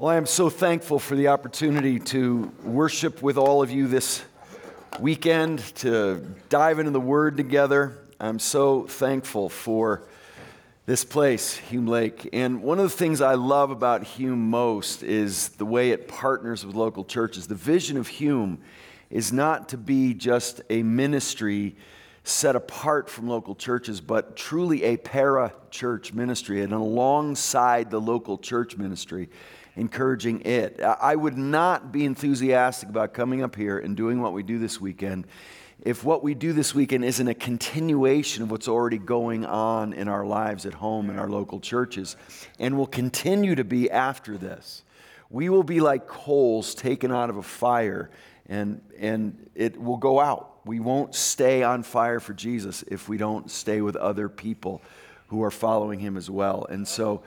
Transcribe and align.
Well, 0.00 0.10
I 0.10 0.16
am 0.16 0.26
so 0.26 0.48
thankful 0.48 1.00
for 1.00 1.16
the 1.16 1.26
opportunity 1.26 1.98
to 1.98 2.52
worship 2.62 3.20
with 3.20 3.36
all 3.36 3.64
of 3.64 3.72
you 3.72 3.88
this 3.88 4.22
weekend, 5.00 5.58
to 5.78 6.24
dive 6.48 6.78
into 6.78 6.92
the 6.92 7.00
Word 7.00 7.36
together. 7.36 7.98
I'm 8.20 8.38
so 8.38 8.86
thankful 8.86 9.48
for 9.48 10.04
this 10.86 11.04
place, 11.04 11.56
Hume 11.56 11.88
Lake. 11.88 12.28
And 12.32 12.62
one 12.62 12.78
of 12.78 12.84
the 12.84 12.96
things 12.96 13.20
I 13.20 13.34
love 13.34 13.72
about 13.72 14.04
Hume 14.04 14.48
most 14.48 15.02
is 15.02 15.48
the 15.48 15.66
way 15.66 15.90
it 15.90 16.06
partners 16.06 16.64
with 16.64 16.76
local 16.76 17.04
churches. 17.04 17.48
The 17.48 17.56
vision 17.56 17.96
of 17.96 18.06
Hume 18.06 18.60
is 19.10 19.32
not 19.32 19.70
to 19.70 19.76
be 19.76 20.14
just 20.14 20.60
a 20.70 20.84
ministry 20.84 21.74
set 22.22 22.54
apart 22.54 23.10
from 23.10 23.26
local 23.26 23.56
churches, 23.56 24.00
but 24.00 24.36
truly 24.36 24.84
a 24.84 24.96
para 24.96 25.52
church 25.72 26.12
ministry 26.12 26.62
and 26.62 26.72
alongside 26.72 27.90
the 27.90 28.00
local 28.00 28.38
church 28.38 28.76
ministry 28.76 29.28
encouraging 29.78 30.42
it. 30.42 30.80
I 30.80 31.16
would 31.16 31.38
not 31.38 31.92
be 31.92 32.04
enthusiastic 32.04 32.88
about 32.88 33.14
coming 33.14 33.42
up 33.42 33.56
here 33.56 33.78
and 33.78 33.96
doing 33.96 34.20
what 34.20 34.32
we 34.32 34.42
do 34.42 34.58
this 34.58 34.80
weekend 34.80 35.26
if 35.82 36.02
what 36.02 36.24
we 36.24 36.34
do 36.34 36.52
this 36.52 36.74
weekend 36.74 37.04
isn't 37.04 37.28
a 37.28 37.34
continuation 37.34 38.42
of 38.42 38.50
what's 38.50 38.66
already 38.66 38.98
going 38.98 39.44
on 39.44 39.92
in 39.92 40.08
our 40.08 40.26
lives 40.26 40.66
at 40.66 40.74
home 40.74 41.08
in 41.08 41.18
our 41.18 41.28
local 41.28 41.60
churches 41.60 42.16
and 42.58 42.76
will 42.76 42.86
continue 42.86 43.54
to 43.54 43.64
be 43.64 43.90
after 43.90 44.36
this. 44.36 44.82
We 45.30 45.48
will 45.48 45.62
be 45.62 45.80
like 45.80 46.08
coals 46.08 46.74
taken 46.74 47.12
out 47.12 47.30
of 47.30 47.36
a 47.36 47.42
fire 47.42 48.10
and, 48.46 48.80
and 48.98 49.50
it 49.54 49.80
will 49.80 49.98
go 49.98 50.18
out. 50.18 50.66
We 50.66 50.80
won't 50.80 51.14
stay 51.14 51.62
on 51.62 51.82
fire 51.84 52.18
for 52.18 52.34
Jesus 52.34 52.82
if 52.88 53.08
we 53.08 53.16
don't 53.16 53.50
stay 53.50 53.80
with 53.80 53.94
other 53.94 54.28
people 54.28 54.82
who 55.28 55.44
are 55.44 55.50
following 55.50 56.00
him 56.00 56.16
as 56.16 56.28
well. 56.28 56.66
And 56.68 56.88
so, 56.88 57.22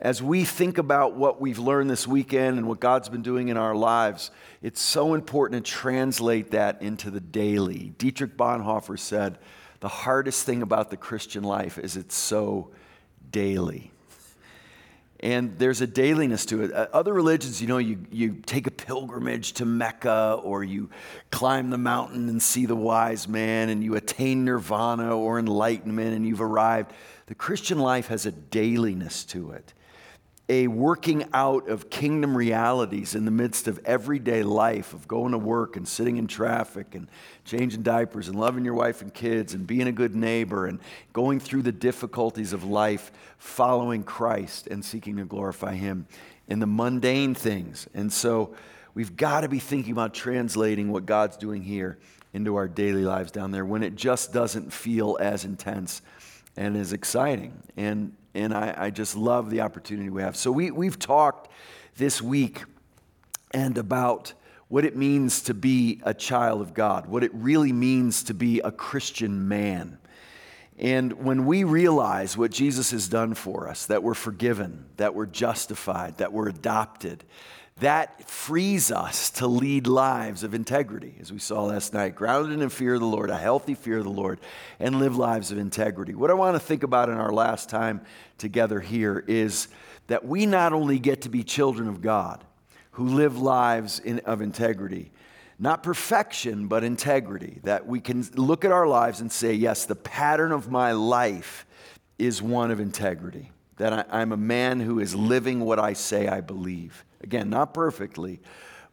as 0.00 0.22
we 0.22 0.44
think 0.44 0.78
about 0.78 1.14
what 1.14 1.40
we've 1.40 1.58
learned 1.58 1.88
this 1.88 2.06
weekend 2.06 2.58
and 2.58 2.66
what 2.66 2.80
God's 2.80 3.08
been 3.08 3.22
doing 3.22 3.48
in 3.48 3.56
our 3.56 3.76
lives, 3.76 4.30
it's 4.60 4.80
so 4.80 5.14
important 5.14 5.64
to 5.64 5.72
translate 5.72 6.50
that 6.50 6.82
into 6.82 7.10
the 7.10 7.20
daily. 7.20 7.94
Dietrich 7.96 8.36
Bonhoeffer 8.36 8.98
said, 8.98 9.38
The 9.80 9.88
hardest 9.88 10.44
thing 10.44 10.62
about 10.62 10.90
the 10.90 10.96
Christian 10.96 11.44
life 11.44 11.78
is 11.78 11.96
it's 11.96 12.16
so 12.16 12.70
daily. 13.30 13.92
And 15.20 15.58
there's 15.58 15.80
a 15.80 15.86
dailiness 15.86 16.44
to 16.46 16.64
it. 16.64 16.72
Uh, 16.72 16.88
other 16.92 17.14
religions, 17.14 17.62
you 17.62 17.68
know, 17.68 17.78
you, 17.78 18.04
you 18.10 18.42
take 18.44 18.66
a 18.66 18.70
pilgrimage 18.70 19.52
to 19.54 19.64
Mecca 19.64 20.38
or 20.42 20.64
you 20.64 20.90
climb 21.30 21.70
the 21.70 21.78
mountain 21.78 22.28
and 22.28 22.42
see 22.42 22.66
the 22.66 22.76
wise 22.76 23.26
man 23.26 23.70
and 23.70 23.82
you 23.82 23.94
attain 23.94 24.44
nirvana 24.44 25.16
or 25.16 25.38
enlightenment 25.38 26.14
and 26.14 26.26
you've 26.26 26.42
arrived. 26.42 26.92
The 27.26 27.34
Christian 27.34 27.78
life 27.78 28.08
has 28.08 28.26
a 28.26 28.32
dailiness 28.32 29.24
to 29.26 29.52
it 29.52 29.72
a 30.48 30.66
working 30.66 31.26
out 31.32 31.68
of 31.68 31.88
kingdom 31.88 32.36
realities 32.36 33.14
in 33.14 33.24
the 33.24 33.30
midst 33.30 33.66
of 33.66 33.80
everyday 33.86 34.42
life 34.42 34.92
of 34.92 35.08
going 35.08 35.32
to 35.32 35.38
work 35.38 35.76
and 35.76 35.88
sitting 35.88 36.18
in 36.18 36.26
traffic 36.26 36.94
and 36.94 37.08
changing 37.46 37.82
diapers 37.82 38.28
and 38.28 38.38
loving 38.38 38.62
your 38.64 38.74
wife 38.74 39.00
and 39.00 39.14
kids 39.14 39.54
and 39.54 39.66
being 39.66 39.88
a 39.88 39.92
good 39.92 40.14
neighbor 40.14 40.66
and 40.66 40.80
going 41.14 41.40
through 41.40 41.62
the 41.62 41.72
difficulties 41.72 42.52
of 42.52 42.62
life 42.62 43.10
following 43.38 44.02
Christ 44.02 44.66
and 44.66 44.84
seeking 44.84 45.16
to 45.16 45.24
glorify 45.24 45.74
him 45.74 46.06
in 46.46 46.58
the 46.58 46.66
mundane 46.66 47.34
things. 47.34 47.88
And 47.94 48.12
so 48.12 48.54
we've 48.92 49.16
got 49.16 49.40
to 49.40 49.48
be 49.48 49.58
thinking 49.58 49.92
about 49.92 50.12
translating 50.12 50.92
what 50.92 51.06
God's 51.06 51.38
doing 51.38 51.62
here 51.62 51.98
into 52.34 52.56
our 52.56 52.68
daily 52.68 53.04
lives 53.04 53.30
down 53.30 53.50
there 53.50 53.64
when 53.64 53.82
it 53.82 53.94
just 53.94 54.30
doesn't 54.30 54.74
feel 54.74 55.16
as 55.20 55.46
intense 55.46 56.02
and 56.54 56.76
as 56.76 56.92
exciting. 56.92 57.62
And 57.78 58.12
and 58.34 58.52
I, 58.52 58.74
I 58.76 58.90
just 58.90 59.16
love 59.16 59.50
the 59.50 59.60
opportunity 59.60 60.10
we 60.10 60.22
have. 60.22 60.36
So 60.36 60.50
we, 60.50 60.70
we've 60.70 60.98
talked 60.98 61.50
this 61.96 62.20
week 62.20 62.64
and 63.52 63.78
about 63.78 64.32
what 64.68 64.84
it 64.84 64.96
means 64.96 65.42
to 65.42 65.54
be 65.54 66.00
a 66.04 66.12
child 66.12 66.60
of 66.60 66.74
God, 66.74 67.06
what 67.06 67.22
it 67.22 67.30
really 67.34 67.72
means 67.72 68.24
to 68.24 68.34
be 68.34 68.60
a 68.60 68.72
Christian 68.72 69.46
man. 69.46 69.98
And 70.76 71.12
when 71.24 71.46
we 71.46 71.62
realize 71.62 72.36
what 72.36 72.50
Jesus 72.50 72.90
has 72.90 73.08
done 73.08 73.34
for 73.34 73.68
us, 73.68 73.86
that 73.86 74.02
we're 74.02 74.14
forgiven, 74.14 74.86
that 74.96 75.14
we're 75.14 75.26
justified, 75.26 76.18
that 76.18 76.32
we're 76.32 76.48
adopted, 76.48 77.22
that 77.80 78.28
frees 78.28 78.92
us 78.92 79.30
to 79.30 79.48
lead 79.48 79.88
lives 79.88 80.44
of 80.44 80.54
integrity, 80.54 81.16
as 81.20 81.32
we 81.32 81.40
saw 81.40 81.64
last 81.64 81.92
night, 81.92 82.14
grounded 82.14 82.60
in 82.60 82.68
fear 82.68 82.94
of 82.94 83.00
the 83.00 83.06
Lord, 83.06 83.30
a 83.30 83.36
healthy 83.36 83.74
fear 83.74 83.98
of 83.98 84.04
the 84.04 84.10
Lord, 84.10 84.38
and 84.78 85.00
live 85.00 85.16
lives 85.16 85.50
of 85.50 85.58
integrity. 85.58 86.14
What 86.14 86.30
I 86.30 86.34
want 86.34 86.54
to 86.54 86.60
think 86.60 86.84
about 86.84 87.08
in 87.08 87.16
our 87.16 87.32
last 87.32 87.68
time 87.68 88.00
together 88.38 88.78
here 88.78 89.24
is 89.26 89.66
that 90.06 90.24
we 90.24 90.46
not 90.46 90.72
only 90.72 91.00
get 91.00 91.22
to 91.22 91.28
be 91.28 91.42
children 91.42 91.88
of 91.88 92.00
God 92.00 92.44
who 92.92 93.08
live 93.08 93.38
lives 93.38 93.98
in, 93.98 94.20
of 94.20 94.40
integrity, 94.40 95.10
not 95.58 95.82
perfection, 95.82 96.68
but 96.68 96.84
integrity, 96.84 97.58
that 97.64 97.86
we 97.86 97.98
can 97.98 98.24
look 98.34 98.64
at 98.64 98.70
our 98.70 98.86
lives 98.86 99.20
and 99.20 99.32
say, 99.32 99.52
yes, 99.52 99.84
the 99.84 99.96
pattern 99.96 100.52
of 100.52 100.70
my 100.70 100.92
life 100.92 101.66
is 102.18 102.40
one 102.40 102.70
of 102.70 102.78
integrity, 102.78 103.50
that 103.78 103.92
I, 103.92 104.04
I'm 104.10 104.30
a 104.30 104.36
man 104.36 104.78
who 104.78 105.00
is 105.00 105.16
living 105.16 105.58
what 105.58 105.80
I 105.80 105.94
say 105.94 106.28
I 106.28 106.40
believe. 106.40 107.04
Again, 107.24 107.48
not 107.48 107.72
perfectly, 107.72 108.38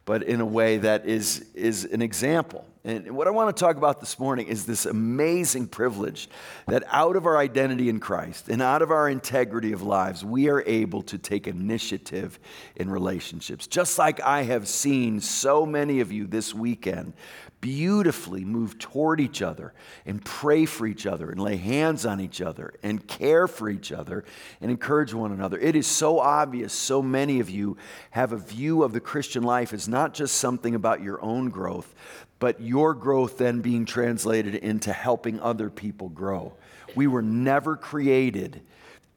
but 0.06 0.22
in 0.22 0.40
a 0.40 0.46
way 0.46 0.78
that 0.78 1.04
is, 1.04 1.44
is 1.54 1.84
an 1.84 2.00
example. 2.00 2.66
And 2.84 3.12
what 3.16 3.28
I 3.28 3.30
want 3.30 3.56
to 3.56 3.60
talk 3.60 3.76
about 3.76 4.00
this 4.00 4.18
morning 4.18 4.48
is 4.48 4.66
this 4.66 4.86
amazing 4.86 5.68
privilege 5.68 6.28
that 6.66 6.82
out 6.88 7.14
of 7.14 7.26
our 7.26 7.38
identity 7.38 7.88
in 7.88 8.00
Christ 8.00 8.48
and 8.48 8.60
out 8.60 8.82
of 8.82 8.90
our 8.90 9.08
integrity 9.08 9.72
of 9.72 9.82
lives, 9.82 10.24
we 10.24 10.48
are 10.48 10.64
able 10.66 11.02
to 11.02 11.16
take 11.16 11.46
initiative 11.46 12.40
in 12.74 12.90
relationships. 12.90 13.68
Just 13.68 13.98
like 13.98 14.20
I 14.20 14.42
have 14.42 14.66
seen 14.66 15.20
so 15.20 15.64
many 15.64 16.00
of 16.00 16.10
you 16.10 16.26
this 16.26 16.52
weekend 16.52 17.12
beautifully 17.60 18.44
move 18.44 18.76
toward 18.80 19.20
each 19.20 19.40
other 19.40 19.72
and 20.04 20.24
pray 20.24 20.66
for 20.66 20.84
each 20.84 21.06
other 21.06 21.30
and 21.30 21.40
lay 21.40 21.56
hands 21.56 22.04
on 22.04 22.20
each 22.20 22.40
other 22.40 22.74
and 22.82 23.06
care 23.06 23.46
for 23.46 23.70
each 23.70 23.92
other 23.92 24.24
and 24.60 24.68
encourage 24.68 25.14
one 25.14 25.30
another. 25.30 25.56
It 25.60 25.76
is 25.76 25.86
so 25.86 26.18
obvious 26.18 26.72
so 26.72 27.00
many 27.00 27.38
of 27.38 27.48
you 27.48 27.76
have 28.10 28.32
a 28.32 28.36
view 28.36 28.82
of 28.82 28.92
the 28.92 28.98
Christian 28.98 29.44
life 29.44 29.72
as 29.72 29.86
not 29.86 30.12
just 30.12 30.36
something 30.36 30.74
about 30.74 31.02
your 31.02 31.22
own 31.22 31.50
growth, 31.50 31.94
but 32.42 32.60
your 32.60 32.92
growth 32.92 33.38
then 33.38 33.60
being 33.60 33.84
translated 33.84 34.56
into 34.56 34.92
helping 34.92 35.38
other 35.38 35.70
people 35.70 36.08
grow. 36.08 36.52
We 36.96 37.06
were 37.06 37.22
never 37.22 37.76
created 37.76 38.62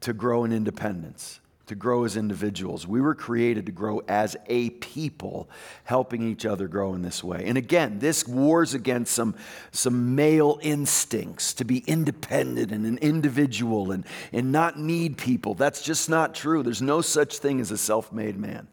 to 0.02 0.14
grow 0.14 0.44
in 0.44 0.54
independence 0.54 1.40
to 1.66 1.74
grow 1.74 2.04
as 2.04 2.16
individuals. 2.16 2.86
We 2.86 3.02
were 3.02 3.16
created 3.16 3.66
to 3.66 3.72
grow 3.72 4.04
as 4.08 4.38
a 4.46 4.70
people, 4.70 5.50
helping 5.86 6.22
each 6.22 6.46
other 6.46 6.68
grow 6.68 6.94
in 6.94 7.02
this 7.02 7.24
way. 7.24 7.46
And 7.48 7.58
again, 7.58 7.98
this 7.98 8.28
wars 8.28 8.76
against 8.76 9.16
some, 9.16 9.34
some 9.72 10.14
male 10.14 10.60
instincts 10.62 11.56
to 11.56 11.66
be 11.66 11.80
independent 11.88 12.72
and 12.72 12.86
an 12.86 13.00
individual 13.00 13.92
and, 13.92 14.06
and 14.32 14.52
not 14.52 14.78
need 14.78 15.18
people. 15.18 15.56
That's 15.56 15.82
just 15.82 16.08
not 16.08 16.36
true. 16.36 16.62
There's 16.62 16.84
no 16.84 17.02
such 17.02 17.40
thing 17.40 17.60
as 17.60 17.72
a 17.72 17.78
self 17.80 18.12
made 18.12 18.38
man. 18.38 18.68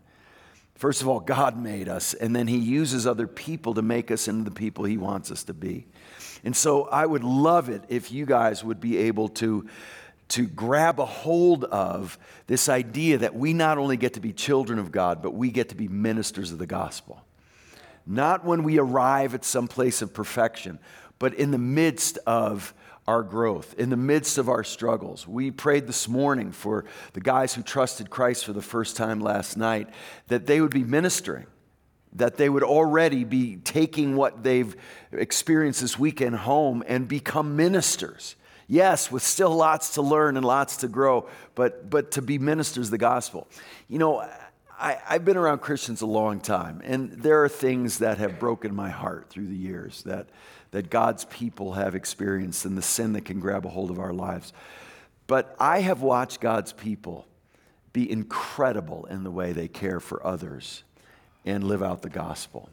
First 0.82 1.00
of 1.00 1.06
all, 1.06 1.20
God 1.20 1.56
made 1.56 1.88
us, 1.88 2.12
and 2.12 2.34
then 2.34 2.48
He 2.48 2.58
uses 2.58 3.06
other 3.06 3.28
people 3.28 3.74
to 3.74 3.82
make 3.82 4.10
us 4.10 4.26
into 4.26 4.42
the 4.42 4.50
people 4.50 4.82
He 4.82 4.96
wants 4.96 5.30
us 5.30 5.44
to 5.44 5.54
be. 5.54 5.86
And 6.42 6.56
so 6.56 6.86
I 6.86 7.06
would 7.06 7.22
love 7.22 7.68
it 7.68 7.82
if 7.88 8.10
you 8.10 8.26
guys 8.26 8.64
would 8.64 8.80
be 8.80 8.98
able 8.98 9.28
to 9.28 9.68
to 10.30 10.44
grab 10.44 10.98
a 10.98 11.04
hold 11.04 11.62
of 11.66 12.18
this 12.48 12.68
idea 12.68 13.18
that 13.18 13.36
we 13.36 13.52
not 13.52 13.78
only 13.78 13.96
get 13.96 14.14
to 14.14 14.20
be 14.20 14.32
children 14.32 14.80
of 14.80 14.90
God, 14.90 15.22
but 15.22 15.34
we 15.34 15.52
get 15.52 15.68
to 15.68 15.76
be 15.76 15.86
ministers 15.86 16.50
of 16.50 16.58
the 16.58 16.66
gospel. 16.66 17.22
Not 18.04 18.44
when 18.44 18.64
we 18.64 18.80
arrive 18.80 19.36
at 19.36 19.44
some 19.44 19.68
place 19.68 20.02
of 20.02 20.12
perfection, 20.12 20.80
but 21.20 21.32
in 21.32 21.52
the 21.52 21.58
midst 21.58 22.18
of 22.26 22.74
our 23.06 23.22
growth, 23.22 23.74
in 23.78 23.90
the 23.90 23.96
midst 23.96 24.38
of 24.38 24.48
our 24.48 24.62
struggles. 24.62 25.26
We 25.26 25.50
prayed 25.50 25.86
this 25.86 26.06
morning 26.08 26.52
for 26.52 26.84
the 27.12 27.20
guys 27.20 27.54
who 27.54 27.62
trusted 27.62 28.10
Christ 28.10 28.44
for 28.44 28.52
the 28.52 28.62
first 28.62 28.96
time 28.96 29.20
last 29.20 29.56
night 29.56 29.88
that 30.28 30.46
they 30.46 30.60
would 30.60 30.70
be 30.70 30.84
ministering, 30.84 31.46
that 32.14 32.36
they 32.36 32.48
would 32.48 32.62
already 32.62 33.24
be 33.24 33.56
taking 33.56 34.14
what 34.14 34.42
they've 34.42 34.76
experienced 35.10 35.80
this 35.80 35.98
weekend 35.98 36.36
home 36.36 36.84
and 36.86 37.08
become 37.08 37.56
ministers 37.56 38.36
Yes, 38.72 39.12
with 39.12 39.22
still 39.22 39.54
lots 39.54 39.94
to 39.94 40.02
learn 40.02 40.38
and 40.38 40.46
lots 40.46 40.78
to 40.78 40.88
grow, 40.88 41.28
but, 41.54 41.90
but 41.90 42.12
to 42.12 42.22
be 42.22 42.38
ministers 42.38 42.86
of 42.86 42.92
the 42.92 42.96
gospel. 42.96 43.46
You 43.86 43.98
know, 43.98 44.26
I, 44.82 44.98
have 45.04 45.24
been 45.24 45.36
around 45.36 45.60
Christians 45.60 46.00
a 46.00 46.06
long 46.06 46.40
time, 46.40 46.82
and 46.84 47.12
there 47.12 47.44
are 47.44 47.48
things 47.48 47.98
that 47.98 48.18
have 48.18 48.40
broken 48.40 48.74
my 48.74 48.90
heart 48.90 49.30
through 49.30 49.46
the 49.46 49.56
years 49.56 50.02
that, 50.02 50.28
that 50.72 50.90
God's 50.90 51.24
people 51.26 51.74
have 51.74 51.94
experienced 51.94 52.64
and 52.64 52.76
the 52.76 52.82
sin 52.82 53.12
that 53.12 53.24
can 53.24 53.38
grab 53.38 53.64
a 53.64 53.68
hold 53.68 53.90
of 53.90 54.00
our 54.00 54.12
lives. 54.12 54.52
But 55.28 55.54
I 55.60 55.80
have 55.80 56.02
watched 56.02 56.40
God's 56.40 56.72
people 56.72 57.26
be 57.92 58.10
incredible 58.10 59.06
in 59.06 59.22
the 59.22 59.30
way 59.30 59.52
they 59.52 59.68
care 59.68 60.00
for 60.00 60.26
others 60.26 60.82
and 61.44 61.62
live 61.64 61.82
out 61.82 62.02
the 62.02 62.10
gospel. 62.10 62.68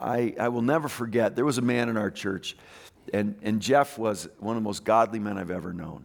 I, 0.00 0.34
I 0.38 0.48
will 0.48 0.62
never 0.62 0.88
forget, 0.88 1.34
there 1.34 1.44
was 1.44 1.58
a 1.58 1.62
man 1.62 1.88
in 1.88 1.96
our 1.96 2.10
church 2.10 2.56
and, 3.12 3.36
and 3.42 3.60
Jeff 3.60 3.98
was 3.98 4.28
one 4.38 4.56
of 4.56 4.62
the 4.62 4.66
most 4.66 4.84
godly 4.84 5.18
men 5.18 5.38
I've 5.38 5.50
ever 5.50 5.72
known. 5.72 6.04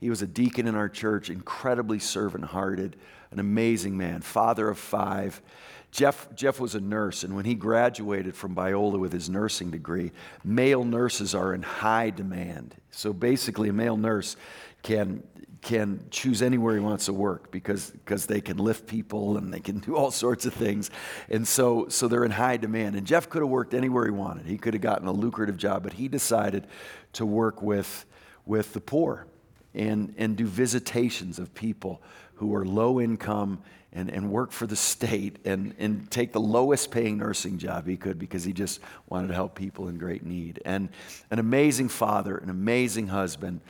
He 0.00 0.08
was 0.08 0.22
a 0.22 0.26
deacon 0.26 0.66
in 0.66 0.74
our 0.74 0.88
church, 0.88 1.28
incredibly 1.28 1.98
servant 1.98 2.46
hearted, 2.46 2.96
an 3.30 3.38
amazing 3.38 3.96
man, 3.98 4.22
father 4.22 4.68
of 4.68 4.78
five. 4.78 5.42
Jeff, 5.90 6.34
Jeff 6.34 6.58
was 6.58 6.74
a 6.74 6.80
nurse, 6.80 7.22
and 7.22 7.36
when 7.36 7.44
he 7.44 7.54
graduated 7.54 8.34
from 8.34 8.54
Biola 8.54 8.98
with 8.98 9.12
his 9.12 9.28
nursing 9.28 9.70
degree, 9.70 10.12
male 10.42 10.84
nurses 10.84 11.34
are 11.34 11.52
in 11.52 11.62
high 11.62 12.10
demand. 12.10 12.74
So 12.90 13.12
basically, 13.12 13.68
a 13.68 13.72
male 13.74 13.96
nurse 13.96 14.36
can, 14.82 15.22
can 15.60 16.06
choose 16.10 16.40
anywhere 16.40 16.74
he 16.74 16.80
wants 16.80 17.06
to 17.06 17.12
work 17.12 17.50
because, 17.50 17.90
because 17.90 18.24
they 18.24 18.40
can 18.40 18.56
lift 18.56 18.86
people 18.86 19.36
and 19.36 19.52
they 19.52 19.60
can 19.60 19.78
do 19.80 19.96
all 19.96 20.10
sorts 20.10 20.46
of 20.46 20.54
things. 20.54 20.90
And 21.28 21.46
so, 21.46 21.88
so 21.88 22.08
they're 22.08 22.24
in 22.24 22.30
high 22.30 22.56
demand. 22.56 22.94
And 22.94 23.06
Jeff 23.06 23.28
could 23.28 23.42
have 23.42 23.50
worked 23.50 23.74
anywhere 23.74 24.06
he 24.06 24.12
wanted. 24.12 24.46
He 24.46 24.56
could 24.56 24.72
have 24.72 24.82
gotten 24.82 25.08
a 25.08 25.12
lucrative 25.12 25.58
job, 25.58 25.82
but 25.82 25.92
he 25.92 26.08
decided 26.08 26.68
to 27.14 27.26
work 27.26 27.60
with, 27.60 28.06
with 28.46 28.72
the 28.72 28.80
poor 28.80 29.26
and, 29.74 30.14
and 30.18 30.36
do 30.36 30.46
visitations 30.46 31.38
of 31.38 31.54
people 31.54 32.02
who 32.34 32.54
are 32.54 32.64
low 32.64 33.00
income 33.00 33.62
and, 33.92 34.08
and 34.10 34.30
work 34.30 34.52
for 34.52 34.66
the 34.66 34.76
state 34.76 35.38
and, 35.44 35.74
and 35.78 36.10
take 36.10 36.32
the 36.32 36.40
lowest 36.40 36.90
paying 36.90 37.18
nursing 37.18 37.58
job 37.58 37.86
he 37.86 37.96
could 37.96 38.18
because 38.18 38.44
he 38.44 38.52
just 38.52 38.80
wanted 39.08 39.28
to 39.28 39.34
help 39.34 39.54
people 39.54 39.88
in 39.88 39.98
great 39.98 40.24
need. 40.24 40.60
And 40.64 40.88
an 41.30 41.38
amazing 41.38 41.88
father, 41.88 42.36
an 42.36 42.50
amazing 42.50 43.08
husband, 43.08 43.60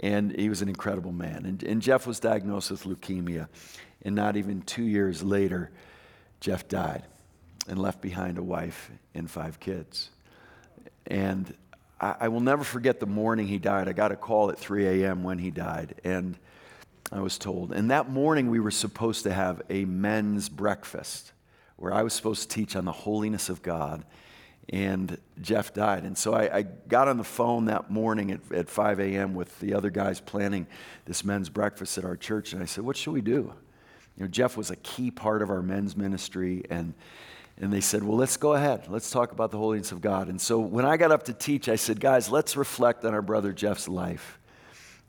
and 0.00 0.36
he 0.36 0.48
was 0.48 0.62
an 0.62 0.68
incredible 0.68 1.12
man. 1.12 1.44
And, 1.46 1.62
and 1.62 1.82
Jeff 1.82 2.06
was 2.06 2.20
diagnosed 2.20 2.70
with 2.70 2.84
leukemia, 2.84 3.48
and 4.02 4.14
not 4.14 4.36
even 4.36 4.62
two 4.62 4.84
years 4.84 5.22
later, 5.22 5.70
Jeff 6.40 6.68
died 6.68 7.04
and 7.68 7.78
left 7.78 8.00
behind 8.00 8.38
a 8.38 8.42
wife 8.42 8.90
and 9.14 9.30
five 9.30 9.60
kids. 9.60 10.10
And 11.06 11.54
I, 12.00 12.14
I 12.20 12.28
will 12.28 12.40
never 12.40 12.64
forget 12.64 13.00
the 13.00 13.06
morning 13.06 13.46
he 13.46 13.58
died. 13.58 13.88
I 13.88 13.92
got 13.92 14.12
a 14.12 14.16
call 14.16 14.50
at 14.50 14.58
3 14.58 15.02
a.m. 15.02 15.22
when 15.22 15.38
he 15.38 15.50
died, 15.50 16.00
and 16.04 16.38
I 17.10 17.20
was 17.20 17.38
told. 17.38 17.72
And 17.72 17.90
that 17.90 18.10
morning, 18.10 18.50
we 18.50 18.60
were 18.60 18.70
supposed 18.70 19.22
to 19.24 19.32
have 19.32 19.62
a 19.70 19.84
men's 19.84 20.48
breakfast 20.48 21.32
where 21.76 21.94
I 21.94 22.02
was 22.02 22.12
supposed 22.12 22.42
to 22.42 22.48
teach 22.48 22.76
on 22.76 22.84
the 22.84 22.92
holiness 22.92 23.48
of 23.48 23.62
God. 23.62 24.04
And 24.70 25.16
Jeff 25.40 25.72
died. 25.72 26.04
And 26.04 26.18
so 26.18 26.34
I, 26.34 26.58
I 26.58 26.62
got 26.62 27.08
on 27.08 27.16
the 27.16 27.24
phone 27.24 27.66
that 27.66 27.90
morning 27.90 28.32
at, 28.32 28.52
at 28.52 28.68
5 28.68 29.00
a.m. 29.00 29.34
with 29.34 29.58
the 29.60 29.72
other 29.72 29.88
guys 29.88 30.20
planning 30.20 30.66
this 31.06 31.24
men's 31.24 31.48
breakfast 31.48 31.96
at 31.96 32.04
our 32.04 32.16
church. 32.16 32.52
And 32.52 32.62
I 32.62 32.66
said, 32.66 32.84
What 32.84 32.96
should 32.96 33.12
we 33.12 33.22
do? 33.22 33.54
You 34.18 34.24
know, 34.24 34.26
Jeff 34.26 34.58
was 34.58 34.70
a 34.70 34.76
key 34.76 35.10
part 35.10 35.40
of 35.40 35.48
our 35.48 35.62
men's 35.62 35.96
ministry. 35.96 36.64
And 36.68 36.92
and 37.60 37.72
they 37.72 37.80
said, 37.80 38.04
Well, 38.04 38.16
let's 38.16 38.36
go 38.36 38.54
ahead. 38.54 38.86
Let's 38.88 39.10
talk 39.10 39.32
about 39.32 39.50
the 39.50 39.58
holiness 39.58 39.92
of 39.92 40.00
God. 40.00 40.28
And 40.28 40.40
so 40.40 40.58
when 40.58 40.84
I 40.84 40.96
got 40.96 41.10
up 41.10 41.24
to 41.24 41.32
teach, 41.32 41.68
I 41.68 41.76
said, 41.76 42.00
Guys, 42.00 42.30
let's 42.30 42.56
reflect 42.56 43.04
on 43.04 43.14
our 43.14 43.22
brother 43.22 43.52
Jeff's 43.52 43.88
life. 43.88 44.38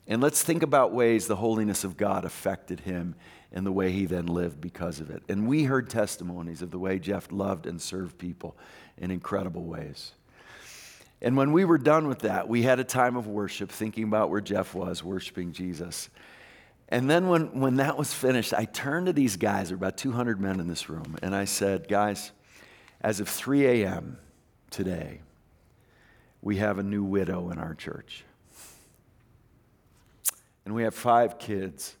And 0.06 0.20
let's 0.20 0.42
think 0.42 0.62
about 0.62 0.92
ways 0.92 1.26
the 1.26 1.36
holiness 1.36 1.84
of 1.84 1.96
God 1.96 2.24
affected 2.24 2.80
him 2.80 3.14
and 3.52 3.64
the 3.64 3.72
way 3.72 3.92
he 3.92 4.06
then 4.06 4.26
lived 4.26 4.60
because 4.60 5.00
of 5.00 5.10
it. 5.10 5.22
And 5.28 5.46
we 5.46 5.64
heard 5.64 5.88
testimonies 5.88 6.62
of 6.62 6.70
the 6.70 6.78
way 6.78 6.98
Jeff 6.98 7.30
loved 7.30 7.66
and 7.66 7.80
served 7.80 8.18
people 8.18 8.56
in 8.98 9.10
incredible 9.10 9.64
ways. 9.64 10.12
And 11.22 11.36
when 11.36 11.52
we 11.52 11.64
were 11.64 11.78
done 11.78 12.08
with 12.08 12.20
that, 12.20 12.48
we 12.48 12.62
had 12.62 12.80
a 12.80 12.84
time 12.84 13.16
of 13.16 13.26
worship, 13.26 13.70
thinking 13.70 14.04
about 14.04 14.30
where 14.30 14.40
Jeff 14.40 14.74
was, 14.74 15.04
worshiping 15.04 15.52
Jesus. 15.52 16.08
And 16.88 17.08
then 17.08 17.28
when, 17.28 17.60
when 17.60 17.76
that 17.76 17.96
was 17.96 18.12
finished, 18.12 18.54
I 18.54 18.64
turned 18.64 19.06
to 19.06 19.12
these 19.12 19.36
guys, 19.36 19.68
there 19.68 19.76
were 19.76 19.84
about 19.84 19.98
200 19.98 20.40
men 20.40 20.58
in 20.58 20.66
this 20.66 20.88
room, 20.88 21.16
and 21.22 21.34
I 21.34 21.44
said, 21.44 21.88
Guys, 21.88 22.32
as 23.00 23.20
of 23.20 23.28
3 23.28 23.66
a.m. 23.66 24.18
today, 24.70 25.20
we 26.42 26.56
have 26.56 26.78
a 26.78 26.82
new 26.82 27.02
widow 27.02 27.50
in 27.50 27.58
our 27.58 27.74
church. 27.74 28.24
And 30.64 30.74
we 30.74 30.82
have 30.82 30.94
five 30.94 31.38
kids 31.38 31.96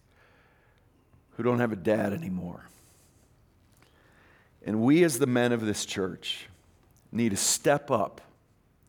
who 1.30 1.42
don't 1.42 1.60
have 1.60 1.72
a 1.72 1.76
dad 1.76 2.12
anymore. 2.12 2.66
And 4.64 4.82
we, 4.82 5.02
as 5.04 5.18
the 5.18 5.26
men 5.26 5.52
of 5.52 5.62
this 5.62 5.86
church, 5.86 6.46
need 7.10 7.30
to 7.30 7.36
step 7.36 7.90
up. 7.90 8.20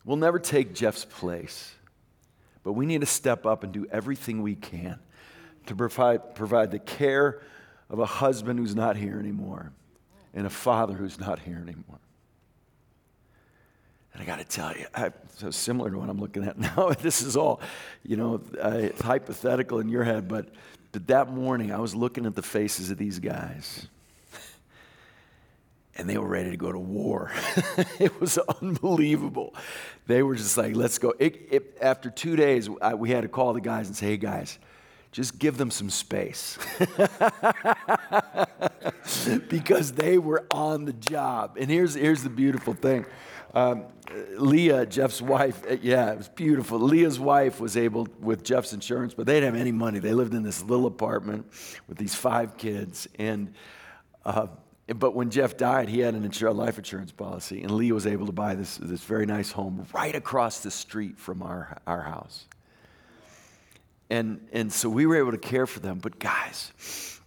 We'll 0.04 0.18
never 0.18 0.38
take 0.38 0.74
Jeff's 0.74 1.06
place, 1.06 1.72
but 2.62 2.72
we 2.72 2.84
need 2.84 3.00
to 3.00 3.06
step 3.06 3.46
up 3.46 3.64
and 3.64 3.72
do 3.72 3.86
everything 3.90 4.42
we 4.42 4.54
can 4.54 4.98
to 5.66 5.74
provide, 5.74 6.34
provide 6.34 6.70
the 6.70 6.78
care 6.78 7.40
of 7.88 7.98
a 7.98 8.06
husband 8.06 8.58
who's 8.58 8.74
not 8.74 8.96
here 8.96 9.18
anymore 9.18 9.72
and 10.34 10.46
a 10.46 10.50
father 10.50 10.94
who's 10.94 11.18
not 11.18 11.38
here 11.40 11.56
anymore. 11.56 11.98
And 14.12 14.22
I 14.22 14.26
got 14.26 14.38
to 14.38 14.44
tell 14.44 14.76
you, 14.76 14.86
I, 14.94 15.10
so 15.36 15.50
similar 15.50 15.90
to 15.90 15.98
what 15.98 16.08
I'm 16.08 16.20
looking 16.20 16.44
at 16.44 16.58
now. 16.76 16.90
this 17.00 17.22
is 17.22 17.36
all, 17.36 17.60
you 18.02 18.16
know, 18.16 18.42
uh, 18.60 18.88
hypothetical 19.00 19.78
in 19.80 19.88
your 19.88 20.04
head, 20.04 20.28
but, 20.28 20.48
but 20.92 21.06
that 21.06 21.30
morning 21.30 21.72
I 21.72 21.78
was 21.78 21.94
looking 21.94 22.26
at 22.26 22.34
the 22.34 22.42
faces 22.42 22.90
of 22.90 22.98
these 22.98 23.18
guys, 23.18 23.86
and 25.96 26.08
they 26.08 26.18
were 26.18 26.28
ready 26.28 26.50
to 26.50 26.56
go 26.56 26.72
to 26.72 26.78
war. 26.78 27.30
it 27.98 28.18
was 28.20 28.38
unbelievable. 28.60 29.54
They 30.06 30.22
were 30.22 30.34
just 30.34 30.56
like, 30.56 30.74
let's 30.74 30.98
go. 30.98 31.14
It, 31.18 31.48
it, 31.50 31.78
after 31.80 32.10
two 32.10 32.36
days, 32.36 32.68
I, 32.80 32.94
we 32.94 33.10
had 33.10 33.22
to 33.22 33.28
call 33.28 33.52
the 33.52 33.60
guys 33.60 33.88
and 33.88 33.96
say, 33.96 34.06
hey, 34.06 34.16
guys, 34.16 34.58
just 35.12 35.38
give 35.38 35.58
them 35.58 35.70
some 35.70 35.90
space. 35.90 36.58
because 39.48 39.92
they 39.92 40.18
were 40.18 40.46
on 40.50 40.86
the 40.86 40.94
job. 40.94 41.58
And 41.60 41.70
here's, 41.70 41.94
here's 41.94 42.22
the 42.22 42.30
beautiful 42.30 42.72
thing. 42.72 43.04
Um, 43.54 43.84
Leah, 44.36 44.86
Jeff's 44.86 45.20
wife, 45.20 45.62
uh, 45.70 45.76
yeah, 45.82 46.12
it 46.12 46.18
was 46.18 46.28
beautiful. 46.28 46.78
Leah's 46.78 47.20
wife 47.20 47.60
was 47.60 47.76
able, 47.76 48.08
with 48.20 48.42
Jeff's 48.42 48.72
insurance, 48.72 49.12
but 49.12 49.26
they 49.26 49.34
didn't 49.34 49.52
have 49.52 49.60
any 49.60 49.72
money. 49.72 49.98
They 49.98 50.14
lived 50.14 50.32
in 50.32 50.42
this 50.42 50.62
little 50.62 50.86
apartment 50.86 51.44
with 51.86 51.98
these 51.98 52.14
five 52.14 52.56
kids. 52.56 53.06
And, 53.18 53.52
uh, 54.24 54.46
but 54.88 55.14
when 55.14 55.30
Jeff 55.30 55.58
died, 55.58 55.90
he 55.90 56.00
had 56.00 56.14
an 56.14 56.24
life 56.56 56.78
insurance 56.78 57.12
policy, 57.12 57.62
and 57.62 57.70
Leah 57.70 57.92
was 57.92 58.06
able 58.06 58.24
to 58.26 58.32
buy 58.32 58.54
this, 58.54 58.78
this 58.78 59.04
very 59.04 59.26
nice 59.26 59.52
home 59.52 59.86
right 59.92 60.14
across 60.14 60.60
the 60.60 60.70
street 60.70 61.18
from 61.18 61.42
our, 61.42 61.78
our 61.86 62.02
house. 62.02 62.46
And, 64.12 64.46
and 64.52 64.70
so 64.70 64.90
we 64.90 65.06
were 65.06 65.16
able 65.16 65.30
to 65.30 65.38
care 65.38 65.66
for 65.66 65.80
them. 65.80 65.98
But 65.98 66.18
guys, 66.18 67.18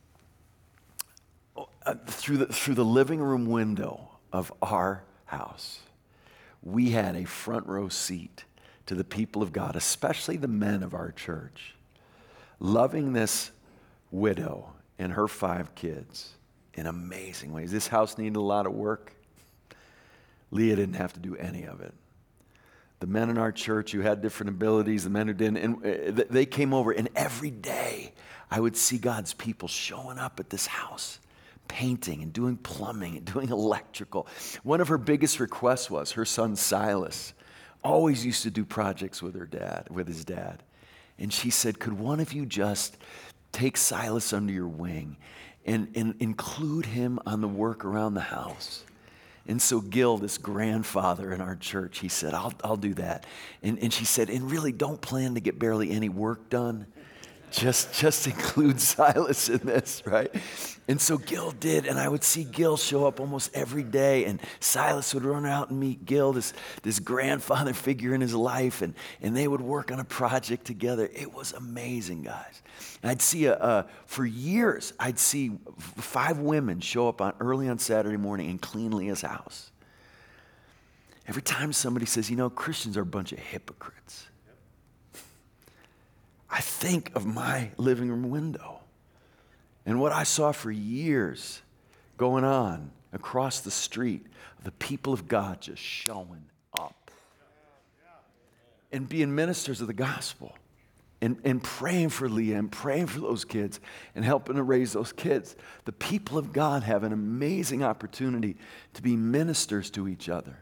uh, 1.84 1.96
through, 2.06 2.38
the, 2.38 2.46
through 2.46 2.76
the 2.76 2.86
living 2.86 3.20
room 3.20 3.48
window 3.48 4.08
of 4.32 4.54
our 4.62 5.04
house, 5.26 5.80
we 6.62 6.92
had 6.92 7.16
a 7.16 7.26
front 7.26 7.66
row 7.66 7.90
seat 7.90 8.44
to 8.86 8.94
the 8.94 9.04
people 9.04 9.42
of 9.42 9.52
God, 9.52 9.76
especially 9.76 10.38
the 10.38 10.48
men 10.48 10.84
of 10.84 10.94
our 10.94 11.12
church, 11.12 11.74
loving 12.60 13.14
this 13.14 13.50
widow 14.12 14.72
and 15.00 15.14
her 15.14 15.28
five 15.28 15.74
kids 15.74 16.36
in 16.76 16.86
amazing 16.86 17.52
ways. 17.52 17.72
This 17.72 17.88
house 17.88 18.16
needed 18.20 18.36
a 18.36 18.42
lot 18.42 18.68
of 18.68 18.74
work. 18.74 19.16
Leah 20.52 20.76
didn't 20.76 20.98
have 20.98 21.14
to 21.14 21.20
do 21.20 21.36
any 21.36 21.64
of 21.64 21.82
it 21.82 21.96
the 23.06 23.12
men 23.12 23.30
in 23.30 23.38
our 23.38 23.52
church 23.52 23.92
who 23.92 24.02
had 24.02 24.20
different 24.24 24.50
abilities, 24.50 25.04
the 25.04 25.12
men 25.12 25.28
who 25.28 25.34
didn't, 25.34 25.58
and 25.58 26.20
uh, 26.20 26.24
they 26.28 26.48
came 26.48 26.74
over, 26.74 26.92
and 26.92 27.08
every 27.16 27.52
day 27.52 28.12
I 28.50 28.60
would 28.60 28.76
see 28.76 28.98
God's 28.98 29.32
people 29.32 29.68
showing 29.68 30.18
up 30.18 30.40
at 30.40 30.50
this 30.50 30.66
house, 30.66 31.20
painting 31.68 32.24
and 32.24 32.34
doing 32.34 32.58
plumbing 32.58 33.18
and 33.18 33.26
doing 33.34 33.50
electrical. 33.50 34.26
One 34.64 34.82
of 34.82 34.88
her 34.88 34.98
biggest 34.98 35.40
requests 35.40 35.88
was 35.88 36.14
her 36.14 36.26
son 36.26 36.56
Silas 36.56 37.34
always 37.84 38.26
used 38.26 38.42
to 38.42 38.50
do 38.50 38.66
projects 38.66 39.22
with 39.22 39.36
her 39.36 39.46
dad, 39.46 39.88
with 39.92 40.08
his 40.08 40.26
dad. 40.26 40.64
And 41.20 41.32
she 41.32 41.52
said, 41.52 41.78
Could 41.78 41.94
one 42.00 42.20
of 42.20 42.34
you 42.34 42.48
just 42.48 42.98
take 43.52 43.78
Silas 43.78 44.34
under 44.34 44.52
your 44.52 44.68
wing 44.68 45.18
and, 45.64 45.92
and 45.94 46.16
include 46.20 46.88
him 46.88 47.20
on 47.28 47.42
the 47.42 47.48
work 47.48 47.86
around 47.86 48.16
the 48.16 48.22
house? 48.22 48.84
And 49.48 49.62
so 49.62 49.80
Gil, 49.80 50.18
this 50.18 50.38
grandfather 50.38 51.32
in 51.32 51.40
our 51.40 51.56
church, 51.56 52.00
he 52.00 52.08
said, 52.08 52.34
I'll, 52.34 52.54
I'll 52.64 52.78
do 52.78 52.96
that. 52.96 53.26
And, 53.62 53.78
and 53.80 53.94
she 53.94 54.06
said, 54.06 54.30
and 54.30 54.50
really 54.50 54.72
don't 54.72 55.00
plan 55.00 55.36
to 55.36 55.40
get 55.40 55.60
barely 55.60 55.92
any 55.92 56.10
work 56.10 56.50
done. 56.50 56.88
Just, 57.52 57.94
just 57.94 58.28
include 58.28 58.80
Silas 58.82 59.50
in 59.50 59.60
this, 59.60 60.04
right? 60.06 60.34
And 60.88 61.02
so 61.02 61.18
Gil 61.18 61.52
did, 61.52 61.88
and 61.88 61.98
I 61.98 62.08
would 62.08 62.24
see 62.24 62.44
Gil 62.44 62.78
show 62.78 63.08
up 63.08 63.20
almost 63.20 63.56
every 63.56 63.82
day, 63.84 64.26
and 64.26 64.40
Silas 64.60 65.14
would 65.16 65.26
run 65.26 65.46
out 65.46 65.72
and 65.72 65.80
meet 65.80 66.06
Gil, 66.06 66.34
this, 66.34 66.54
this 66.84 67.00
grandfather 67.00 67.74
figure 67.86 68.14
in 68.14 68.22
his 68.22 68.36
life, 68.36 68.82
and, 68.82 68.94
and 69.22 69.36
they 69.36 69.48
would 69.48 69.62
work 69.62 69.92
on 69.92 70.00
a 70.00 70.04
project 70.04 70.66
together. 70.66 71.10
It 71.14 71.34
was 71.34 71.54
amazing, 71.54 72.24
guys. 72.24 72.62
I'd 73.04 73.22
see, 73.22 73.46
a, 73.46 73.56
a, 73.56 73.86
for 74.06 74.26
years, 74.26 74.94
I'd 75.00 75.20
see 75.20 75.52
five 75.78 76.40
women 76.40 76.80
show 76.80 77.08
up 77.08 77.22
on, 77.22 77.34
early 77.40 77.68
on 77.70 77.80
Saturday 77.80 78.18
morning 78.18 78.50
and 78.50 78.62
clean 78.62 78.92
Leah's 78.92 79.22
house. 79.22 79.72
Every 81.28 81.42
time 81.42 81.74
somebody 81.74 82.06
says, 82.06 82.30
you 82.30 82.36
know, 82.36 82.50
Christians 82.50 82.98
are 82.98 83.02
a 83.02 83.06
bunch 83.06 83.32
of 83.32 83.40
hypocrites, 83.40 84.28
I 86.56 86.62
think 86.62 87.14
of 87.18 87.26
my 87.26 87.72
living 87.76 88.08
room 88.08 88.30
window 88.30 88.80
and 89.86 90.00
what 90.00 90.14
I 90.14 90.24
saw 90.24 90.54
for 90.54 90.72
years 90.72 91.62
going 92.16 92.46
on 92.46 92.92
across 93.12 93.60
the 93.60 93.72
street 93.72 94.26
the 94.64 94.72
people 94.72 95.12
of 95.12 95.28
God 95.28 95.60
just 95.60 95.82
showing 95.82 96.46
up 96.80 97.12
and 98.94 99.10
being 99.10 99.36
ministers 99.36 99.82
of 99.82 99.88
the 99.88 99.94
gospel 99.94 100.56
and, 101.20 101.36
and 101.44 101.62
praying 101.62 102.08
for 102.08 102.30
Leah 102.30 102.58
and 102.58 102.72
praying 102.72 103.08
for 103.08 103.20
those 103.20 103.44
kids 103.44 103.82
and 104.16 104.24
helping 104.24 104.56
to 104.56 104.64
raise 104.64 104.94
those 104.94 105.12
kids. 105.12 105.58
The 105.84 105.92
people 105.92 106.38
of 106.38 106.54
God 106.54 106.84
have 106.84 107.04
an 107.04 107.12
amazing 107.12 107.84
opportunity 107.84 108.56
to 108.94 109.02
be 109.02 109.18
ministers 109.18 109.90
to 109.90 110.08
each 110.08 110.30
other. 110.30 110.58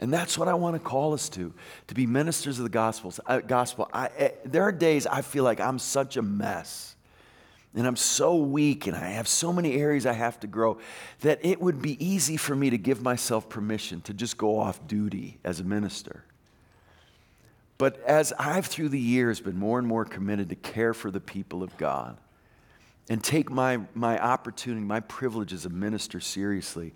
And 0.00 0.12
that's 0.12 0.38
what 0.38 0.48
I 0.48 0.54
want 0.54 0.76
to 0.76 0.80
call 0.80 1.12
us 1.12 1.28
to, 1.30 1.52
to 1.88 1.94
be 1.94 2.06
ministers 2.06 2.58
of 2.58 2.64
the 2.64 2.70
gospels, 2.70 3.20
uh, 3.26 3.40
gospel. 3.40 3.88
I, 3.92 4.06
uh, 4.06 4.28
there 4.46 4.62
are 4.62 4.72
days 4.72 5.06
I 5.06 5.20
feel 5.20 5.44
like 5.44 5.60
I'm 5.60 5.78
such 5.78 6.16
a 6.16 6.22
mess 6.22 6.96
and 7.74 7.86
I'm 7.86 7.96
so 7.96 8.36
weak 8.36 8.86
and 8.86 8.96
I 8.96 9.10
have 9.10 9.28
so 9.28 9.52
many 9.52 9.74
areas 9.74 10.06
I 10.06 10.14
have 10.14 10.40
to 10.40 10.46
grow 10.46 10.78
that 11.20 11.38
it 11.44 11.60
would 11.60 11.82
be 11.82 12.04
easy 12.04 12.38
for 12.38 12.56
me 12.56 12.70
to 12.70 12.78
give 12.78 13.02
myself 13.02 13.48
permission 13.48 14.00
to 14.02 14.14
just 14.14 14.38
go 14.38 14.58
off 14.58 14.86
duty 14.88 15.38
as 15.44 15.60
a 15.60 15.64
minister. 15.64 16.24
But 17.76 18.02
as 18.02 18.32
I've 18.38 18.66
through 18.66 18.88
the 18.88 18.98
years 18.98 19.40
been 19.40 19.58
more 19.58 19.78
and 19.78 19.86
more 19.86 20.04
committed 20.04 20.48
to 20.48 20.56
care 20.56 20.94
for 20.94 21.10
the 21.10 21.20
people 21.20 21.62
of 21.62 21.76
God, 21.76 22.16
and 23.10 23.22
take 23.22 23.50
my, 23.50 23.80
my 23.92 24.18
opportunity, 24.18 24.80
my 24.86 25.00
privilege 25.00 25.52
as 25.52 25.66
a 25.66 25.68
minister 25.68 26.20
seriously, 26.20 26.94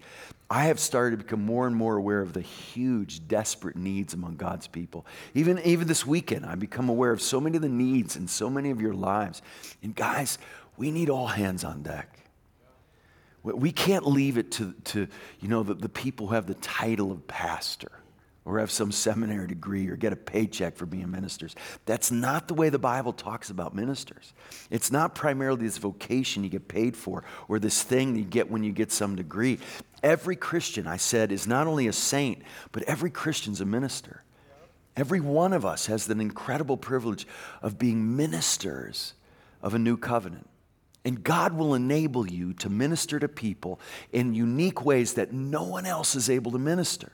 I 0.48 0.66
have 0.66 0.78
started 0.78 1.18
to 1.18 1.24
become 1.24 1.44
more 1.44 1.66
and 1.66 1.74
more 1.74 1.96
aware 1.96 2.20
of 2.20 2.32
the 2.32 2.40
huge, 2.40 3.26
desperate 3.26 3.74
needs 3.74 4.14
among 4.14 4.36
God's 4.36 4.68
people. 4.68 5.04
Even, 5.34 5.58
even 5.60 5.88
this 5.88 6.06
weekend, 6.06 6.46
I've 6.46 6.60
become 6.60 6.88
aware 6.88 7.10
of 7.10 7.20
so 7.20 7.40
many 7.40 7.56
of 7.56 7.62
the 7.62 7.68
needs 7.68 8.14
in 8.14 8.28
so 8.28 8.48
many 8.48 8.70
of 8.70 8.80
your 8.80 8.94
lives. 8.94 9.42
And 9.82 9.92
guys, 9.94 10.38
we 10.76 10.92
need 10.92 11.10
all 11.10 11.26
hands 11.26 11.64
on 11.64 11.82
deck. 11.82 12.16
We 13.42 13.72
can't 13.72 14.06
leave 14.06 14.38
it 14.38 14.52
to, 14.52 14.72
to 14.84 15.08
you 15.40 15.48
know, 15.48 15.64
the, 15.64 15.74
the 15.74 15.88
people 15.88 16.28
who 16.28 16.34
have 16.34 16.46
the 16.46 16.54
title 16.54 17.10
of 17.10 17.26
pastor 17.26 17.90
or 18.44 18.58
have 18.58 18.70
some 18.70 18.92
seminary 18.92 19.46
degree 19.46 19.88
or 19.88 19.96
get 19.96 20.12
a 20.12 20.16
paycheck 20.16 20.76
for 20.76 20.84
being 20.84 21.10
ministers. 21.10 21.54
That's 21.86 22.10
not 22.10 22.46
the 22.46 22.54
way 22.54 22.68
the 22.68 22.78
Bible 22.78 23.12
talks 23.12 23.48
about 23.48 23.74
ministers. 23.74 24.34
It's 24.70 24.92
not 24.92 25.14
primarily 25.14 25.62
this 25.62 25.78
vocation 25.78 26.44
you 26.44 26.50
get 26.50 26.68
paid 26.68 26.96
for 26.96 27.24
or 27.48 27.58
this 27.58 27.82
thing 27.82 28.16
you 28.16 28.24
get 28.24 28.50
when 28.50 28.62
you 28.62 28.72
get 28.72 28.92
some 28.92 29.16
degree. 29.16 29.58
Every 30.02 30.36
Christian, 30.36 30.86
I 30.86 30.98
said, 30.98 31.32
is 31.32 31.46
not 31.46 31.66
only 31.66 31.86
a 31.86 31.92
saint, 31.92 32.42
but 32.72 32.82
every 32.82 33.10
Christian's 33.10 33.62
a 33.62 33.64
minister. 33.64 34.22
Every 34.96 35.20
one 35.20 35.54
of 35.54 35.64
us 35.64 35.86
has 35.86 36.06
the 36.06 36.18
incredible 36.20 36.76
privilege 36.76 37.26
of 37.62 37.78
being 37.78 38.16
ministers 38.16 39.14
of 39.62 39.74
a 39.74 39.78
new 39.78 39.96
covenant. 39.96 40.48
And 41.06 41.24
God 41.24 41.54
will 41.54 41.74
enable 41.74 42.26
you 42.30 42.52
to 42.54 42.70
minister 42.70 43.18
to 43.18 43.28
people 43.28 43.80
in 44.12 44.34
unique 44.34 44.84
ways 44.84 45.14
that 45.14 45.32
no 45.32 45.64
one 45.64 45.86
else 45.86 46.14
is 46.14 46.30
able 46.30 46.52
to 46.52 46.58
minister 46.58 47.12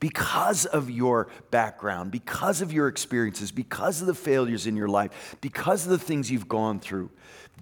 because 0.00 0.66
of 0.66 0.90
your 0.90 1.28
background, 1.50 2.10
because 2.10 2.60
of 2.60 2.72
your 2.72 2.88
experiences, 2.88 3.50
because 3.50 4.00
of 4.00 4.06
the 4.06 4.14
failures 4.14 4.66
in 4.66 4.76
your 4.76 4.88
life, 4.88 5.36
because 5.40 5.84
of 5.84 5.90
the 5.90 5.98
things 5.98 6.30
you've 6.30 6.48
gone 6.48 6.80
through. 6.80 7.10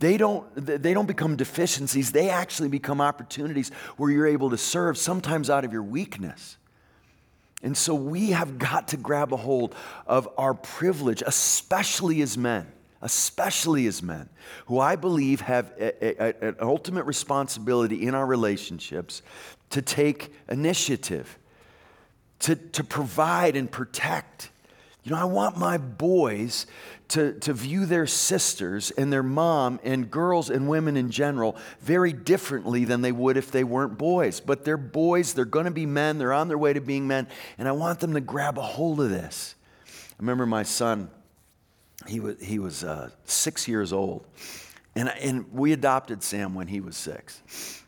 They 0.01 0.17
don't, 0.17 0.53
they 0.57 0.93
don't 0.93 1.07
become 1.07 1.37
deficiencies, 1.37 2.11
they 2.11 2.29
actually 2.29 2.69
become 2.69 3.01
opportunities 3.01 3.71
where 3.97 4.11
you're 4.11 4.27
able 4.27 4.51
to 4.51 4.59
serve, 4.59 4.99
sometimes 4.99 5.49
out 5.49 5.65
of 5.65 5.73
your 5.73 5.85
weakness. 5.85 6.57
And 7.63 7.77
so 7.77 7.95
we 7.95 8.31
have 8.31 8.59
got 8.59 8.89
to 8.89 8.97
grab 8.97 9.33
a 9.33 9.37
hold 9.37 9.75
of 10.07 10.29
our 10.37 10.53
privilege, 10.53 11.23
especially 11.25 12.21
as 12.21 12.37
men, 12.37 12.71
especially 13.01 13.87
as 13.87 14.03
men, 14.03 14.29
who 14.67 14.81
I 14.81 14.97
believe 14.97 15.41
have 15.43 15.73
an 15.79 16.57
ultimate 16.61 17.05
responsibility 17.05 18.07
in 18.07 18.15
our 18.15 18.27
relationships 18.27 19.23
to 19.71 19.81
take 19.81 20.33
initiative 20.49 21.39
to, 22.45 22.57
to 22.57 22.85
provide 22.85 23.57
and 23.57 23.71
protect. 23.71 24.51
You 25.03 25.13
know, 25.13 25.19
I 25.19 25.25
want 25.25 25.57
my 25.57 25.79
boys 25.79 26.67
to, 27.09 27.33
to 27.41 27.55
view 27.55 27.87
their 27.87 28.07
sisters 28.07 28.91
and 28.91 29.11
their 29.11 29.23
mom 29.23 29.81
and 29.83 30.11
girls 30.11 30.51
and 30.51 30.69
women 30.69 30.99
in 30.99 31.11
general 31.11 31.57
very 31.81 32.13
differently 32.13 32.85
than 32.85 33.01
they 33.01 33.13
would 33.13 33.39
if 33.39 33.51
they 33.51 33.65
weren't 33.65 33.97
boys. 33.97 34.41
But 34.41 34.63
they're 34.63 34.77
boys, 34.77 35.33
they're 35.33 35.47
going 35.47 35.65
to 35.65 35.71
be 35.71 35.87
men, 35.87 36.19
they're 36.19 36.35
on 36.35 36.49
their 36.49 36.59
way 36.59 36.75
to 36.75 36.83
being 36.83 37.07
men, 37.07 37.29
and 37.57 37.67
I 37.67 37.73
want 37.73 38.01
them 38.01 38.13
to 38.13 38.21
grab 38.21 38.59
a 38.59 38.63
hold 38.63 39.01
of 39.01 39.09
this. 39.09 39.55
I 39.87 40.17
remember 40.19 40.45
my 40.45 40.65
son, 40.65 41.11
he 42.07 42.21
was, 42.21 42.39
he 42.43 42.59
was 42.59 42.85
uh, 42.85 43.09
six 43.25 43.67
years 43.67 43.91
old, 43.91 44.27
and, 44.95 45.09
and 45.09 45.51
we 45.51 45.73
adopted 45.73 46.23
Sam 46.23 46.55
when 46.55 46.69
he 46.69 46.81
was 46.81 46.95
six 46.95 47.84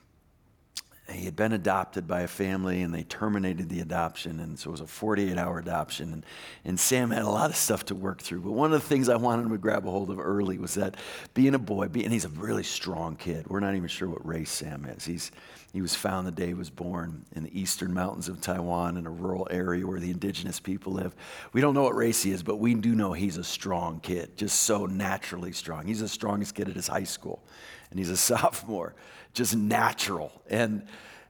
he 1.08 1.24
had 1.24 1.36
been 1.36 1.52
adopted 1.52 2.08
by 2.08 2.22
a 2.22 2.28
family 2.28 2.82
and 2.82 2.92
they 2.92 3.04
terminated 3.04 3.68
the 3.68 3.80
adoption 3.80 4.40
and 4.40 4.58
so 4.58 4.70
it 4.70 4.72
was 4.72 4.80
a 4.80 4.86
48 4.86 5.38
hour 5.38 5.58
adoption 5.58 6.12
and, 6.12 6.26
and 6.64 6.80
sam 6.80 7.10
had 7.10 7.22
a 7.22 7.30
lot 7.30 7.50
of 7.50 7.56
stuff 7.56 7.84
to 7.84 7.94
work 7.94 8.20
through 8.20 8.40
but 8.40 8.52
one 8.52 8.72
of 8.72 8.80
the 8.80 8.88
things 8.88 9.08
i 9.08 9.16
wanted 9.16 9.42
him 9.42 9.50
to 9.50 9.58
grab 9.58 9.86
a 9.86 9.90
hold 9.90 10.10
of 10.10 10.18
early 10.18 10.58
was 10.58 10.74
that 10.74 10.96
being 11.34 11.54
a 11.54 11.58
boy 11.58 11.84
and 11.84 12.12
he's 12.12 12.24
a 12.24 12.30
really 12.30 12.64
strong 12.64 13.14
kid 13.14 13.46
we're 13.48 13.60
not 13.60 13.74
even 13.74 13.88
sure 13.88 14.08
what 14.08 14.26
race 14.26 14.50
sam 14.50 14.84
is 14.84 15.04
he's, 15.04 15.30
he 15.72 15.80
was 15.80 15.94
found 15.94 16.26
the 16.26 16.32
day 16.32 16.48
he 16.48 16.54
was 16.54 16.70
born 16.70 17.24
in 17.36 17.44
the 17.44 17.60
eastern 17.60 17.94
mountains 17.94 18.28
of 18.28 18.40
taiwan 18.40 18.96
in 18.96 19.06
a 19.06 19.10
rural 19.10 19.46
area 19.50 19.86
where 19.86 20.00
the 20.00 20.10
indigenous 20.10 20.58
people 20.58 20.92
live 20.92 21.14
we 21.52 21.60
don't 21.60 21.74
know 21.74 21.84
what 21.84 21.94
race 21.94 22.22
he 22.22 22.32
is 22.32 22.42
but 22.42 22.56
we 22.56 22.74
do 22.74 22.94
know 22.94 23.12
he's 23.12 23.36
a 23.36 23.44
strong 23.44 24.00
kid 24.00 24.36
just 24.36 24.62
so 24.62 24.86
naturally 24.86 25.52
strong 25.52 25.86
he's 25.86 26.00
the 26.00 26.08
strongest 26.08 26.54
kid 26.54 26.68
at 26.68 26.74
his 26.74 26.88
high 26.88 27.04
school 27.04 27.44
and 27.90 27.98
he's 27.98 28.10
a 28.10 28.16
sophomore 28.16 28.94
just 29.36 29.54
natural. 29.54 30.32
And, 30.48 30.86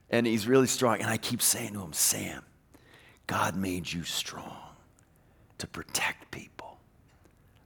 and 0.09 0.25
he's 0.25 0.47
really 0.47 0.67
strong. 0.67 1.01
And 1.01 1.09
I 1.09 1.17
keep 1.17 1.41
saying 1.41 1.73
to 1.73 1.81
him, 1.81 1.93
Sam, 1.93 2.43
God 3.27 3.55
made 3.55 3.91
you 3.91 4.03
strong 4.03 4.57
to 5.57 5.67
protect 5.67 6.31
people, 6.31 6.77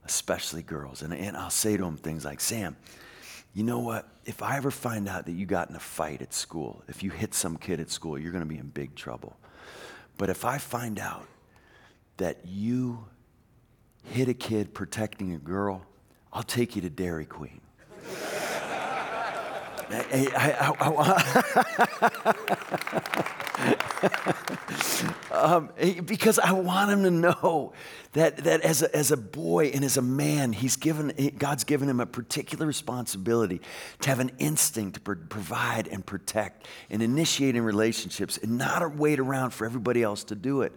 especially 0.04 0.62
girls. 0.62 1.02
And, 1.02 1.14
and 1.14 1.36
I'll 1.36 1.50
say 1.50 1.76
to 1.76 1.84
him 1.84 1.96
things 1.96 2.24
like, 2.24 2.40
Sam, 2.40 2.76
you 3.54 3.62
know 3.62 3.78
what? 3.78 4.08
If 4.24 4.42
I 4.42 4.56
ever 4.56 4.70
find 4.70 5.08
out 5.08 5.26
that 5.26 5.32
you 5.32 5.46
got 5.46 5.70
in 5.70 5.76
a 5.76 5.80
fight 5.80 6.20
at 6.20 6.34
school, 6.34 6.82
if 6.88 7.02
you 7.02 7.10
hit 7.10 7.34
some 7.34 7.56
kid 7.56 7.80
at 7.80 7.90
school, 7.90 8.18
you're 8.18 8.32
going 8.32 8.44
to 8.44 8.48
be 8.48 8.58
in 8.58 8.68
big 8.68 8.94
trouble. 8.96 9.36
But 10.18 10.28
if 10.28 10.44
I 10.44 10.58
find 10.58 10.98
out 10.98 11.26
that 12.16 12.38
you 12.44 13.04
hit 14.04 14.28
a 14.28 14.34
kid 14.34 14.74
protecting 14.74 15.34
a 15.34 15.38
girl, 15.38 15.86
I'll 16.32 16.42
take 16.42 16.74
you 16.74 16.82
to 16.82 16.90
Dairy 16.90 17.26
Queen. 17.26 17.60
I, 19.90 20.28
I, 20.36 20.72
I, 20.80 22.32
um, 25.32 25.70
because 26.04 26.38
I 26.38 26.52
want 26.52 26.90
him 26.90 27.02
to 27.04 27.10
know 27.10 27.72
that, 28.12 28.38
that 28.38 28.60
as, 28.62 28.82
a, 28.82 28.94
as 28.94 29.10
a 29.10 29.16
boy 29.16 29.66
and 29.74 29.84
as 29.84 29.96
a 29.96 30.02
man, 30.02 30.52
he's 30.52 30.76
given, 30.76 31.12
God's 31.38 31.64
given 31.64 31.88
him 31.88 32.00
a 32.00 32.06
particular 32.06 32.66
responsibility 32.66 33.60
to 34.00 34.08
have 34.08 34.20
an 34.20 34.30
instinct 34.38 34.94
to 34.94 35.00
provide 35.00 35.88
and 35.88 36.04
protect 36.04 36.68
and 36.90 37.02
initiate 37.02 37.56
in 37.56 37.62
relationships 37.62 38.38
and 38.38 38.58
not 38.58 38.96
wait 38.96 39.18
around 39.18 39.50
for 39.50 39.64
everybody 39.64 40.02
else 40.02 40.24
to 40.24 40.34
do 40.34 40.62
it. 40.62 40.72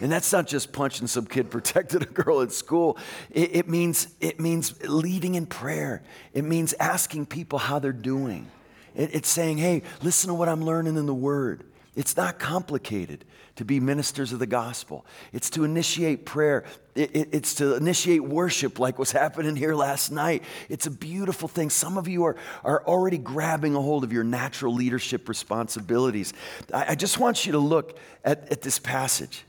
And 0.00 0.12
that's 0.12 0.32
not 0.32 0.46
just 0.46 0.72
punching 0.72 1.06
some 1.06 1.26
kid 1.26 1.50
protected 1.50 2.02
a 2.02 2.06
girl 2.06 2.42
at 2.42 2.52
school. 2.52 2.98
It, 3.30 3.56
it, 3.56 3.68
means, 3.68 4.08
it 4.20 4.40
means 4.40 4.74
leading 4.86 5.34
in 5.34 5.46
prayer. 5.46 6.02
It 6.32 6.44
means 6.44 6.74
asking 6.78 7.26
people 7.26 7.58
how 7.58 7.78
they're 7.78 7.92
doing. 7.92 8.50
It, 8.94 9.14
it's 9.14 9.28
saying, 9.28 9.58
hey, 9.58 9.82
listen 10.02 10.28
to 10.28 10.34
what 10.34 10.48
I'm 10.48 10.64
learning 10.64 10.96
in 10.96 11.06
the 11.06 11.14
Word. 11.14 11.64
It's 11.94 12.14
not 12.14 12.38
complicated 12.38 13.24
to 13.56 13.64
be 13.64 13.80
ministers 13.80 14.30
of 14.34 14.38
the 14.38 14.46
gospel. 14.46 15.06
It's 15.32 15.48
to 15.50 15.64
initiate 15.64 16.26
prayer. 16.26 16.64
It, 16.94 17.16
it, 17.16 17.28
it's 17.32 17.54
to 17.54 17.74
initiate 17.74 18.22
worship 18.22 18.78
like 18.78 18.98
was 18.98 19.12
happening 19.12 19.56
here 19.56 19.74
last 19.74 20.10
night. 20.10 20.44
It's 20.68 20.86
a 20.86 20.90
beautiful 20.90 21.48
thing. 21.48 21.70
Some 21.70 21.96
of 21.96 22.06
you 22.06 22.24
are, 22.24 22.36
are 22.64 22.84
already 22.84 23.16
grabbing 23.16 23.74
a 23.74 23.80
hold 23.80 24.04
of 24.04 24.12
your 24.12 24.24
natural 24.24 24.74
leadership 24.74 25.26
responsibilities. 25.26 26.34
I, 26.72 26.88
I 26.88 26.94
just 26.96 27.18
want 27.18 27.46
you 27.46 27.52
to 27.52 27.58
look 27.58 27.98
at, 28.22 28.52
at 28.52 28.60
this 28.60 28.78
passage. 28.78 29.45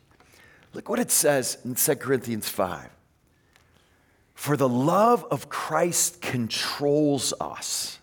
Look 0.77 0.89
what 0.89 1.00
it 1.00 1.10
says 1.10 1.57
in 1.65 1.74
2 1.74 1.96
Corinthians 1.96 2.48
5. 2.48 2.88
For 4.36 4.55
the 4.55 4.69
love 4.69 5.25
of 5.31 5.50
Christ 5.50 6.22
controls 6.22 7.34
us, 7.41 7.98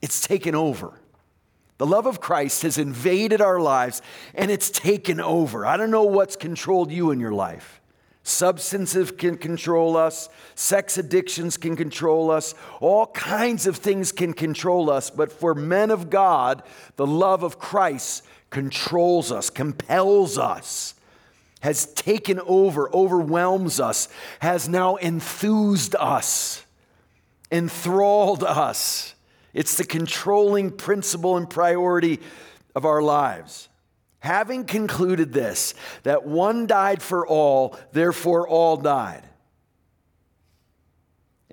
it's 0.00 0.26
taken 0.26 0.54
over. 0.54 0.98
The 1.76 1.84
love 1.84 2.06
of 2.06 2.22
Christ 2.22 2.62
has 2.62 2.78
invaded 2.78 3.42
our 3.42 3.60
lives 3.60 4.00
and 4.34 4.50
it's 4.50 4.70
taken 4.70 5.20
over. 5.20 5.66
I 5.66 5.76
don't 5.76 5.90
know 5.90 6.04
what's 6.04 6.34
controlled 6.34 6.90
you 6.90 7.10
in 7.10 7.20
your 7.20 7.34
life. 7.34 7.82
Substances 8.22 9.10
can 9.10 9.36
control 9.36 9.94
us, 9.94 10.30
sex 10.54 10.96
addictions 10.96 11.58
can 11.58 11.76
control 11.76 12.30
us, 12.30 12.54
all 12.80 13.08
kinds 13.08 13.66
of 13.66 13.76
things 13.76 14.12
can 14.12 14.32
control 14.32 14.88
us. 14.88 15.10
But 15.10 15.30
for 15.30 15.54
men 15.54 15.90
of 15.90 16.08
God, 16.08 16.62
the 16.96 17.06
love 17.06 17.42
of 17.42 17.58
Christ 17.58 18.24
controls 18.48 19.30
us, 19.30 19.50
compels 19.50 20.38
us 20.38 20.93
has 21.64 21.86
taken 21.94 22.38
over, 22.40 22.94
overwhelms 22.94 23.80
us, 23.80 24.06
has 24.40 24.68
now 24.68 24.96
enthused 24.96 25.96
us, 25.96 26.62
enthralled 27.50 28.44
us. 28.44 29.14
It's 29.54 29.78
the 29.78 29.84
controlling 29.84 30.72
principle 30.72 31.38
and 31.38 31.48
priority 31.48 32.20
of 32.74 32.84
our 32.84 33.00
lives. 33.00 33.70
Having 34.18 34.66
concluded 34.66 35.32
this, 35.32 35.72
that 36.02 36.26
one 36.26 36.66
died 36.66 37.00
for 37.00 37.26
all, 37.26 37.78
therefore 37.92 38.46
all 38.46 38.76
died. 38.76 39.22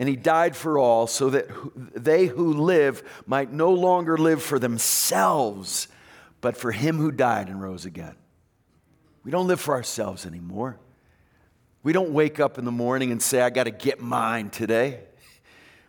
and 0.01 0.09
he 0.09 0.15
died 0.15 0.55
for 0.55 0.79
all 0.79 1.05
so 1.05 1.29
that 1.29 1.47
they 1.93 2.25
who 2.25 2.53
live 2.53 3.03
might 3.27 3.53
no 3.53 3.71
longer 3.71 4.17
live 4.17 4.41
for 4.41 4.57
themselves, 4.57 5.87
but 6.41 6.57
for 6.57 6.71
him 6.71 6.97
who 6.97 7.11
died 7.11 7.49
and 7.49 7.61
rose 7.61 7.85
again. 7.85 8.15
We 9.23 9.31
don't 9.31 9.47
live 9.47 9.59
for 9.59 9.73
ourselves 9.75 10.25
anymore. 10.25 10.77
We 11.83 11.93
don't 11.93 12.11
wake 12.11 12.39
up 12.39 12.57
in 12.57 12.65
the 12.65 12.71
morning 12.71 13.11
and 13.11 13.21
say, 13.21 13.41
I 13.41 13.49
got 13.49 13.63
to 13.63 13.71
get 13.71 14.01
mine 14.01 14.49
today. 14.49 14.99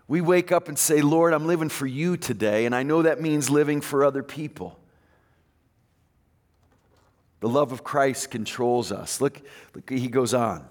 We 0.09 0.21
wake 0.21 0.53
up 0.53 0.69
and 0.69 0.79
say, 0.79 1.01
Lord, 1.01 1.33
I'm 1.33 1.47
living 1.47 1.69
for 1.69 1.87
you 1.87 2.17
today, 2.17 2.67
and 2.67 2.75
I 2.75 2.83
know 2.83 3.03
that 3.03 3.21
means 3.21 3.51
living 3.51 3.81
for 3.81 4.05
other 4.05 4.23
people. 4.23 4.79
The 7.41 7.49
love 7.49 7.73
of 7.73 7.83
Christ 7.83 8.31
controls 8.31 8.93
us. 8.93 9.21
Look, 9.21 9.41
look 9.75 9.89
he 9.91 10.09
goes 10.09 10.35
on. 10.35 10.67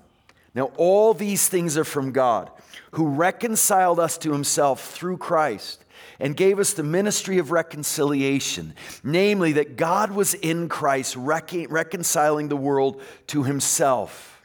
Now, 0.54 0.72
all 0.78 1.14
these 1.14 1.48
things 1.48 1.78
are 1.78 1.84
from 1.84 2.12
God, 2.12 2.52
who 2.92 3.08
reconciled 3.08 4.00
us 4.00 4.18
to 4.20 4.32
himself 4.32 4.92
through 4.92 5.18
Christ 5.18 5.86
and 6.22 6.38
gave 6.38 6.60
us 6.60 6.74
the 6.74 6.84
ministry 6.84 7.40
of 7.40 7.52
reconciliation, 7.52 8.76
namely, 9.04 9.54
that 9.54 9.76
God 9.76 10.12
was 10.12 10.36
in 10.36 10.70
Christ 10.70 11.16
reconciling 11.18 12.48
the 12.48 12.56
world 12.56 13.02
to 13.28 13.44
himself, 13.44 14.42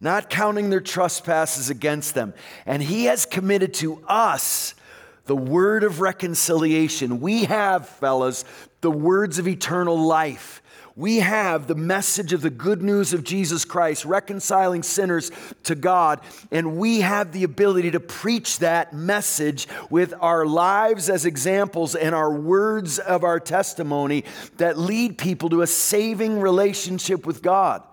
not 0.00 0.30
counting 0.30 0.70
their 0.70 0.80
trespasses 0.80 1.70
against 1.70 2.14
them. 2.14 2.34
And 2.66 2.82
he 2.82 3.06
has 3.06 3.24
committed 3.24 3.74
to 3.74 4.02
us 4.06 4.74
the 5.24 5.36
word 5.36 5.84
of 5.84 6.00
reconciliation. 6.00 7.20
We 7.20 7.44
have, 7.46 7.88
fellas, 7.88 8.44
the 8.82 8.90
words 8.90 9.38
of 9.38 9.48
eternal 9.48 9.96
life 9.96 10.62
we 10.98 11.18
have 11.18 11.68
the 11.68 11.76
message 11.76 12.32
of 12.32 12.42
the 12.42 12.50
good 12.50 12.82
news 12.82 13.12
of 13.12 13.22
Jesus 13.22 13.64
Christ, 13.64 14.04
reconciling 14.04 14.82
sinners 14.82 15.30
to 15.62 15.76
God, 15.76 16.20
and 16.50 16.76
we 16.76 17.02
have 17.02 17.30
the 17.30 17.44
ability 17.44 17.92
to 17.92 18.00
preach 18.00 18.58
that 18.58 18.92
message 18.92 19.68
with 19.90 20.12
our 20.20 20.44
lives 20.44 21.08
as 21.08 21.24
examples 21.24 21.94
and 21.94 22.16
our 22.16 22.32
words 22.32 22.98
of 22.98 23.22
our 23.22 23.38
testimony 23.38 24.24
that 24.56 24.76
lead 24.76 25.18
people 25.18 25.48
to 25.50 25.62
a 25.62 25.68
saving 25.68 26.40
relationship 26.40 27.24
with 27.24 27.42
God. 27.42 27.84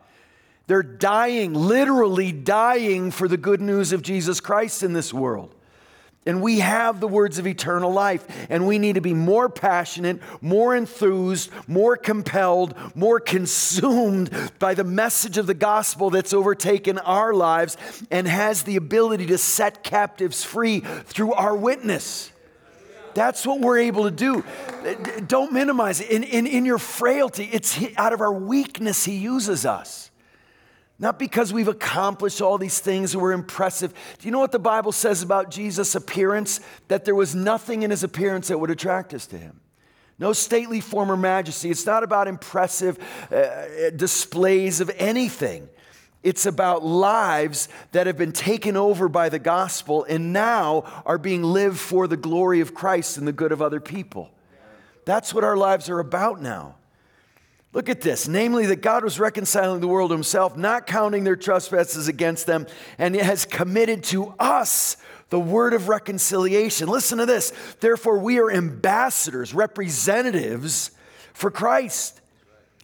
They're 0.65 0.81
dying, 0.81 1.53
literally 1.53 2.31
dying 2.31 3.12
for 3.12 3.27
the 3.27 3.38
good 3.38 3.62
news 3.62 3.93
of 3.93 4.01
Jesus 4.01 4.39
Christ 4.39 4.81
in 4.81 4.93
this 4.93 5.13
world. 5.13 5.54
And 6.25 6.41
we 6.41 6.60
have 6.60 7.00
the 7.00 7.08
words 7.08 7.38
of 7.38 7.46
eternal 7.46 7.91
life. 7.91 8.25
And 8.50 8.67
we 8.67 8.79
need 8.79 8.96
to 8.96 9.01
be 9.01 9.13
more 9.13 9.48
passionate, 9.48 10.20
more 10.41 10.75
enthused, 10.75 11.51
more 11.67 11.98
compelled, 11.98 12.75
more 12.96 13.20
consumed 13.20 14.32
by 14.58 14.74
the 14.74 14.84
message 14.84 15.38
of 15.38 15.46
the 15.46 15.53
gospel 15.53 16.10
that's 16.10 16.34
overtaken 16.34 16.98
our 17.00 17.34
lives 17.34 17.77
and 18.10 18.27
has 18.27 18.63
the 18.63 18.75
ability 18.75 19.27
to 19.27 19.38
set 19.38 19.84
captives 19.84 20.44
free 20.44 20.79
through 20.79 21.34
our 21.34 21.55
witness. 21.55 22.32
That's 23.13 23.46
what 23.46 23.62
we're 23.62 23.79
able 23.79 24.03
to 24.03 24.12
do. 24.12 24.44
Don't 25.27 25.53
minimize 25.53 26.01
it. 26.01 26.10
In, 26.10 26.24
in, 26.24 26.48
in 26.48 26.65
your 26.65 26.77
frailty, 26.77 27.50
it's 27.51 27.79
out 27.98 28.13
of 28.13 28.20
our 28.20 28.34
weakness, 28.34 29.05
He 29.05 29.15
uses 29.15 29.65
us. 29.65 30.12
Not 30.98 31.20
because 31.20 31.52
we've 31.52 31.68
accomplished 31.68 32.42
all 32.42 32.58
these 32.58 32.80
things 32.80 33.14
and 33.14 33.22
we're 33.22 33.34
impressive. 33.34 33.94
Do 34.20 34.28
you 34.28 34.32
know 34.32 34.40
what 34.40 34.54
the 34.54 34.60
Bible 34.60 34.94
says 34.94 35.22
about 35.22 35.52
Jesus' 35.52 35.94
appearance? 35.94 36.62
That 36.88 37.04
there 37.04 37.16
was 37.16 37.36
nothing 37.36 37.84
in 37.84 37.92
his 37.92 38.04
appearance 38.04 38.48
that 38.48 38.60
would 38.60 38.72
attract 38.72 39.14
us 39.14 39.28
to 39.28 39.38
him. 39.38 39.60
No 40.18 40.32
stately 40.32 40.80
form 40.80 41.12
or 41.12 41.18
majesty. 41.18 41.70
It's 41.70 41.86
not 41.86 42.04
about 42.04 42.30
impressive 42.30 42.98
uh, 43.30 43.90
displays 43.94 44.80
of 44.80 44.90
anything. 44.96 45.68
It's 46.24 46.46
about 46.46 46.84
lives 46.84 47.68
that 47.92 48.08
have 48.08 48.18
been 48.18 48.32
taken 48.32 48.78
over 48.78 49.10
by 49.10 49.28
the 49.30 49.38
gospel 49.38 50.06
and 50.06 50.32
now 50.32 51.04
are 51.06 51.18
being 51.18 51.44
lived 51.44 51.78
for 51.78 52.08
the 52.08 52.18
glory 52.18 52.62
of 52.62 52.74
Christ 52.74 53.18
and 53.18 53.28
the 53.28 53.34
good 53.34 53.52
of 53.52 53.62
other 53.62 53.82
people. 53.82 54.32
That's 55.04 55.34
what 55.34 55.44
our 55.44 55.58
lives 55.58 55.90
are 55.90 56.00
about 56.00 56.42
now. 56.42 56.78
Look 57.75 57.89
at 57.89 58.00
this 58.00 58.25
namely, 58.25 58.67
that 58.67 58.77
God 58.77 59.03
was 59.03 59.20
reconciling 59.20 59.82
the 59.82 59.88
world 59.89 60.10
to 60.10 60.15
himself, 60.15 60.55
not 60.55 60.88
counting 60.88 61.25
their 61.25 61.35
trespasses 61.35 62.07
against 62.07 62.48
them, 62.48 62.68
and 62.98 63.14
has 63.18 63.44
committed 63.44 64.01
to 64.05 64.33
us 64.40 64.96
the 65.29 65.42
word 65.42 65.74
of 65.74 65.90
reconciliation. 65.90 66.88
Listen 66.88 67.18
to 67.18 67.25
this. 67.25 67.51
Therefore, 67.81 68.18
we 68.18 68.40
are 68.40 68.50
ambassadors, 68.50 69.53
representatives 69.53 70.92
for 71.33 71.51
Christ, 71.51 72.22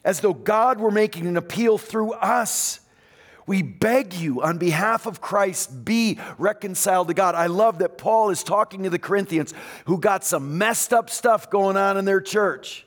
as 0.04 0.20
though 0.20 0.34
God 0.34 0.78
were 0.78 0.92
making 0.92 1.26
an 1.26 1.38
appeal 1.38 1.78
through 1.78 2.12
us. 2.12 2.82
We 3.48 3.62
beg 3.62 4.14
you 4.14 4.42
on 4.42 4.58
behalf 4.58 5.06
of 5.06 5.22
Christ, 5.22 5.86
be 5.86 6.20
reconciled 6.38 7.08
to 7.08 7.14
God. 7.14 7.34
I 7.34 7.48
love 7.48 7.80
that 7.80 7.98
Paul 7.98 8.30
is 8.30 8.44
talking 8.44 8.84
to 8.84 8.90
the 8.90 9.00
Corinthians 9.00 9.54
who 9.86 10.00
got 10.00 10.26
some 10.26 10.58
messed 10.58 10.92
up 10.92 11.10
stuff 11.10 11.50
going 11.50 11.78
on 11.78 11.96
in 11.96 12.04
their 12.04 12.20
church. 12.20 12.86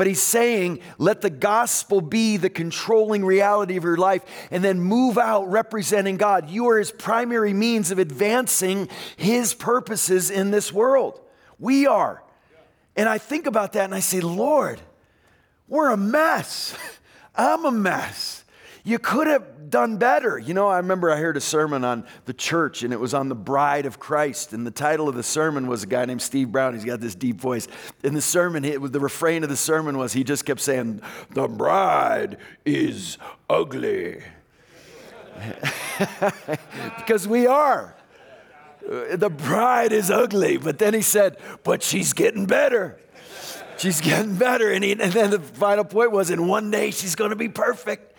But 0.00 0.06
he's 0.06 0.22
saying, 0.22 0.80
let 0.96 1.20
the 1.20 1.28
gospel 1.28 2.00
be 2.00 2.38
the 2.38 2.48
controlling 2.48 3.22
reality 3.22 3.76
of 3.76 3.84
your 3.84 3.98
life 3.98 4.24
and 4.50 4.64
then 4.64 4.80
move 4.80 5.18
out 5.18 5.50
representing 5.50 6.16
God. 6.16 6.48
You 6.48 6.70
are 6.70 6.78
his 6.78 6.90
primary 6.90 7.52
means 7.52 7.90
of 7.90 7.98
advancing 7.98 8.88
his 9.18 9.52
purposes 9.52 10.30
in 10.30 10.52
this 10.52 10.72
world. 10.72 11.20
We 11.58 11.86
are. 11.86 12.24
And 12.96 13.10
I 13.10 13.18
think 13.18 13.46
about 13.46 13.74
that 13.74 13.84
and 13.84 13.94
I 13.94 14.00
say, 14.00 14.22
Lord, 14.22 14.80
we're 15.68 15.90
a 15.90 15.98
mess. 15.98 16.74
I'm 17.34 17.66
a 17.66 17.70
mess. 17.70 18.42
You 18.84 18.98
could 18.98 19.26
have 19.26 19.70
done 19.70 19.96
better. 19.96 20.38
You 20.38 20.52
know, 20.52 20.68
I 20.68 20.78
remember 20.78 21.10
I 21.10 21.16
heard 21.16 21.36
a 21.36 21.40
sermon 21.40 21.84
on 21.84 22.04
the 22.26 22.34
church, 22.34 22.82
and 22.82 22.92
it 22.92 23.00
was 23.00 23.14
on 23.14 23.28
the 23.28 23.34
bride 23.34 23.86
of 23.86 23.98
Christ. 23.98 24.52
And 24.52 24.66
the 24.66 24.70
title 24.70 25.08
of 25.08 25.14
the 25.14 25.22
sermon 25.22 25.66
was 25.66 25.82
a 25.84 25.86
guy 25.86 26.04
named 26.04 26.22
Steve 26.22 26.50
Brown. 26.52 26.74
He's 26.74 26.84
got 26.84 27.00
this 27.00 27.14
deep 27.14 27.40
voice. 27.40 27.68
And 28.02 28.16
the 28.16 28.20
sermon, 28.20 28.64
it, 28.64 28.92
the 28.92 29.00
refrain 29.00 29.42
of 29.42 29.48
the 29.48 29.56
sermon 29.56 29.96
was 29.96 30.12
he 30.12 30.24
just 30.24 30.44
kept 30.44 30.60
saying, 30.60 31.00
The 31.30 31.48
bride 31.48 32.38
is 32.64 33.18
ugly. 33.48 34.22
because 36.98 37.26
we 37.26 37.46
are. 37.46 37.96
The 38.82 39.30
bride 39.30 39.92
is 39.92 40.10
ugly. 40.10 40.56
But 40.56 40.78
then 40.78 40.94
he 40.94 41.02
said, 41.02 41.38
But 41.62 41.82
she's 41.82 42.12
getting 42.12 42.46
better. 42.46 42.98
She's 43.78 44.00
getting 44.00 44.36
better. 44.36 44.70
And, 44.70 44.84
he, 44.84 44.92
and 44.92 45.00
then 45.00 45.30
the 45.30 45.38
final 45.38 45.84
point 45.84 46.12
was, 46.12 46.30
In 46.30 46.48
one 46.48 46.70
day, 46.70 46.90
she's 46.90 47.14
going 47.14 47.30
to 47.30 47.36
be 47.36 47.48
perfect. 47.48 48.09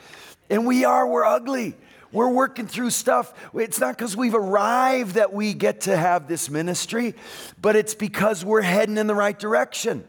And 0.52 0.68
we 0.68 0.84
are, 0.84 1.08
we're 1.08 1.26
ugly. 1.26 1.76
We're 2.12 2.30
working 2.30 2.68
through 2.68 2.90
stuff. 2.90 3.34
It's 3.54 3.80
not 3.80 3.98
because 3.98 4.18
we've 4.18 4.36
arrived 4.36 5.16
that 5.16 5.32
we 5.32 5.54
get 5.54 5.82
to 5.82 5.96
have 5.96 6.28
this 6.28 6.50
ministry, 6.50 7.16
but 7.62 7.78
it's 7.78 7.96
because 7.96 8.44
we're 8.44 8.62
heading 8.62 8.98
in 8.98 9.08
the 9.08 9.16
right 9.16 9.38
direction. 9.40 10.04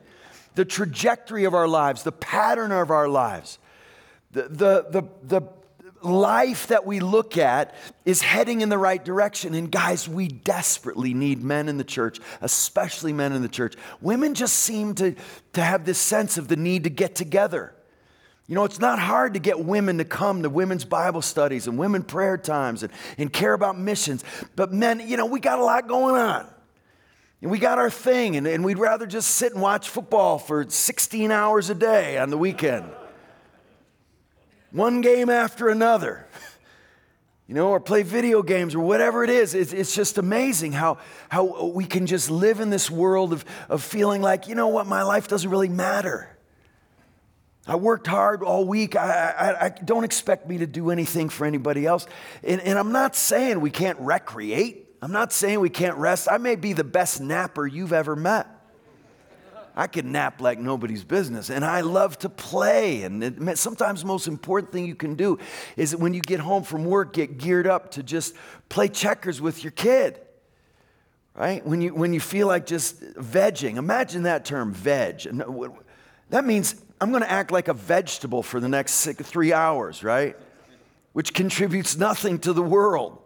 The 0.57 0.65
trajectory 0.65 1.45
of 1.45 1.55
our 1.55 1.69
lives, 1.69 2.03
the 2.03 2.11
pattern 2.11 2.73
of 2.73 2.91
our 2.91 3.09
lives, 3.09 3.61
the, 4.33 4.43
the, 4.43 4.87
the, 4.91 5.03
the 5.23 5.43
life 6.03 6.67
that 6.67 6.85
we 6.85 6.99
look 6.99 7.39
at 7.39 7.77
is 8.05 8.21
heading 8.21 8.63
in 8.63 8.69
the 8.69 8.79
right 8.79 9.03
direction. 9.03 9.55
And 9.55 9.71
guys, 9.71 10.09
we 10.09 10.27
desperately 10.27 11.15
need 11.15 11.45
men 11.45 11.69
in 11.69 11.79
the 11.79 11.85
church, 11.85 12.19
especially 12.41 13.13
men 13.13 13.33
in 13.33 13.43
the 13.43 13.49
church. 13.49 13.77
Women 14.01 14.35
just 14.35 14.57
seem 14.57 14.97
to, 14.97 15.15
to 15.53 15.63
have 15.63 15.85
this 15.85 15.99
sense 15.99 16.37
of 16.37 16.49
the 16.49 16.57
need 16.57 16.83
to 16.83 16.91
get 16.91 17.15
together. 17.15 17.75
You 18.53 18.57
know, 18.57 18.65
it's 18.65 18.81
not 18.81 18.99
hard 18.99 19.33
to 19.33 19.41
get 19.41 19.65
women 19.65 19.97
to 19.97 20.05
come 20.05 20.43
to 20.43 20.51
women's 20.51 20.85
Bible 20.85 21.23
studies 21.23 21.69
and 21.69 21.79
women 21.79 22.03
prayer 22.03 22.37
times 22.37 22.83
and, 22.83 22.93
and 23.17 23.33
care 23.33 23.55
about 23.55 23.79
missions. 23.79 24.23
But 24.55 24.71
men, 24.75 25.01
you 25.09 25.17
know, 25.17 25.25
we 25.25 25.41
got 25.41 25.59
a 25.59 25.65
lot 25.65 25.89
going 25.89 26.17
on. 26.17 26.47
And 27.41 27.51
we 27.51 27.59
got 27.59 27.79
our 27.79 27.89
thing, 27.89 28.37
and, 28.37 28.47
and 28.47 28.63
we'd 28.63 28.79
rather 28.79 29.07
just 29.07 29.31
sit 29.37 29.55
and 29.55 29.63
watch 29.63 29.89
football 29.89 30.39
for 30.39 30.69
16 30.69 31.31
hours 31.31 31.71
a 31.71 31.75
day 31.75 32.19
on 32.19 32.29
the 32.29 32.37
weekend. 32.37 32.85
One 34.71 35.01
game 35.01 35.31
after 35.31 35.71
another. 35.71 36.29
You 37.49 37.57
know, 37.57 37.71
or 37.71 37.81
play 37.81 38.03
video 38.03 38.43
games 38.43 38.75
or 38.75 38.81
whatever 38.81 39.25
it 39.25 39.29
is. 39.29 39.55
It's, 39.55 39.75
it's 39.75 39.95
just 39.95 40.17
amazing 40.17 40.73
how, 40.73 40.99
how 41.29 41.67
we 41.67 41.85
can 41.85 42.07
just 42.07 42.31
live 42.31 42.61
in 42.61 42.71
this 42.71 42.91
world 42.91 43.33
of, 43.33 43.45
of 43.69 43.83
feeling 43.83 44.23
like, 44.23 44.49
you 44.49 44.55
know 44.55 44.69
what, 44.69 44.87
my 44.87 45.03
life 45.03 45.29
doesn't 45.29 45.51
really 45.51 45.69
matter. 45.69 46.33
I 47.67 47.77
worked 47.77 48.09
hard 48.09 48.43
all 48.43 48.65
week. 48.65 48.97
I, 48.97 49.31
I, 49.31 49.65
I, 49.67 49.69
don't 49.69 50.03
expect 50.03 50.49
me 50.49 50.59
to 50.59 50.67
do 50.67 50.91
anything 50.91 51.29
for 51.29 51.45
anybody 51.45 51.87
else. 51.87 52.07
And, 52.43 52.61
and 52.61 52.77
I'm 52.77 52.91
not 52.91 53.15
saying 53.15 53.61
we 53.61 53.71
can't 53.71 53.99
recreate. 54.01 54.89
I'm 55.01 55.13
not 55.13 55.33
saying 55.33 55.61
we 55.61 55.71
can't 55.71 55.97
rest. 55.97 56.29
I 56.31 56.39
may 56.39 56.57
be 56.57 56.73
the 56.73 56.85
best 56.85 57.21
napper 57.21 57.67
you've 57.67 57.93
ever 57.93 58.17
met. 58.17 58.49
I 59.75 59.87
can 59.87 60.13
nap 60.13 60.41
like 60.41 60.59
nobody's 60.59 61.05
business. 61.05 61.51
And 61.51 61.65
I 61.65 61.81
love 61.81 62.19
to 62.19 62.29
play. 62.29 63.05
And 63.05 63.23
it, 63.23 63.59
sometimes 63.59 64.03
the 64.03 64.07
most 64.07 64.27
important 64.27 64.73
thing 64.73 64.85
you 64.85 64.95
can 64.95 65.15
do 65.15 65.39
is 65.77 65.93
that 65.93 65.99
when 65.99 66.15
you 66.15 66.21
get 66.21 66.41
home 66.41 66.63
from 66.63 66.85
work, 66.85 67.13
get 67.13 67.39
geared 67.39 67.67
up 67.67 67.93
to 67.93 68.03
just 68.03 68.35
play 68.69 68.89
checkers 68.89 69.41
with 69.41 69.65
your 69.65 69.71
kid. 69.71 70.21
Right? 71.35 71.65
When 71.65 71.81
you, 71.81 71.95
when 71.95 72.13
you 72.13 72.21
feel 72.21 72.47
like 72.47 72.67
just 72.67 73.01
vegging, 73.15 73.77
imagine 73.77 74.25
that 74.25 74.45
term, 74.45 74.75
veg. 74.75 75.27
Uh, 75.27 75.69
that 76.29 76.45
means 76.45 76.75
I'm 77.03 77.11
going 77.11 77.25
to 77.25 77.31
act 77.31 77.51
like 77.51 77.67
a 77.67 77.75
vegetable 77.75 78.45
for 78.45 78.61
the 78.61 78.69
next 78.69 78.93
six, 78.93 79.21
three 79.29 79.53
hours, 79.53 80.05
right? 80.05 80.37
Which 81.13 81.35
contributes 81.35 81.97
nothing 81.97 82.39
to 82.39 82.53
the 82.53 82.63
world. 82.63 83.19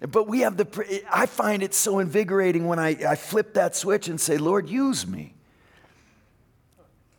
But 0.00 0.26
we 0.26 0.40
have 0.40 0.56
the, 0.56 1.04
I 1.08 1.26
find 1.26 1.62
it 1.62 1.72
so 1.72 2.00
invigorating 2.00 2.66
when 2.66 2.80
I, 2.80 2.96
I 3.06 3.14
flip 3.14 3.54
that 3.54 3.76
switch 3.76 4.08
and 4.08 4.20
say, 4.20 4.38
Lord, 4.38 4.68
use 4.68 5.06
me. 5.06 5.34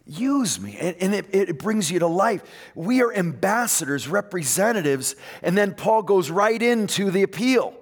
Use 0.06 0.60
me. 0.60 0.76
And, 0.78 0.98
and 1.00 1.16
it, 1.16 1.28
it 1.32 1.58
brings 1.58 1.89
you 1.89 2.00
to 2.00 2.08
life. 2.08 2.44
We 2.76 3.02
are 3.02 3.13
ambassadors, 3.13 4.06
representatives. 4.06 5.16
And 5.42 5.58
then 5.58 5.74
Paul 5.74 6.02
goes 6.02 6.30
right 6.30 6.62
into 6.62 7.12
the 7.12 7.24
appeal. 7.24 7.74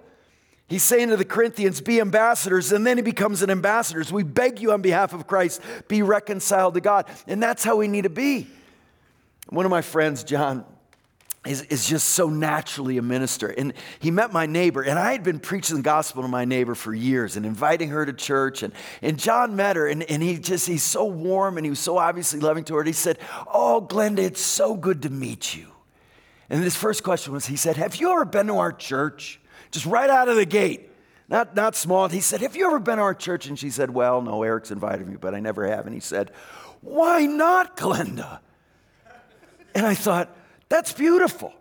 He's 0.71 0.83
saying 0.83 1.09
to 1.09 1.17
the 1.17 1.25
Corinthians, 1.25 1.81
be 1.81 1.99
ambassadors, 1.99 2.71
and 2.71 2.87
then 2.87 2.97
he 2.97 3.03
becomes 3.03 3.41
an 3.41 3.49
ambassador. 3.49 4.05
So 4.05 4.15
we 4.15 4.23
beg 4.23 4.61
you 4.61 4.71
on 4.71 4.81
behalf 4.81 5.11
of 5.11 5.27
Christ, 5.27 5.61
be 5.89 6.01
reconciled 6.01 6.75
to 6.75 6.79
God. 6.79 7.07
And 7.27 7.43
that's 7.43 7.61
how 7.61 7.75
we 7.75 7.89
need 7.89 8.03
to 8.03 8.09
be. 8.09 8.47
One 9.49 9.65
of 9.65 9.69
my 9.69 9.81
friends, 9.81 10.23
John, 10.23 10.63
is, 11.45 11.63
is 11.63 11.85
just 11.85 12.07
so 12.11 12.29
naturally 12.29 12.97
a 12.97 13.01
minister. 13.01 13.49
And 13.49 13.73
he 13.99 14.11
met 14.11 14.31
my 14.31 14.45
neighbor, 14.45 14.81
and 14.81 14.97
I 14.97 15.11
had 15.11 15.23
been 15.23 15.41
preaching 15.41 15.75
the 15.75 15.81
gospel 15.81 16.21
to 16.21 16.29
my 16.29 16.45
neighbor 16.45 16.73
for 16.73 16.93
years 16.93 17.35
and 17.35 17.45
inviting 17.45 17.89
her 17.89 18.05
to 18.05 18.13
church. 18.13 18.63
And, 18.63 18.71
and 19.01 19.19
John 19.19 19.57
met 19.57 19.75
her, 19.75 19.87
and, 19.87 20.03
and 20.03 20.23
he 20.23 20.37
just, 20.37 20.67
he's 20.67 20.83
so 20.83 21.03
warm 21.03 21.57
and 21.57 21.65
he 21.65 21.69
was 21.69 21.79
so 21.79 21.97
obviously 21.97 22.39
loving 22.39 22.63
toward 22.63 22.85
her. 22.85 22.89
He 22.89 22.93
said, 22.93 23.19
Oh, 23.53 23.85
Glenda, 23.85 24.19
it's 24.19 24.39
so 24.39 24.77
good 24.77 25.01
to 25.01 25.09
meet 25.09 25.53
you. 25.53 25.67
And 26.49 26.63
his 26.63 26.77
first 26.77 27.03
question 27.03 27.33
was, 27.33 27.45
he 27.45 27.57
said, 27.57 27.75
Have 27.75 27.97
you 27.97 28.09
ever 28.09 28.23
been 28.23 28.47
to 28.47 28.59
our 28.59 28.71
church? 28.71 29.41
Just 29.69 29.85
right 29.85 30.09
out 30.09 30.27
of 30.27 30.35
the 30.35 30.45
gate. 30.45 30.89
Not, 31.29 31.55
not 31.55 31.75
small. 31.75 32.07
He 32.09 32.19
said, 32.19 32.41
Have 32.41 32.55
you 32.55 32.67
ever 32.67 32.79
been 32.79 32.97
to 32.97 33.03
our 33.03 33.13
church? 33.13 33.47
And 33.47 33.57
she 33.57 33.69
said, 33.69 33.89
Well, 33.91 34.21
no, 34.21 34.43
Eric's 34.43 34.71
invited 34.71 35.07
me, 35.07 35.15
but 35.15 35.35
I 35.35 35.39
never 35.39 35.67
have. 35.67 35.85
And 35.85 35.93
he 35.93 36.01
said, 36.01 36.31
Why 36.81 37.25
not, 37.25 37.77
Glenda? 37.77 38.39
And 39.73 39.85
I 39.85 39.93
thought, 39.93 40.35
that's 40.69 40.93
beautiful. 40.93 41.53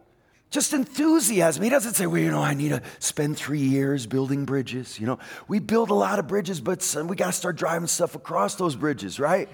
Just 0.50 0.72
enthusiasm. 0.72 1.62
He 1.62 1.70
doesn't 1.70 1.94
say, 1.94 2.06
well, 2.06 2.20
you 2.20 2.30
know, 2.30 2.42
I 2.42 2.54
need 2.54 2.70
to 2.70 2.82
spend 2.98 3.36
three 3.36 3.60
years 3.60 4.06
building 4.06 4.44
bridges. 4.44 4.98
You 4.98 5.06
know, 5.06 5.18
we 5.46 5.60
build 5.60 5.90
a 5.90 5.94
lot 5.94 6.18
of 6.18 6.26
bridges, 6.26 6.60
but 6.60 6.96
we 7.06 7.14
got 7.14 7.26
to 7.26 7.32
start 7.32 7.56
driving 7.56 7.86
stuff 7.86 8.16
across 8.16 8.56
those 8.56 8.74
bridges, 8.74 9.20
right? 9.20 9.48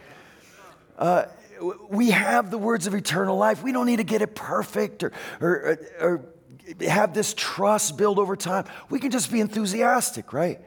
Uh, 0.98 1.26
we 1.90 2.10
have 2.10 2.50
the 2.50 2.58
words 2.58 2.86
of 2.86 2.94
eternal 2.94 3.36
life. 3.36 3.62
We 3.62 3.72
don't 3.72 3.86
need 3.86 3.96
to 3.96 4.04
get 4.04 4.22
it 4.22 4.34
perfect 4.34 5.02
or, 5.02 5.12
or, 5.40 5.78
or 6.00 6.24
have 6.80 7.14
this 7.14 7.34
trust 7.34 7.96
build 7.96 8.18
over 8.18 8.36
time. 8.36 8.64
We 8.90 8.98
can 8.98 9.10
just 9.10 9.30
be 9.30 9.40
enthusiastic, 9.40 10.32
right? 10.32 10.60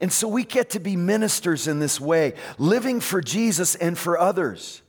And 0.00 0.12
so 0.12 0.28
we 0.28 0.44
get 0.44 0.70
to 0.70 0.80
be 0.80 0.96
ministers 0.96 1.68
in 1.68 1.78
this 1.78 2.00
way, 2.00 2.34
living 2.58 3.00
for 3.00 3.20
Jesus 3.20 3.74
and 3.74 3.96
for 3.96 4.18
others 4.18 4.82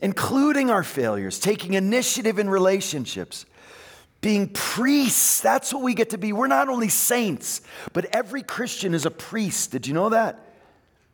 including 0.00 0.70
our 0.70 0.84
failures, 0.84 1.38
taking 1.38 1.74
initiative 1.74 2.38
in 2.38 2.48
relationships, 2.48 3.46
being 4.20 4.48
priests. 4.48 5.40
That's 5.40 5.72
what 5.72 5.82
we 5.82 5.94
get 5.94 6.10
to 6.10 6.18
be. 6.18 6.32
We're 6.32 6.46
not 6.46 6.68
only 6.68 6.88
saints, 6.88 7.60
but 7.92 8.06
every 8.06 8.42
Christian 8.42 8.94
is 8.94 9.06
a 9.06 9.10
priest. 9.10 9.70
Did 9.72 9.86
you 9.86 9.94
know 9.94 10.10
that? 10.10 10.47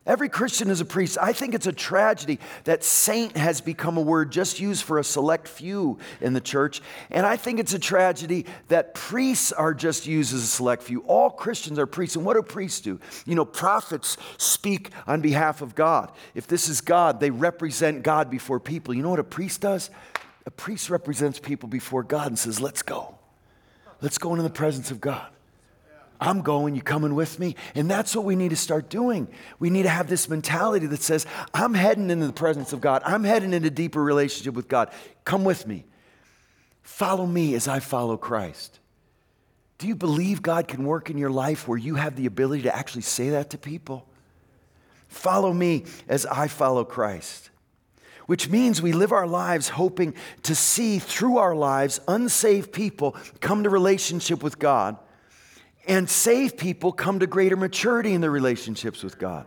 Every 0.07 0.29
Christian 0.29 0.69
is 0.69 0.83
a 0.83 0.85
priest. 0.85 1.17
I 1.21 1.33
think 1.33 1.55
it's 1.55 1.67
a 1.67 1.73
tragedy 1.73 2.39
that 2.65 2.85
saint 2.85 3.39
has 3.39 3.63
become 3.63 3.97
a 3.97 4.03
word 4.03 4.31
just 4.31 4.61
used 4.61 4.83
for 4.83 4.99
a 4.99 5.05
select 5.05 5.49
few 5.49 5.99
in 6.21 6.35
the 6.35 6.43
church. 6.43 6.83
And 7.11 7.25
I 7.25 7.37
think 7.37 7.59
it's 7.59 7.73
a 7.73 7.79
tragedy 7.79 8.45
that 8.69 8.95
priests 8.95 9.51
are 9.51 9.73
just 9.73 10.07
used 10.07 10.35
as 10.35 10.43
a 10.43 10.47
select 10.47 10.83
few. 10.83 11.01
All 11.05 11.31
Christians 11.31 11.79
are 11.79 11.87
priests. 11.87 12.17
And 12.17 12.27
what 12.27 12.35
do 12.35 12.43
priests 12.43 12.81
do? 12.81 13.01
You 13.25 13.35
know, 13.35 13.47
prophets 13.47 14.19
speak 14.37 14.91
on 15.07 15.23
behalf 15.23 15.63
of 15.63 15.75
God. 15.75 16.13
If 16.35 16.47
this 16.47 16.69
is 16.69 16.83
God, 16.83 17.19
they 17.19 17.31
represent 17.31 18.03
God 18.03 18.31
before 18.31 18.61
people. 18.61 18.93
You 18.93 19.03
know 19.03 19.11
what 19.11 19.21
a 19.21 19.25
priest 19.25 19.63
does? 19.63 19.89
A 20.45 20.51
priest 20.51 20.91
represents 20.91 21.39
people 21.39 21.71
before 21.71 22.03
God 22.03 22.27
and 22.27 22.39
says, 22.39 22.61
Let's 22.61 22.83
go. 22.83 23.17
Let's 24.03 24.19
go 24.19 24.33
into 24.33 24.43
the 24.43 24.51
presence 24.51 24.91
of 24.91 25.01
God. 25.01 25.29
I'm 26.25 26.41
going, 26.41 26.75
you 26.75 26.81
coming 26.81 27.15
with 27.15 27.39
me? 27.39 27.55
And 27.75 27.91
that's 27.91 28.17
what 28.17 28.25
we 28.25 28.35
need 28.35 28.49
to 28.49 28.57
start 28.57 28.89
doing. 28.89 29.29
We 29.59 29.69
need 29.69 29.83
to 29.83 29.91
have 29.91 30.09
this 30.09 30.27
mentality 30.27 30.87
that 30.87 31.03
says, 31.03 31.27
I'm 31.53 31.75
heading 31.75 32.09
into 32.09 32.27
the 32.27 32.33
presence 32.33 32.73
of 32.73 32.81
God. 32.81 33.03
I'm 33.05 33.25
heading 33.25 33.53
into 33.53 33.69
deeper 33.69 34.03
relationship 34.03 34.55
with 34.55 34.67
God. 34.67 34.91
Come 35.25 35.45
with 35.45 35.67
me. 35.67 35.85
Follow 36.83 37.27
me 37.27 37.55
as 37.55 37.69
I 37.69 37.79
follow 37.79 38.17
Christ. 38.17 38.81
Do 39.77 39.87
you 39.87 39.95
believe 39.95 40.41
God 40.41 40.67
can 40.67 40.85
work 40.85 41.11
in 41.11 41.19
your 41.19 41.31
life 41.31 41.69
where 41.69 41.77
you 41.77 41.97
have 41.97 42.17
the 42.17 42.25
ability 42.25 42.63
to 42.63 42.75
actually 42.75 43.03
say 43.03 43.31
that 43.31 43.51
to 43.51 43.59
people? 43.59 44.09
Follow 45.09 45.53
me 45.53 45.85
as 46.09 46.25
I 46.25 46.49
follow 46.49 46.85
Christ. 46.85 47.51
Which 48.25 48.49
means 48.49 48.81
we 48.81 48.93
live 48.93 49.13
our 49.13 49.27
lives 49.27 49.69
hoping 49.69 50.15
to 50.45 50.55
see 50.55 50.99
through 50.99 51.37
our 51.37 51.55
lives 51.55 52.01
unsaved 52.09 52.73
people 52.73 53.15
come 53.41 53.65
to 53.65 53.69
relationship 53.69 54.43
with 54.43 54.59
God 54.59 54.97
and 55.87 56.09
saved 56.09 56.59
people 56.59 56.93
come 56.93 57.19
to 57.21 57.27
greater 57.27 57.57
maturity 57.57 58.13
in 58.13 58.21
their 58.21 58.31
relationships 58.31 59.03
with 59.03 59.19
God, 59.19 59.47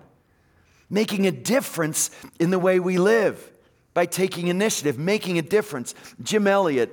making 0.89 1.28
a 1.28 1.32
difference 1.32 2.12
in 2.39 2.50
the 2.50 2.60
way 2.60 2.80
we 2.80 2.97
live 2.97 3.52
by 3.93 4.06
taking 4.06 4.47
initiative, 4.47 5.00
making 5.00 5.38
a 5.38 5.41
difference. 5.41 5.95
Jim 6.21 6.47
Elliot, 6.47 6.91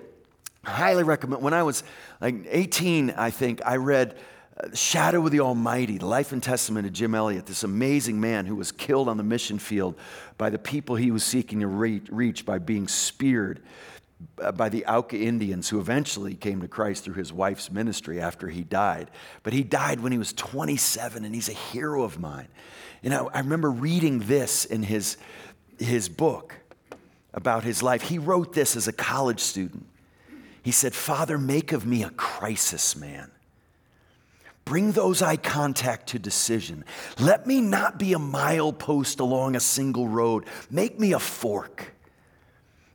highly 0.64 1.02
recommend. 1.02 1.42
When 1.42 1.54
I 1.54 1.62
was 1.62 1.82
like 2.20 2.46
18, 2.48 3.10
I 3.10 3.30
think, 3.30 3.60
I 3.64 3.76
read 3.76 4.16
uh, 4.56 4.74
Shadow 4.74 5.24
of 5.24 5.32
the 5.32 5.40
Almighty, 5.40 5.98
life 5.98 6.32
and 6.32 6.42
testament 6.42 6.86
of 6.86 6.92
Jim 6.92 7.14
Elliot, 7.14 7.46
this 7.46 7.64
amazing 7.64 8.20
man 8.20 8.46
who 8.46 8.56
was 8.56 8.72
killed 8.72 9.08
on 9.08 9.16
the 9.16 9.22
mission 9.22 9.58
field 9.58 9.96
by 10.38 10.48
the 10.48 10.58
people 10.58 10.96
he 10.96 11.10
was 11.10 11.24
seeking 11.24 11.60
to 11.60 11.66
reach 11.66 12.46
by 12.46 12.58
being 12.58 12.88
speared 12.88 13.60
Uh, 14.38 14.52
by 14.52 14.68
the 14.68 14.84
Auca 14.86 15.16
Indians, 15.16 15.68
who 15.68 15.80
eventually 15.80 16.34
came 16.34 16.60
to 16.60 16.68
Christ 16.68 17.04
through 17.04 17.14
his 17.14 17.32
wife's 17.32 17.70
ministry 17.70 18.20
after 18.20 18.48
he 18.48 18.62
died. 18.62 19.10
But 19.42 19.52
he 19.52 19.62
died 19.62 20.00
when 20.00 20.12
he 20.12 20.18
was 20.18 20.32
27, 20.32 21.24
and 21.24 21.34
he's 21.34 21.48
a 21.48 21.52
hero 21.52 22.02
of 22.02 22.18
mine. 22.18 22.48
And 23.02 23.14
I, 23.14 23.24
I 23.24 23.38
remember 23.40 23.70
reading 23.70 24.20
this 24.20 24.64
in 24.64 24.82
his, 24.82 25.16
his 25.78 26.08
book 26.08 26.54
about 27.32 27.64
his 27.64 27.82
life. 27.82 28.02
He 28.02 28.18
wrote 28.18 28.52
this 28.52 28.76
as 28.76 28.88
a 28.88 28.92
college 28.92 29.40
student. 29.40 29.86
He 30.62 30.72
said, 30.72 30.94
Father, 30.94 31.38
make 31.38 31.72
of 31.72 31.86
me 31.86 32.02
a 32.02 32.10
crisis 32.10 32.96
man. 32.96 33.30
Bring 34.64 34.92
those 34.92 35.22
I 35.22 35.36
contact 35.36 36.08
to 36.08 36.18
decision. 36.18 36.84
Let 37.18 37.46
me 37.46 37.60
not 37.60 37.98
be 37.98 38.14
a 38.14 38.18
milepost 38.18 39.20
along 39.20 39.56
a 39.56 39.60
single 39.60 40.08
road. 40.08 40.46
Make 40.70 40.98
me 40.98 41.12
a 41.12 41.18
fork 41.18 41.93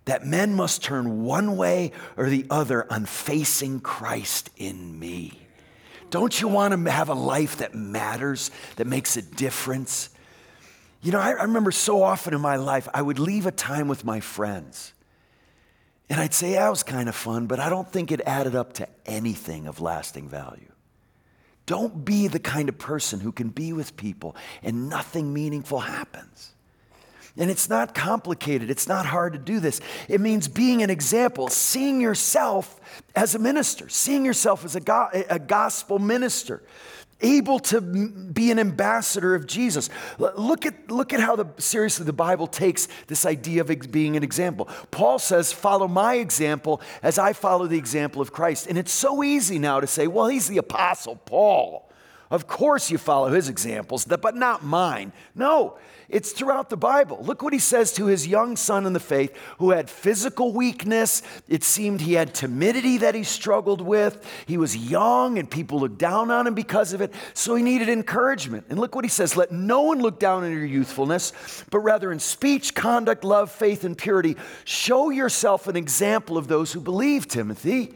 that 0.10 0.26
men 0.26 0.54
must 0.54 0.84
turn 0.84 1.24
one 1.24 1.56
way 1.56 1.92
or 2.18 2.30
the 2.30 2.46
other 2.50 2.92
on 2.92 3.06
facing 3.06 3.80
Christ 3.80 4.50
in 4.58 4.98
me. 4.98 5.34
Don't 6.10 6.42
you 6.42 6.48
want 6.48 6.74
to 6.74 6.92
have 6.92 7.10
a 7.10 7.14
life 7.14 7.58
that 7.58 7.76
matters, 7.76 8.50
that 8.78 8.88
makes 8.88 9.18
a 9.18 9.22
difference? 9.22 10.10
You 11.02 11.12
know, 11.12 11.20
I, 11.20 11.34
I, 11.34 11.44
remember 11.44 11.72
so 11.72 12.02
often 12.02 12.34
in 12.34 12.42
my 12.42 12.56
life, 12.56 12.90
I 12.94 13.02
would 13.02 13.20
leave 13.20 13.46
a 13.46 13.52
time 13.52 13.88
with 13.88 14.04
my 14.04 14.20
friends. 14.20 14.94
And 16.10 16.20
I'd 16.20 16.34
say, 16.34 16.54
yeah, 16.54 16.68
it 16.68 16.72
was 16.72 16.82
kind 16.82 17.08
of 17.08 17.16
fun, 17.16 17.46
but 17.46 17.60
I 17.60 17.70
don't 17.70 17.88
think 17.88 18.12
it 18.12 18.22
added 18.26 18.56
up 18.56 18.74
to 18.74 18.88
anything 19.06 19.68
of 19.68 19.80
lasting 19.80 20.28
value. 20.28 20.72
Don't 21.68 22.04
be 22.04 22.28
the 22.28 22.40
kind 22.40 22.68
of 22.68 22.80
person 22.80 23.20
who 23.20 23.32
can 23.32 23.50
be 23.50 23.74
with 23.74 23.96
people 23.96 24.36
and 24.64 24.90
nothing 24.90 25.32
meaningful 25.32 25.82
happens. 25.82 26.54
And 27.40 27.50
it's 27.50 27.70
not 27.70 27.96
complicated, 27.96 28.70
it's 28.70 28.88
not 28.88 29.08
hard 29.08 29.34
to 29.34 29.40
do 29.40 29.60
this. 29.60 29.82
It 30.08 30.22
means 30.22 30.48
being 30.48 30.84
an 30.84 30.92
example, 30.92 31.48
seeing 31.48 32.02
yourself 32.02 32.80
as 33.16 33.34
a 33.34 33.40
minister, 33.40 33.90
seeing 33.90 34.26
yourself 34.26 34.64
as 34.66 34.76
a, 34.76 34.82
go- 34.82 35.10
a 35.14 35.40
gospel 35.40 35.98
minister 35.98 36.62
able 37.22 37.60
to 37.60 37.82
be 37.82 38.52
an 38.52 38.60
ambassador 38.60 39.36
of 39.36 39.46
Jesus. 39.46 39.90
Look 40.18 40.66
at, 40.66 40.90
look 40.90 41.14
at 41.14 41.20
how 41.20 41.36
the, 41.36 41.48
seriously 41.58 42.06
the 42.06 42.14
Bible 42.14 42.48
takes 42.48 42.88
this 43.08 43.26
idea 43.26 43.62
of 43.62 43.92
being 43.92 44.16
an 44.16 44.24
example. 44.24 44.70
Paul 44.92 45.20
says, 45.20 45.52
Follow 45.52 45.88
my 45.88 46.16
example 46.16 46.82
as 47.04 47.18
I 47.20 47.34
follow 47.34 47.68
the 47.68 47.78
example 47.78 48.22
of 48.22 48.32
Christ. 48.32 48.68
And 48.68 48.78
it's 48.78 48.92
so 48.92 49.24
easy 49.24 49.60
now 49.60 49.80
to 49.80 49.88
say, 49.88 50.08
Well, 50.08 50.28
he's 50.28 50.48
the 50.48 50.58
Apostle 50.58 51.18
Paul. 51.18 51.89
Of 52.32 52.46
course 52.46 52.92
you 52.92 53.00
follow 53.00 53.30
his 53.30 53.50
examples, 53.50 54.06
but 54.06 54.36
not 54.36 54.64
mine. 54.64 55.14
No, 55.34 55.78
it's 56.10 56.32
throughout 56.32 56.70
the 56.70 56.78
Bible. 56.78 57.20
Look 57.24 57.42
what 57.42 57.54
he 57.54 57.60
says 57.60 57.92
to 57.94 58.06
his 58.06 58.28
young 58.28 58.56
son 58.56 58.86
in 58.86 58.94
the 58.94 59.00
faith 59.00 59.36
who 59.58 59.72
had 59.72 59.90
physical 59.90 60.54
weakness. 60.54 61.24
It 61.48 61.64
seemed 61.64 62.02
he 62.02 62.14
had 62.14 62.36
timidity 62.36 63.00
that 63.00 63.16
he 63.16 63.24
struggled 63.24 63.82
with. 63.82 64.24
He 64.46 64.58
was 64.58 64.76
young 64.76 65.40
and 65.40 65.50
people 65.50 65.80
looked 65.80 65.98
down 65.98 66.30
on 66.30 66.46
him 66.46 66.54
because 66.54 66.94
of 66.94 67.02
it. 67.02 67.14
So 67.34 67.56
he 67.56 67.64
needed 67.64 67.90
encouragement. 67.90 68.66
And 68.70 68.80
look 68.80 68.96
what 68.96 69.06
he 69.06 69.10
says 69.10 69.36
let 69.36 69.52
no 69.52 69.82
one 69.82 70.00
look 70.00 70.20
down 70.20 70.44
on 70.44 70.52
your 70.52 70.66
youthfulness, 70.66 71.64
but 71.72 71.80
rather 71.80 72.12
in 72.12 72.20
speech, 72.20 72.76
conduct, 72.76 73.24
love, 73.24 73.52
faith, 73.52 73.84
and 73.84 73.98
purity, 73.98 74.36
show 74.66 75.10
yourself 75.10 75.68
an 75.68 75.76
example 75.76 76.38
of 76.38 76.48
those 76.48 76.74
who 76.74 76.80
believe, 76.80 77.28
Timothy. 77.28 77.96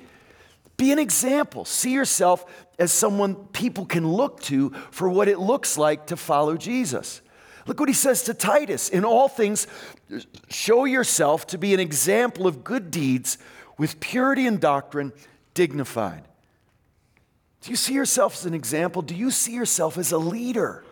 Be 0.78 0.92
an 0.92 1.00
example. 1.00 1.66
See 1.66 1.92
yourself 1.92 2.46
as 2.80 2.92
someone 2.92 3.36
people 3.36 3.86
can 3.86 4.08
look 4.08 4.42
to 4.44 4.72
for 4.92 5.10
what 5.10 5.28
it 5.28 5.40
looks 5.40 5.78
like 5.78 6.08
to 6.08 6.18
follow 6.18 6.58
Jesus. 6.58 7.22
Look 7.66 7.80
what 7.80 7.90
he 7.90 7.94
says 7.94 8.24
to 8.24 8.34
Titus 8.34 8.90
In 8.90 9.06
all 9.06 9.28
things, 9.28 9.68
show 10.50 10.86
yourself 10.86 11.48
to 11.48 11.58
be 11.58 11.74
an 11.74 11.80
example 11.80 12.48
of 12.48 12.64
good 12.64 12.92
deeds 12.92 13.38
with 13.78 14.00
purity 14.00 14.48
and 14.48 14.60
doctrine, 14.60 15.14
dignified. 15.54 16.24
Do 17.62 17.70
you 17.70 17.78
see 17.78 17.94
yourself 17.94 18.36
as 18.36 18.46
an 18.46 18.54
example? 18.54 19.02
Do 19.02 19.16
you 19.16 19.32
see 19.32 19.54
yourself 19.54 19.98
as 19.98 20.12
a 20.12 20.18
leader? 20.18 20.84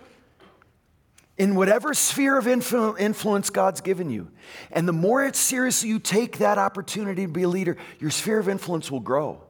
in 1.37 1.55
whatever 1.55 1.91
sphere 1.95 2.37
of 2.37 2.47
influence 2.47 3.49
God's 3.49 3.81
given 3.81 4.11
you. 4.11 4.29
And 4.71 4.87
the 4.87 4.93
more 4.93 5.33
seriously 5.33 5.89
you 5.89 5.97
take 5.97 6.37
that 6.37 6.59
opportunity 6.59 7.25
to 7.25 7.31
be 7.31 7.43
a 7.43 7.49
leader, 7.49 7.77
your 7.99 8.11
sphere 8.11 8.37
of 8.37 8.47
influence 8.47 8.91
will 8.91 8.99
grow. 8.99 9.41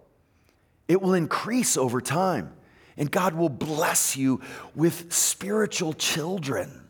It 0.92 1.02
will 1.02 1.14
increase 1.14 1.78
over 1.78 2.02
time. 2.02 2.54
And 2.98 3.10
God 3.10 3.34
will 3.34 3.50
bless 3.50 4.18
you 4.18 4.42
with 4.76 5.14
spiritual 5.14 5.94
children 5.94 6.90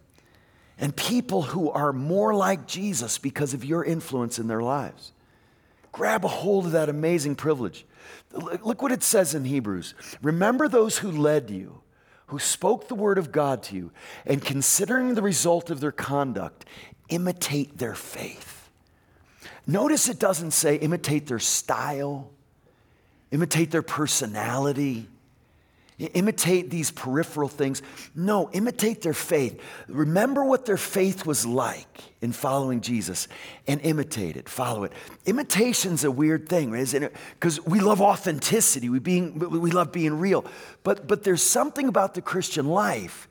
and 0.79 0.95
people 0.95 1.43
who 1.43 1.69
are 1.69 1.93
more 1.93 2.33
like 2.33 2.67
Jesus 2.67 3.19
because 3.19 3.53
of 3.53 3.63
your 3.63 3.85
influence 3.85 4.39
in 4.39 4.47
their 4.47 4.61
lives. 4.61 5.11
Grab 5.91 6.25
a 6.25 6.27
hold 6.27 6.65
of 6.65 6.71
that 6.71 6.89
amazing 6.89 7.35
privilege. 7.35 7.85
Look 8.33 8.81
what 8.81 8.91
it 8.91 9.03
says 9.03 9.35
in 9.35 9.45
Hebrews. 9.45 9.93
Remember 10.23 10.67
those 10.67 10.97
who 10.97 11.11
led 11.11 11.51
you 11.51 11.81
who 12.31 12.39
spoke 12.39 12.87
the 12.87 12.95
word 12.95 13.17
of 13.17 13.29
God 13.33 13.61
to 13.61 13.75
you, 13.75 13.91
and 14.25 14.41
considering 14.41 15.15
the 15.15 15.21
result 15.21 15.69
of 15.69 15.81
their 15.81 15.91
conduct, 15.91 16.63
imitate 17.09 17.77
their 17.77 17.93
faith. 17.93 18.69
Notice 19.67 20.07
it 20.07 20.17
doesn't 20.17 20.51
say 20.51 20.77
imitate 20.77 21.27
their 21.27 21.39
style, 21.39 22.31
imitate 23.31 23.71
their 23.71 23.81
personality, 23.81 25.07
imitate 26.13 26.69
these 26.69 26.91
peripheral 26.91 27.47
things. 27.47 27.81
No, 28.15 28.49
imitate 28.51 29.01
their 29.01 29.13
faith. 29.13 29.61
Remember 29.87 30.43
what 30.43 30.65
their 30.65 30.77
faith 30.77 31.25
was 31.25 31.45
like 31.45 32.01
in 32.21 32.31
following 32.31 32.81
Jesus 32.81 33.27
and 33.67 33.79
imitate 33.81 34.35
it, 34.35 34.49
follow 34.49 34.83
it. 34.83 34.93
Imitation's 35.25 36.03
a 36.03 36.11
weird 36.11 36.49
thing, 36.49 36.73
isn't 36.73 37.03
it? 37.03 37.15
Because 37.39 37.63
we 37.65 37.79
love 37.79 38.01
authenticity, 38.01 38.89
we, 38.89 38.99
being, 38.99 39.37
we 39.39 39.71
love 39.71 39.91
being 39.91 40.19
real. 40.19 40.45
But, 40.83 41.07
but 41.07 41.23
there's 41.23 41.43
something 41.43 41.87
about 41.87 42.13
the 42.15 42.21
Christian 42.21 42.67
life 42.67 43.27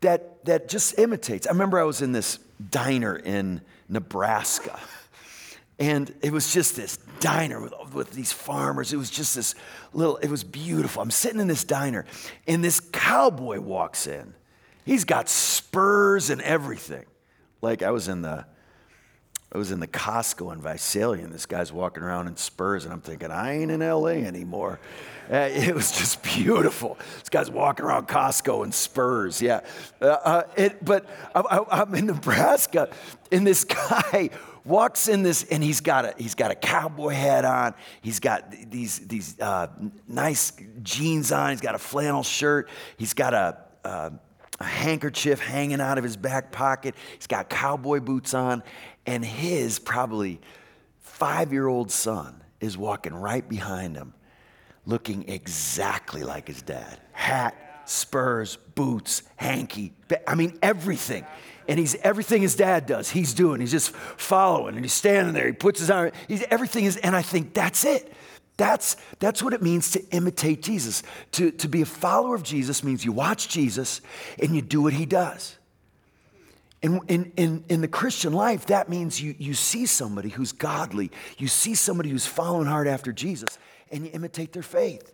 that, 0.00 0.44
that 0.44 0.68
just 0.68 0.98
imitates. 0.98 1.46
I 1.46 1.50
remember 1.50 1.78
I 1.78 1.84
was 1.84 2.02
in 2.02 2.12
this 2.12 2.38
diner 2.70 3.16
in 3.16 3.60
Nebraska. 3.88 4.78
And 5.78 6.14
it 6.22 6.32
was 6.32 6.52
just 6.52 6.76
this 6.76 6.98
diner 7.22 7.60
with, 7.60 7.72
with 7.94 8.10
these 8.10 8.32
farmers. 8.32 8.92
It 8.92 8.96
was 8.96 9.10
just 9.10 9.36
this 9.36 9.54
little, 9.92 10.16
it 10.18 10.28
was 10.28 10.44
beautiful. 10.44 11.00
I'm 11.00 11.10
sitting 11.10 11.40
in 11.40 11.46
this 11.46 11.64
diner, 11.64 12.04
and 12.46 12.62
this 12.62 12.80
cowboy 12.80 13.60
walks 13.60 14.06
in. 14.06 14.34
He's 14.84 15.04
got 15.04 15.28
spurs 15.28 16.28
and 16.28 16.42
everything. 16.42 17.04
Like 17.62 17.82
I 17.82 17.92
was 17.92 18.08
in 18.08 18.22
the, 18.22 18.44
I 19.54 19.58
was 19.58 19.70
in 19.70 19.80
the 19.80 19.86
Costco 19.86 20.52
in 20.52 20.60
Visalia, 20.60 21.24
and 21.24 21.32
this 21.32 21.46
guy's 21.46 21.72
walking 21.72 22.02
around 22.02 22.26
in 22.26 22.36
spurs, 22.36 22.84
and 22.84 22.92
I'm 22.92 23.00
thinking, 23.00 23.30
I 23.30 23.60
ain't 23.60 23.70
in 23.70 23.80
LA 23.80 24.06
anymore. 24.26 24.80
Uh, 25.30 25.36
it 25.52 25.74
was 25.74 25.92
just 25.92 26.22
beautiful. 26.22 26.98
This 27.20 27.28
guy's 27.28 27.50
walking 27.50 27.84
around 27.84 28.08
Costco 28.08 28.64
in 28.64 28.72
spurs, 28.72 29.40
yeah. 29.40 29.60
Uh, 30.00 30.06
uh, 30.06 30.42
it, 30.56 30.84
but 30.84 31.06
I, 31.34 31.60
I'm 31.70 31.94
in 31.94 32.06
Nebraska, 32.06 32.90
and 33.30 33.46
this 33.46 33.64
guy 33.64 34.30
walks 34.64 35.08
in 35.08 35.22
this, 35.22 35.44
and 35.44 35.62
he's 35.62 35.80
got 35.80 36.04
a 36.04 36.14
he's 36.16 36.34
got 36.34 36.50
a 36.50 36.54
cowboy 36.54 37.10
hat 37.10 37.44
on. 37.44 37.74
He's 38.00 38.20
got 38.20 38.50
these 38.70 38.98
these 39.00 39.38
uh, 39.40 39.68
nice 40.06 40.52
jeans 40.82 41.32
on. 41.32 41.50
He's 41.50 41.60
got 41.60 41.74
a 41.74 41.78
flannel 41.78 42.22
shirt. 42.22 42.68
He's 42.96 43.14
got 43.14 43.34
a, 43.34 43.58
a 43.84 44.12
a 44.60 44.64
handkerchief 44.64 45.40
hanging 45.40 45.80
out 45.80 45.98
of 45.98 46.04
his 46.04 46.16
back 46.16 46.52
pocket. 46.52 46.94
He's 47.16 47.26
got 47.26 47.50
cowboy 47.50 48.00
boots 48.00 48.34
on, 48.34 48.62
and 49.06 49.24
his 49.24 49.78
probably 49.78 50.40
five 51.00 51.52
year 51.52 51.66
old 51.66 51.90
son 51.90 52.42
is 52.60 52.78
walking 52.78 53.14
right 53.14 53.46
behind 53.48 53.96
him, 53.96 54.14
looking 54.86 55.28
exactly 55.28 56.22
like 56.22 56.46
his 56.46 56.62
dad. 56.62 57.00
Hat, 57.12 57.56
spurs, 57.84 58.56
boots, 58.74 59.22
hanky. 59.36 59.92
I 60.26 60.34
mean, 60.34 60.58
everything 60.62 61.26
and 61.68 61.78
he's 61.78 61.94
everything 61.96 62.42
his 62.42 62.56
dad 62.56 62.86
does, 62.86 63.10
he's 63.10 63.34
doing. 63.34 63.60
He's 63.60 63.70
just 63.70 63.90
following 63.92 64.74
and 64.74 64.84
he's 64.84 64.92
standing 64.92 65.32
there. 65.34 65.46
He 65.46 65.52
puts 65.52 65.80
his 65.80 65.90
arm, 65.90 66.12
he's 66.28 66.42
everything 66.50 66.84
is, 66.84 66.96
and 66.98 67.14
I 67.14 67.22
think 67.22 67.54
that's 67.54 67.84
it. 67.84 68.12
That's, 68.58 68.96
that's 69.18 69.42
what 69.42 69.54
it 69.54 69.62
means 69.62 69.92
to 69.92 70.04
imitate 70.10 70.62
Jesus. 70.62 71.02
To, 71.32 71.50
to 71.52 71.68
be 71.68 71.82
a 71.82 71.86
follower 71.86 72.34
of 72.34 72.42
Jesus 72.42 72.84
means 72.84 73.04
you 73.04 73.10
watch 73.10 73.48
Jesus 73.48 74.02
and 74.40 74.54
you 74.54 74.60
do 74.60 74.82
what 74.82 74.92
he 74.92 75.06
does. 75.06 75.56
In, 76.82 77.00
in, 77.08 77.32
in, 77.36 77.64
in 77.68 77.80
the 77.80 77.88
Christian 77.88 78.32
life, 78.32 78.66
that 78.66 78.88
means 78.88 79.20
you, 79.20 79.34
you 79.38 79.54
see 79.54 79.86
somebody 79.86 80.28
who's 80.28 80.52
godly, 80.52 81.10
you 81.38 81.48
see 81.48 81.74
somebody 81.74 82.10
who's 82.10 82.26
following 82.26 82.66
hard 82.66 82.88
after 82.88 83.12
Jesus, 83.12 83.56
and 83.90 84.04
you 84.04 84.10
imitate 84.12 84.52
their 84.52 84.62
faith. 84.62 85.12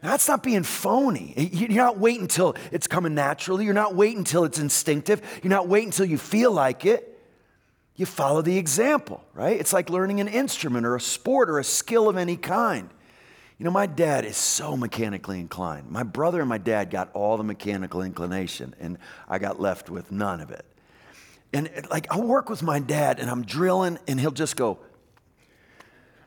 That's 0.00 0.28
not 0.28 0.42
being 0.42 0.62
phony. 0.62 1.34
You're 1.36 1.70
not 1.70 1.98
waiting 1.98 2.22
until 2.22 2.54
it's 2.70 2.86
coming 2.86 3.14
naturally. 3.14 3.64
You're 3.64 3.74
not 3.74 3.94
waiting 3.96 4.18
until 4.18 4.44
it's 4.44 4.58
instinctive. 4.58 5.20
You're 5.42 5.50
not 5.50 5.66
waiting 5.66 5.88
until 5.88 6.06
you 6.06 6.18
feel 6.18 6.52
like 6.52 6.86
it. 6.86 7.18
You 7.96 8.06
follow 8.06 8.42
the 8.42 8.56
example, 8.56 9.24
right? 9.34 9.58
It's 9.58 9.72
like 9.72 9.90
learning 9.90 10.20
an 10.20 10.28
instrument 10.28 10.86
or 10.86 10.94
a 10.94 11.00
sport 11.00 11.50
or 11.50 11.58
a 11.58 11.64
skill 11.64 12.08
of 12.08 12.16
any 12.16 12.36
kind. 12.36 12.90
You 13.58 13.64
know, 13.64 13.72
my 13.72 13.86
dad 13.86 14.24
is 14.24 14.36
so 14.36 14.76
mechanically 14.76 15.40
inclined. 15.40 15.90
My 15.90 16.04
brother 16.04 16.38
and 16.38 16.48
my 16.48 16.58
dad 16.58 16.90
got 16.90 17.10
all 17.12 17.36
the 17.36 17.42
mechanical 17.42 18.02
inclination, 18.02 18.76
and 18.78 18.98
I 19.28 19.40
got 19.40 19.60
left 19.60 19.90
with 19.90 20.12
none 20.12 20.40
of 20.40 20.52
it. 20.52 20.64
And 21.52 21.68
like, 21.90 22.06
I'll 22.12 22.22
work 22.22 22.48
with 22.48 22.62
my 22.62 22.78
dad, 22.78 23.18
and 23.18 23.28
I'm 23.28 23.42
drilling, 23.44 23.98
and 24.06 24.20
he'll 24.20 24.30
just 24.30 24.54
go, 24.54 24.78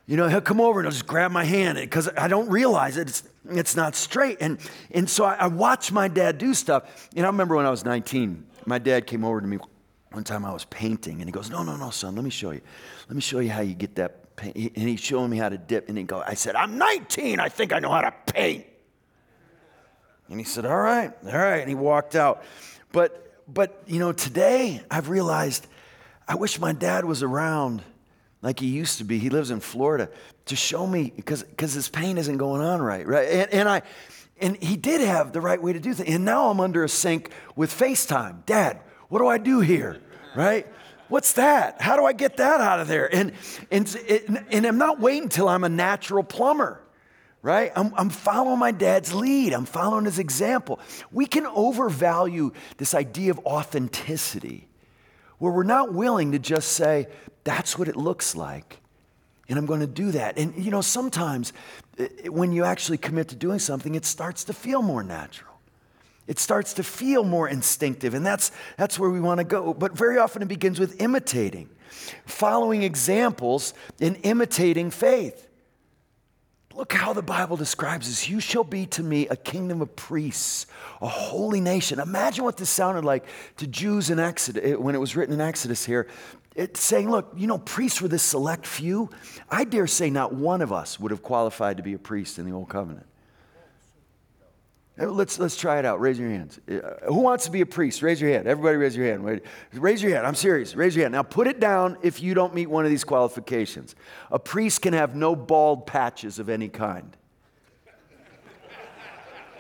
you 0.08 0.18
know, 0.18 0.28
he'll 0.28 0.42
come 0.42 0.60
over 0.60 0.80
and 0.80 0.86
he'll 0.88 0.92
just 0.92 1.08
grab 1.08 1.32
my 1.32 1.44
hand 1.44 1.78
because 1.78 2.10
I 2.18 2.28
don't 2.28 2.50
realize 2.50 2.98
it. 2.98 3.10
It's, 3.10 3.24
it's 3.50 3.76
not 3.76 3.96
straight. 3.96 4.38
And, 4.42 4.60
and 4.92 5.10
so 5.10 5.26
I, 5.26 5.36
I 5.36 5.48
watch 5.48 5.92
my 5.92 6.08
dad 6.08 6.38
do 6.38 6.54
stuff. 6.54 7.10
And 7.16 7.26
I 7.26 7.30
remember 7.30 7.56
when 7.56 7.66
I 7.66 7.70
was 7.70 7.86
19, 7.86 8.46
my 8.66 8.80
dad 8.80 9.08
came 9.08 9.24
over 9.24 9.40
to 9.40 9.48
me 9.48 9.58
one 10.12 10.24
time 10.24 10.44
I 10.44 10.52
was 10.52 10.66
painting 10.66 11.22
and 11.22 11.26
he 11.26 11.32
goes, 11.32 11.50
No, 11.50 11.64
no, 11.64 11.78
no, 11.78 11.90
son, 11.90 12.16
let 12.16 12.24
me 12.24 12.30
show 12.30 12.52
you. 12.52 12.62
Let 13.08 13.16
me 13.16 13.22
show 13.22 13.40
you 13.40 13.50
how 13.50 13.62
you 13.62 13.74
get 13.74 13.96
that 13.96 14.36
paint. 14.36 14.56
And 14.56 14.90
he's 14.90 15.00
showing 15.00 15.30
me 15.30 15.38
how 15.38 15.50
to 15.50 15.58
dip. 15.58 15.88
And 15.88 15.98
he 15.98 16.04
go, 16.04 16.22
I 16.26 16.34
said, 16.34 16.56
I'm 16.56 16.78
19. 16.78 17.40
I 17.40 17.50
think 17.50 17.72
I 17.74 17.80
know 17.80 17.92
how 17.92 18.02
to 18.02 18.14
paint. 18.28 18.66
And 20.30 20.40
he 20.40 20.44
said, 20.44 20.66
All 20.66 20.78
right, 20.78 21.12
all 21.26 21.32
right. 21.32 21.60
And 21.60 21.70
he 21.70 21.76
walked 21.76 22.16
out. 22.16 22.44
But, 22.92 23.34
but 23.54 23.84
you 23.88 24.00
know, 24.00 24.12
today 24.12 24.82
I've 24.92 25.10
realized 25.10 25.68
I 26.28 26.36
wish 26.36 26.60
my 26.60 26.74
dad 26.74 27.06
was 27.06 27.24
around 27.24 27.84
like 28.42 28.60
he 28.60 28.68
used 28.68 28.98
to 28.98 29.04
be. 29.04 29.20
He 29.20 29.30
lives 29.30 29.52
in 29.52 29.60
Florida 29.60 30.10
to 30.46 30.56
show 30.56 30.88
me 30.88 31.12
because 31.16 31.46
his 31.58 31.90
pain 31.90 32.18
isn't 32.18 32.38
going 32.38 32.62
on 32.62 32.82
right, 32.82 33.06
right? 33.06 33.28
And, 33.28 33.54
and 33.54 33.70
I 33.70 33.82
and 34.40 34.58
he 34.58 34.76
did 34.76 35.02
have 35.02 35.34
the 35.34 35.42
right 35.42 35.62
way 35.62 35.74
to 35.74 35.80
do 35.80 35.94
things. 35.94 36.10
And 36.10 36.26
now 36.26 36.50
I'm 36.50 36.60
under 36.60 36.84
a 36.84 36.90
sink 36.90 37.32
with 37.56 37.72
FaceTime. 37.72 38.46
Dad, 38.46 38.82
what 39.10 39.20
do 39.20 39.28
I 39.28 39.38
do 39.38 39.60
here? 39.60 40.02
Right? 40.36 40.68
What's 41.10 41.34
that? 41.34 41.82
How 41.82 41.96
do 41.98 42.06
I 42.06 42.14
get 42.14 42.38
that 42.38 42.62
out 42.62 42.80
of 42.80 42.88
there? 42.88 43.14
And 43.14 43.34
and 43.70 44.46
and 44.50 44.66
I'm 44.66 44.78
not 44.78 45.00
waiting 45.00 45.24
until 45.24 45.48
I'm 45.48 45.64
a 45.64 45.70
natural 45.70 46.24
plumber. 46.24 46.82
Right? 47.44 47.72
I'm, 47.76 47.92
I'm 47.98 48.12
following 48.12 48.60
my 48.60 48.70
dad's 48.70 49.16
lead. 49.16 49.54
I'm 49.54 49.66
following 49.66 50.06
his 50.06 50.20
example. 50.20 50.80
We 51.12 51.26
can 51.26 51.48
overvalue 51.48 52.52
this 52.78 52.94
idea 52.94 53.32
of 53.32 53.40
authenticity 53.40 54.68
where 55.42 55.52
we're 55.52 55.64
not 55.64 55.92
willing 55.92 56.34
to 56.34 56.40
just 56.40 56.74
say, 56.74 57.08
that's 57.44 57.76
what 57.76 57.88
it 57.88 57.96
looks 57.96 58.36
like. 58.36 58.78
And 59.50 59.58
I'm 59.58 59.66
going 59.66 59.80
to 59.80 59.88
do 59.88 60.12
that. 60.12 60.38
And 60.38 60.56
you 60.56 60.70
know, 60.70 60.82
sometimes 60.82 61.52
eh, 61.98 62.28
when 62.28 62.52
you 62.52 62.64
actually 62.64 63.00
commit 63.00 63.30
to 63.30 63.36
doing 63.36 63.58
something, 63.58 63.96
it 63.96 64.06
starts 64.06 64.44
to 64.46 64.54
feel 64.54 64.84
more 64.84 65.02
natural. 65.02 65.56
It 66.28 66.38
starts 66.38 66.74
to 66.74 66.84
feel 66.84 67.24
more 67.24 67.50
instinctive, 67.50 68.14
and 68.14 68.24
that's, 68.24 68.52
that's 68.78 69.00
where 69.00 69.10
we 69.10 69.20
want 69.20 69.40
to 69.40 69.44
go. 69.44 69.74
But 69.74 69.98
very 69.98 70.20
often 70.20 70.44
it 70.44 70.48
begins 70.48 70.80
with 70.80 71.02
imitating, 71.02 71.70
following 72.28 72.84
examples 72.84 73.74
and 74.00 74.20
imitating 74.22 74.92
faith. 74.92 75.48
Look 76.82 76.94
how 76.94 77.14
the 77.14 77.22
Bible 77.22 77.58
describes 77.58 78.08
this. 78.08 78.28
You 78.28 78.40
shall 78.40 78.64
be 78.64 78.88
to 78.88 79.04
me 79.04 79.28
a 79.28 79.36
kingdom 79.36 79.84
of 79.84 79.96
priests, 79.96 80.66
a 81.00 81.08
holy 81.08 81.62
nation. 81.62 82.00
Imagine 82.00 82.44
what 82.44 82.58
this 82.58 82.72
sounded 82.72 83.06
like 83.06 83.24
to 83.58 83.68
Jews 83.68 84.10
in 84.10 84.20
Exodus, 84.20 84.64
eh, 84.66 84.74
when 84.74 84.96
it 84.96 84.98
was 84.98 85.16
written 85.16 85.32
in 85.36 85.42
Exodus 85.42 85.86
here. 85.86 86.08
It's 86.56 86.80
saying, 86.80 87.12
look, 87.12 87.34
you 87.38 87.46
know, 87.46 87.60
priests 87.60 88.02
were 88.02 88.08
this 88.08 88.24
select 88.24 88.66
few. 88.66 89.12
I 89.48 89.64
dare 89.64 89.86
say 89.86 90.10
not 90.10 90.34
one 90.34 90.64
of 90.64 90.74
us 90.74 91.00
would 91.00 91.12
have 91.12 91.22
qualified 91.22 91.78
to 91.78 91.84
be 91.84 91.94
a 91.94 92.00
priest 92.00 92.40
in 92.40 92.46
the 92.48 92.52
Old 92.52 92.70
Covenant. 92.70 93.06
Let's, 95.06 95.40
let's 95.40 95.58
try 95.58 95.80
it 95.80 95.86
out. 95.86 96.00
Raise 96.00 96.20
your 96.20 96.30
hands. 96.30 96.60
Uh, 96.70 97.08
who 97.08 97.20
wants 97.22 97.46
to 97.46 97.52
be 97.52 97.62
a 97.62 97.66
priest? 97.66 98.02
Raise 98.02 98.22
your 98.22 98.30
hand. 98.30 98.48
Everybody 98.48 98.78
raise 98.78 98.96
your 98.96 99.08
hand. 99.08 99.42
Raise 99.74 100.04
your 100.04 100.14
hand. 100.14 100.28
I'm 100.28 100.36
serious. 100.36 100.76
Raise 100.76 100.96
your 100.96 101.06
hand. 101.06 101.14
Now 101.14 101.24
put 101.24 101.48
it 101.48 101.60
down 101.60 101.98
if 102.02 102.22
you 102.22 102.34
don't 102.34 102.54
meet 102.54 102.68
one 102.70 102.86
of 102.86 102.92
these 102.92 103.04
qualifications. 103.04 103.96
A 104.32 104.40
priest 104.40 104.82
can 104.82 104.94
have 104.94 105.16
no 105.16 105.36
bald 105.36 105.88
patches 105.88 106.40
of 106.40 106.50
any 106.50 106.70
kind. 106.70 107.16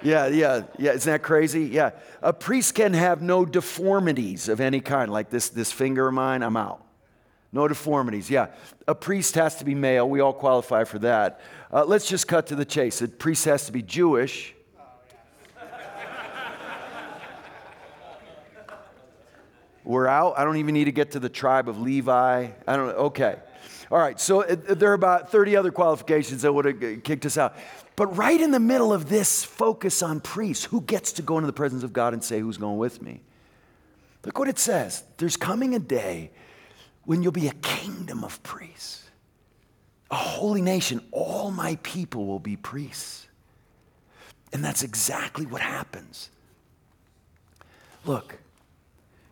Yeah, 0.03 0.27
yeah, 0.27 0.63
yeah. 0.79 0.93
Isn't 0.93 1.11
that 1.11 1.21
crazy? 1.21 1.65
Yeah. 1.65 1.91
A 2.21 2.33
priest 2.33 2.75
can 2.75 2.93
have 2.93 3.21
no 3.21 3.45
deformities 3.45 4.49
of 4.49 4.59
any 4.59 4.79
kind, 4.79 5.11
like 5.11 5.29
this, 5.29 5.49
this 5.49 5.71
finger 5.71 6.07
of 6.07 6.13
mine, 6.13 6.41
I'm 6.41 6.57
out. 6.57 6.83
No 7.51 7.67
deformities, 7.67 8.29
yeah. 8.29 8.47
A 8.87 8.95
priest 8.95 9.35
has 9.35 9.57
to 9.57 9.65
be 9.65 9.75
male. 9.75 10.09
We 10.09 10.19
all 10.19 10.33
qualify 10.33 10.85
for 10.85 10.99
that. 10.99 11.41
Uh, 11.71 11.85
let's 11.85 12.07
just 12.07 12.27
cut 12.27 12.47
to 12.47 12.55
the 12.55 12.65
chase. 12.65 13.01
A 13.01 13.07
priest 13.07 13.45
has 13.45 13.65
to 13.65 13.71
be 13.71 13.81
Jewish. 13.81 14.55
We're 19.91 20.07
out. 20.07 20.39
I 20.39 20.45
don't 20.45 20.55
even 20.55 20.73
need 20.73 20.85
to 20.85 20.93
get 20.93 21.11
to 21.11 21.19
the 21.19 21.27
tribe 21.27 21.67
of 21.67 21.77
Levi. 21.77 22.47
I 22.65 22.75
don't 22.77 22.87
know. 22.87 22.93
Okay. 22.93 23.35
All 23.91 23.99
right, 23.99 24.17
so 24.17 24.41
uh, 24.41 24.55
there 24.55 24.91
are 24.91 24.93
about 24.93 25.33
30 25.33 25.57
other 25.57 25.69
qualifications 25.69 26.43
that 26.43 26.53
would 26.53 26.63
have 26.63 27.03
kicked 27.03 27.25
us 27.25 27.37
out. 27.37 27.57
But 27.97 28.15
right 28.15 28.39
in 28.39 28.51
the 28.51 28.59
middle 28.59 28.93
of 28.93 29.09
this 29.09 29.43
focus 29.43 30.01
on 30.01 30.21
priests, 30.21 30.63
who 30.63 30.79
gets 30.79 31.11
to 31.13 31.21
go 31.21 31.37
into 31.37 31.47
the 31.47 31.51
presence 31.51 31.83
of 31.83 31.91
God 31.91 32.13
and 32.13 32.23
say, 32.23 32.39
Who's 32.39 32.55
going 32.55 32.77
with 32.77 33.01
me? 33.01 33.19
Look 34.23 34.39
what 34.39 34.47
it 34.47 34.59
says. 34.59 35.03
There's 35.17 35.35
coming 35.35 35.75
a 35.75 35.79
day 35.79 36.31
when 37.03 37.21
you'll 37.21 37.33
be 37.33 37.49
a 37.49 37.53
kingdom 37.55 38.23
of 38.23 38.41
priests, 38.43 39.03
a 40.09 40.15
holy 40.15 40.61
nation. 40.61 41.01
All 41.11 41.51
my 41.51 41.77
people 41.83 42.27
will 42.27 42.39
be 42.39 42.55
priests. 42.55 43.27
And 44.53 44.63
that's 44.63 44.83
exactly 44.83 45.45
what 45.45 45.59
happens. 45.59 46.29
Look, 48.05 48.37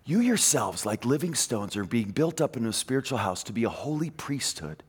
you 0.09 0.21
yourselves, 0.21 0.85
like 0.85 1.05
living 1.05 1.35
stones, 1.35 1.77
are 1.77 1.85
being 1.85 2.09
built 2.09 2.41
up 2.41 2.57
into 2.57 2.69
a 2.69 2.73
spiritual 2.73 3.19
house 3.19 3.43
to 3.43 3.53
be 3.53 3.63
a 3.63 3.69
holy 3.69 4.09
priesthood, 4.09 4.81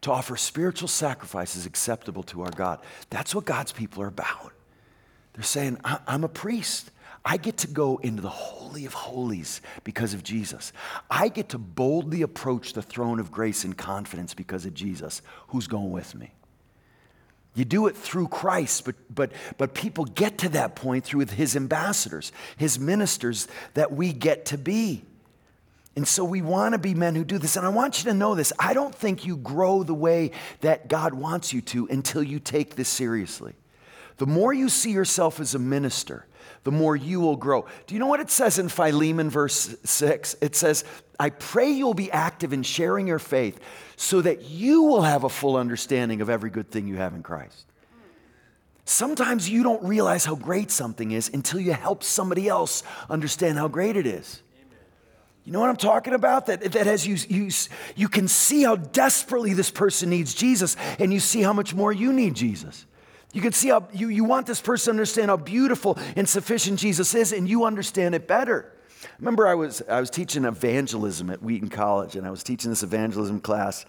to 0.00 0.10
offer 0.10 0.36
spiritual 0.36 0.88
sacrifices 0.88 1.64
acceptable 1.64 2.24
to 2.24 2.42
our 2.42 2.50
God. 2.50 2.80
That's 3.08 3.34
what 3.34 3.44
God's 3.44 3.70
people 3.70 4.02
are 4.02 4.08
about. 4.08 4.52
They're 5.34 5.44
saying, 5.44 5.78
I'm 5.84 6.24
a 6.24 6.28
priest. 6.28 6.90
I 7.24 7.36
get 7.36 7.56
to 7.58 7.68
go 7.68 7.98
into 7.98 8.20
the 8.20 8.28
Holy 8.28 8.84
of 8.84 8.92
Holies 8.92 9.60
because 9.84 10.12
of 10.12 10.22
Jesus. 10.22 10.72
I 11.08 11.28
get 11.28 11.50
to 11.50 11.58
boldly 11.58 12.22
approach 12.22 12.72
the 12.72 12.82
throne 12.82 13.20
of 13.20 13.30
grace 13.30 13.64
in 13.64 13.74
confidence 13.74 14.34
because 14.34 14.66
of 14.66 14.74
Jesus. 14.74 15.22
Who's 15.48 15.66
going 15.66 15.92
with 15.92 16.14
me? 16.14 16.32
You 17.54 17.64
do 17.64 17.86
it 17.86 17.96
through 17.96 18.28
Christ, 18.28 18.84
but, 18.84 18.96
but, 19.14 19.32
but 19.58 19.74
people 19.74 20.04
get 20.04 20.38
to 20.38 20.48
that 20.50 20.74
point 20.74 21.04
through 21.04 21.26
his 21.26 21.54
ambassadors, 21.54 22.32
his 22.56 22.78
ministers 22.78 23.46
that 23.74 23.92
we 23.92 24.12
get 24.12 24.46
to 24.46 24.58
be. 24.58 25.04
And 25.96 26.08
so 26.08 26.24
we 26.24 26.42
want 26.42 26.72
to 26.72 26.78
be 26.78 26.94
men 26.94 27.14
who 27.14 27.24
do 27.24 27.38
this. 27.38 27.56
And 27.56 27.64
I 27.64 27.68
want 27.68 27.98
you 27.98 28.10
to 28.10 28.16
know 28.16 28.34
this 28.34 28.52
I 28.58 28.74
don't 28.74 28.94
think 28.94 29.24
you 29.24 29.36
grow 29.36 29.84
the 29.84 29.94
way 29.94 30.32
that 30.60 30.88
God 30.88 31.14
wants 31.14 31.52
you 31.52 31.60
to 31.62 31.86
until 31.88 32.22
you 32.22 32.40
take 32.40 32.74
this 32.74 32.88
seriously. 32.88 33.54
The 34.16 34.26
more 34.26 34.52
you 34.52 34.68
see 34.68 34.90
yourself 34.90 35.38
as 35.38 35.54
a 35.54 35.58
minister, 35.58 36.26
the 36.64 36.72
more 36.72 36.96
you 36.96 37.20
will 37.20 37.36
grow. 37.36 37.66
Do 37.86 37.94
you 37.94 38.00
know 38.00 38.06
what 38.06 38.20
it 38.20 38.30
says 38.30 38.58
in 38.58 38.68
Philemon, 38.68 39.30
verse 39.30 39.74
6? 39.84 40.36
It 40.40 40.56
says, 40.56 40.84
I 41.18 41.30
pray 41.30 41.70
you'll 41.70 41.94
be 41.94 42.10
active 42.10 42.52
in 42.52 42.62
sharing 42.62 43.06
your 43.06 43.18
faith 43.18 43.60
so 43.96 44.20
that 44.22 44.42
you 44.42 44.82
will 44.82 45.02
have 45.02 45.24
a 45.24 45.28
full 45.28 45.56
understanding 45.56 46.20
of 46.20 46.30
every 46.30 46.50
good 46.50 46.70
thing 46.70 46.88
you 46.88 46.96
have 46.96 47.14
in 47.14 47.22
Christ. 47.22 47.66
Sometimes 48.84 49.48
you 49.48 49.62
don't 49.62 49.82
realize 49.82 50.24
how 50.24 50.34
great 50.34 50.70
something 50.70 51.12
is 51.12 51.30
until 51.32 51.60
you 51.60 51.72
help 51.72 52.02
somebody 52.02 52.48
else 52.48 52.82
understand 53.08 53.56
how 53.56 53.68
great 53.68 53.96
it 53.96 54.06
is. 54.06 54.42
You 55.44 55.52
know 55.52 55.60
what 55.60 55.68
I'm 55.68 55.76
talking 55.76 56.14
about? 56.14 56.46
That, 56.46 56.62
that 56.72 56.86
as 56.86 57.06
you, 57.06 57.16
you, 57.28 57.50
you 57.96 58.08
can 58.08 58.28
see 58.28 58.62
how 58.62 58.76
desperately 58.76 59.52
this 59.52 59.70
person 59.70 60.08
needs 60.10 60.34
Jesus, 60.34 60.76
and 60.98 61.12
you 61.12 61.20
see 61.20 61.42
how 61.42 61.52
much 61.52 61.74
more 61.74 61.92
you 61.92 62.12
need 62.12 62.34
Jesus. 62.34 62.86
You 63.34 63.42
can 63.42 63.52
see 63.52 63.68
how 63.68 63.86
you, 63.92 64.08
you 64.08 64.24
want 64.24 64.46
this 64.46 64.60
person 64.60 64.86
to 64.86 64.90
understand 64.92 65.28
how 65.28 65.36
beautiful 65.36 65.98
and 66.16 66.26
sufficient 66.26 66.78
Jesus 66.78 67.14
is, 67.14 67.32
and 67.32 67.48
you 67.48 67.64
understand 67.64 68.14
it 68.14 68.26
better. 68.26 68.72
Remember, 69.18 69.46
I 69.46 69.54
was, 69.54 69.82
I 69.88 70.00
was 70.00 70.08
teaching 70.08 70.44
evangelism 70.44 71.30
at 71.30 71.42
Wheaton 71.42 71.68
College, 71.68 72.16
and 72.16 72.26
I 72.26 72.30
was 72.30 72.42
teaching 72.42 72.70
this 72.70 72.82
evangelism 72.82 73.40
class 73.40 73.86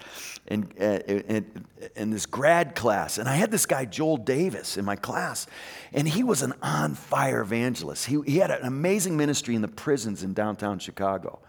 in, 0.47 0.67
uh, 0.79 0.99
in, 1.07 1.65
in, 1.95 2.09
this 2.09 2.25
grad 2.25 2.75
class. 2.75 3.17
And 3.17 3.29
I 3.29 3.35
had 3.35 3.51
this 3.51 3.65
guy, 3.65 3.85
Joel 3.85 4.17
Davis, 4.17 4.77
in 4.77 4.83
my 4.83 4.95
class, 4.95 5.47
and 5.93 6.07
he 6.07 6.23
was 6.23 6.41
an 6.41 6.53
on 6.61 6.95
fire 6.95 7.41
evangelist. 7.41 8.07
He, 8.07 8.19
he 8.25 8.37
had 8.37 8.51
an 8.51 8.65
amazing 8.65 9.15
ministry 9.15 9.55
in 9.55 9.61
the 9.61 9.67
prisons 9.67 10.23
in 10.23 10.33
downtown 10.33 10.79
Chicago. 10.79 11.39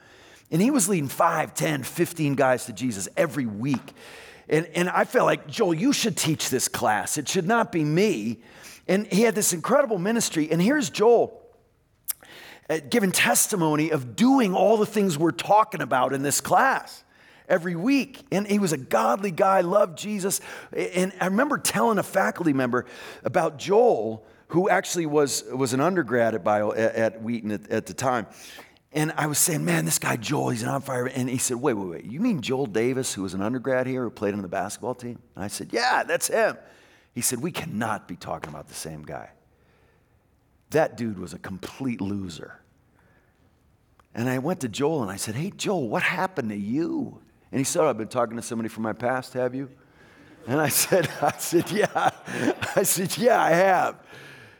And 0.51 0.63
he 0.63 0.71
was 0.71 0.89
leading 0.89 1.09
5, 1.09 1.55
10, 1.55 1.83
15 1.83 2.35
guys 2.35 2.67
to 2.67 2.73
Jesus 2.73 3.09
every 3.17 3.47
week. 3.47 3.95
And, 4.49 4.67
and 4.75 4.89
I 4.89 5.05
felt 5.05 5.27
like, 5.27 5.47
Joel, 5.49 5.75
you 5.75 5.93
should 5.93 6.17
teach 6.17 6.51
this 6.51 6.69
class. 6.69 7.19
It 7.19 7.29
should 7.29 7.47
not 7.47 7.73
be 7.73 7.85
me. 7.85 8.41
And 8.89 9.07
he 9.07 9.23
had 9.23 9.35
this 9.35 9.53
incredible 9.53 9.99
ministry. 9.99 10.49
And 10.51 10.63
here's 10.63 10.91
Joel 10.91 11.43
uh, 12.71 12.79
giving 12.89 13.13
testimony 13.13 13.91
of 13.91 14.17
doing 14.17 14.55
all 14.55 14.77
the 14.77 14.87
things 14.87 15.19
we're 15.19 15.31
talking 15.31 15.81
about 15.81 16.13
in 16.13 16.23
this 16.23 16.41
class 16.41 17.05
every 17.49 17.77
week. 17.77 18.25
And 18.31 18.47
he 18.47 18.59
was 18.59 18.73
a 18.73 18.77
godly 18.77 19.31
guy, 19.31 19.61
loved 19.61 19.99
Jesus. 19.99 20.41
And 20.73 21.13
I 21.21 21.27
remember 21.27 21.59
telling 21.59 21.99
a 21.99 22.03
faculty 22.03 22.53
member 22.53 22.87
about 23.25 23.59
Joel, 23.59 24.25
who 24.49 24.69
actually 24.69 25.07
was, 25.07 25.45
was 25.53 25.73
an 25.73 25.81
undergrad 25.81 26.35
at, 26.35 26.45
Bio, 26.45 26.73
at 26.73 27.23
Wheaton 27.23 27.51
at, 27.51 27.71
at 27.71 27.87
the 27.87 27.95
time. 27.95 28.27
And 28.93 29.13
I 29.17 29.27
was 29.27 29.39
saying, 29.39 29.65
man, 29.65 29.85
this 29.85 29.99
guy 29.99 30.17
Joel, 30.17 30.51
he's 30.51 30.63
an 30.63 30.69
on 30.69 30.81
fire. 30.81 31.07
And 31.07 31.29
he 31.29 31.39
said, 31.39 31.59
wait, 31.59 31.75
wait, 31.75 31.89
wait. 31.89 32.05
You 32.05 32.21
mean 32.21 32.41
Joel 32.41 32.67
Davis, 32.67 33.13
who 33.13 33.23
was 33.23 33.35
an 33.35 33.43
undergrad 33.43 33.87
here, 33.87 34.05
who 34.05 34.11
played 34.11 34.35
on 34.35 34.43
the 34.43 34.49
basketball 34.49 34.95
team? 34.95 35.19
And 35.35 35.45
I 35.45 35.49
said, 35.49 35.71
yeah, 35.73 36.03
that's 36.03 36.29
him. 36.29 36.57
He 37.15 37.21
said, 37.21 37.41
we 37.41 37.51
cannot 37.51 38.09
be 38.09 38.17
talking 38.17 38.51
about 38.51 38.69
the 38.69 38.75
same 38.75 39.03
guy. 39.03 39.31
That 40.71 40.97
dude 40.97 41.19
was 41.19 41.33
a 41.33 41.39
complete 41.39 42.01
loser. 42.01 42.61
And 44.15 44.31
I 44.31 44.39
went 44.39 44.61
to 44.61 44.69
Joel 44.69 45.03
and 45.03 45.11
I 45.11 45.17
said, 45.17 45.35
Hey, 45.35 45.53
Joel, 45.55 45.89
what 45.89 46.03
happened 46.03 46.49
to 46.49 46.57
you? 46.57 47.21
And 47.53 47.59
he 47.61 47.65
said, 47.65 47.85
I've 47.85 47.99
been 47.99 48.09
talking 48.09 48.37
to 48.37 48.43
somebody 48.43 48.69
from 48.69 48.83
my 48.83 48.95
past, 48.95 49.35
have 49.35 49.55
you? 49.55 49.69
And 50.47 50.61
I 50.61 50.69
said, 50.69 51.09
I 51.23 51.35
said, 51.39 51.71
yeah. 51.71 52.11
I 52.77 52.83
said, 52.83 53.17
yeah, 53.19 53.41
I 53.41 53.51
have. 53.51 53.97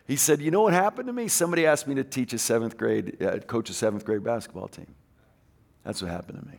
He 0.07 0.17
said, 0.17 0.41
you 0.41 0.51
know 0.51 0.63
what 0.63 0.73
happened 0.73 1.09
to 1.09 1.13
me? 1.13 1.27
Somebody 1.29 1.67
asked 1.67 1.89
me 1.89 1.97
to 1.97 2.05
teach 2.05 2.33
a 2.33 2.39
seventh 2.39 2.77
grade, 2.77 3.21
uh, 3.23 3.39
coach 3.39 3.71
a 3.71 3.73
seventh 3.73 4.05
grade 4.05 4.23
basketball 4.23 4.69
team. 4.69 4.95
That's 5.85 6.01
what 6.01 6.11
happened 6.11 6.41
to 6.41 6.47
me. 6.49 6.59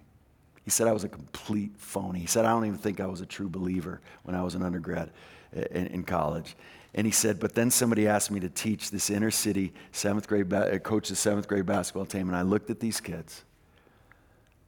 He 0.63 0.69
said 0.69 0.87
I 0.87 0.91
was 0.91 1.05
a 1.05 1.09
complete 1.09 1.71
phony. 1.77 2.19
He 2.19 2.27
said, 2.27 2.43
I 2.43 2.49
don't 2.49 2.65
even 2.65 2.77
think 2.77 2.99
I 2.99 3.05
was 3.05 3.21
a 3.21 3.25
true 3.25 3.47
believer 3.47 4.01
when 4.23 4.35
I 4.35 4.43
was 4.43 4.55
an 4.55 4.63
undergrad 4.63 5.11
in, 5.53 5.87
in 5.87 6.03
college. 6.03 6.57
And 6.93 7.05
he 7.05 7.11
said, 7.11 7.39
but 7.39 7.55
then 7.55 7.71
somebody 7.71 8.07
asked 8.07 8.31
me 8.31 8.41
to 8.41 8.49
teach 8.49 8.91
this 8.91 9.09
inner 9.09 9.31
city 9.31 9.71
seventh 9.93 10.27
grade, 10.27 10.49
ba- 10.49 10.73
uh, 10.73 10.77
coach 10.79 11.07
the 11.07 11.15
seventh 11.15 11.47
grade 11.47 11.65
basketball 11.65 12.05
team. 12.05 12.27
And 12.27 12.35
I 12.35 12.41
looked 12.41 12.69
at 12.69 12.81
these 12.81 12.99
kids. 12.99 13.43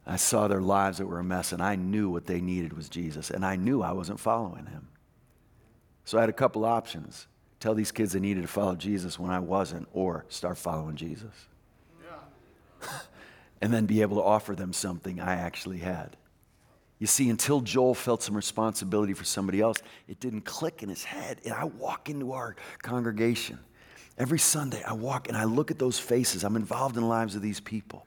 I 0.07 0.15
saw 0.15 0.47
their 0.47 0.61
lives 0.61 0.99
that 0.99 1.05
were 1.05 1.19
a 1.19 1.23
mess, 1.23 1.51
and 1.51 1.61
I 1.61 1.75
knew 1.75 2.09
what 2.09 2.25
they 2.25 2.39
needed 2.39 2.73
was 2.73 2.87
Jesus. 2.87 3.29
And 3.29 3.45
I 3.45 3.57
knew 3.57 3.81
I 3.81 3.91
wasn't 3.91 4.19
following 4.19 4.65
him. 4.67 4.87
So 6.05 6.17
I 6.17 6.21
had 6.21 6.29
a 6.29 6.33
couple 6.33 6.65
options 6.65 7.27
tell 7.59 7.73
these 7.73 7.91
kids 7.91 8.13
they 8.13 8.19
needed 8.19 8.41
to 8.41 8.47
follow 8.47 8.75
Jesus 8.75 9.19
when 9.19 9.31
I 9.31 9.39
wasn't, 9.39 9.87
or 9.93 10.25
start 10.29 10.57
following 10.57 10.95
Jesus. 10.95 11.33
Yeah. 12.03 12.87
and 13.61 13.73
then 13.73 13.85
be 13.85 14.01
able 14.01 14.17
to 14.17 14.23
offer 14.23 14.55
them 14.55 14.73
something 14.73 15.19
I 15.19 15.33
actually 15.35 15.79
had. 15.79 16.15
You 16.99 17.07
see, 17.07 17.29
until 17.29 17.61
Joel 17.61 17.95
felt 17.95 18.21
some 18.21 18.35
responsibility 18.35 19.13
for 19.13 19.23
somebody 19.23 19.61
else, 19.61 19.77
it 20.07 20.19
didn't 20.19 20.41
click 20.41 20.83
in 20.83 20.89
his 20.89 21.03
head. 21.03 21.39
And 21.45 21.53
I 21.53 21.63
walk 21.63 22.09
into 22.09 22.33
our 22.33 22.57
congregation 22.81 23.59
every 24.19 24.37
Sunday, 24.39 24.83
I 24.83 24.93
walk 24.93 25.29
and 25.29 25.37
I 25.37 25.45
look 25.45 25.71
at 25.71 25.79
those 25.79 25.97
faces. 25.97 26.43
I'm 26.43 26.57
involved 26.57 26.97
in 26.97 27.01
the 27.01 27.07
lives 27.07 27.35
of 27.35 27.41
these 27.41 27.61
people. 27.61 28.05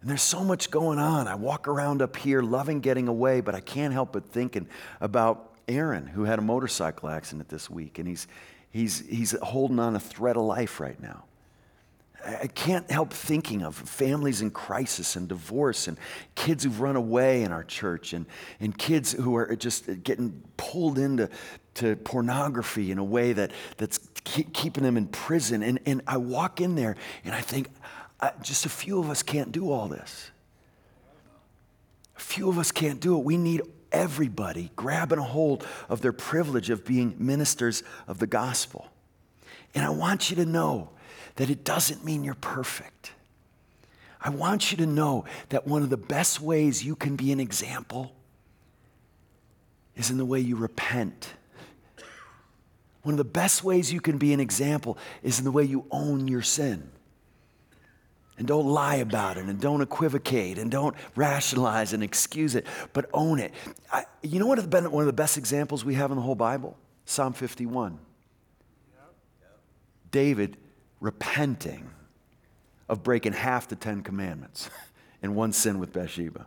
And 0.00 0.10
there's 0.10 0.22
so 0.22 0.42
much 0.42 0.70
going 0.70 0.98
on. 0.98 1.28
I 1.28 1.36
walk 1.36 1.68
around 1.68 2.02
up 2.02 2.16
here 2.16 2.42
loving 2.42 2.80
getting 2.80 3.06
away, 3.06 3.40
but 3.40 3.54
I 3.54 3.60
can't 3.60 3.92
help 3.92 4.12
but 4.12 4.26
thinking 4.26 4.66
about 5.00 5.51
Aaron, 5.68 6.06
who 6.06 6.24
had 6.24 6.38
a 6.38 6.42
motorcycle 6.42 7.08
accident 7.08 7.48
this 7.48 7.70
week, 7.70 7.98
and 7.98 8.08
he's, 8.08 8.26
he's, 8.70 9.06
he's 9.08 9.34
holding 9.42 9.78
on 9.78 9.96
a 9.96 10.00
thread 10.00 10.36
of 10.36 10.42
life 10.42 10.80
right 10.80 11.00
now. 11.00 11.24
I 12.24 12.46
can't 12.46 12.88
help 12.88 13.12
thinking 13.12 13.62
of 13.62 13.74
families 13.74 14.42
in 14.42 14.50
crisis 14.50 15.16
and 15.16 15.26
divorce 15.26 15.88
and 15.88 15.98
kids 16.36 16.62
who've 16.62 16.80
run 16.80 16.94
away 16.94 17.42
in 17.42 17.50
our 17.50 17.64
church 17.64 18.12
and, 18.12 18.26
and 18.60 18.76
kids 18.76 19.12
who 19.12 19.34
are 19.34 19.56
just 19.56 20.04
getting 20.04 20.40
pulled 20.56 20.98
into 20.98 21.28
to 21.74 21.96
pornography 21.96 22.92
in 22.92 22.98
a 22.98 23.04
way 23.04 23.32
that, 23.32 23.50
that's 23.76 23.98
keeping 24.24 24.84
them 24.84 24.96
in 24.96 25.08
prison. 25.08 25.62
And, 25.64 25.80
and 25.84 26.02
I 26.06 26.18
walk 26.18 26.60
in 26.60 26.76
there 26.76 26.96
and 27.24 27.34
I 27.34 27.40
think, 27.40 27.68
uh, 28.20 28.30
just 28.40 28.66
a 28.66 28.68
few 28.68 29.00
of 29.00 29.10
us 29.10 29.24
can't 29.24 29.50
do 29.50 29.72
all 29.72 29.88
this. 29.88 30.30
A 32.16 32.20
few 32.20 32.48
of 32.48 32.56
us 32.56 32.70
can't 32.70 33.00
do 33.00 33.18
it. 33.18 33.24
We 33.24 33.36
need 33.36 33.62
everybody 33.92 34.70
grabbing 34.76 35.18
a 35.18 35.22
hold 35.22 35.66
of 35.88 36.00
their 36.00 36.12
privilege 36.12 36.70
of 36.70 36.84
being 36.84 37.14
ministers 37.18 37.82
of 38.08 38.18
the 38.18 38.26
gospel. 38.26 38.88
And 39.74 39.84
I 39.84 39.90
want 39.90 40.30
you 40.30 40.36
to 40.36 40.46
know 40.46 40.90
that 41.36 41.50
it 41.50 41.64
doesn't 41.64 42.04
mean 42.04 42.24
you're 42.24 42.34
perfect. 42.34 43.12
I 44.20 44.30
want 44.30 44.70
you 44.70 44.78
to 44.78 44.86
know 44.86 45.24
that 45.48 45.66
one 45.66 45.82
of 45.82 45.90
the 45.90 45.96
best 45.96 46.40
ways 46.40 46.84
you 46.84 46.94
can 46.94 47.16
be 47.16 47.32
an 47.32 47.40
example 47.40 48.12
is 49.96 50.10
in 50.10 50.18
the 50.18 50.24
way 50.24 50.40
you 50.40 50.56
repent. 50.56 51.34
One 53.02 53.14
of 53.14 53.18
the 53.18 53.24
best 53.24 53.64
ways 53.64 53.92
you 53.92 54.00
can 54.00 54.18
be 54.18 54.32
an 54.32 54.38
example 54.38 54.96
is 55.22 55.38
in 55.38 55.44
the 55.44 55.50
way 55.50 55.64
you 55.64 55.86
own 55.90 56.28
your 56.28 56.42
sin. 56.42 56.91
And 58.38 58.48
don't 58.48 58.66
lie 58.66 58.96
about 58.96 59.36
it 59.36 59.44
and 59.44 59.60
don't 59.60 59.82
equivocate 59.82 60.58
and 60.58 60.70
don't 60.70 60.96
rationalize 61.14 61.92
and 61.92 62.02
excuse 62.02 62.54
it, 62.54 62.66
but 62.92 63.08
own 63.12 63.38
it. 63.38 63.52
I, 63.92 64.04
you 64.22 64.40
know 64.40 64.46
what 64.46 64.58
has 64.58 64.66
been 64.66 64.90
one 64.90 65.02
of 65.02 65.06
the 65.06 65.12
best 65.12 65.36
examples 65.36 65.84
we 65.84 65.94
have 65.94 66.10
in 66.10 66.16
the 66.16 66.22
whole 66.22 66.34
Bible? 66.34 66.76
Psalm 67.04 67.34
51. 67.34 67.98
David 70.10 70.56
repenting 71.00 71.90
of 72.88 73.02
breaking 73.02 73.32
half 73.32 73.68
the 73.68 73.76
Ten 73.76 74.02
Commandments 74.02 74.70
and 75.22 75.34
one 75.34 75.52
sin 75.52 75.78
with 75.78 75.92
Bathsheba. 75.92 76.46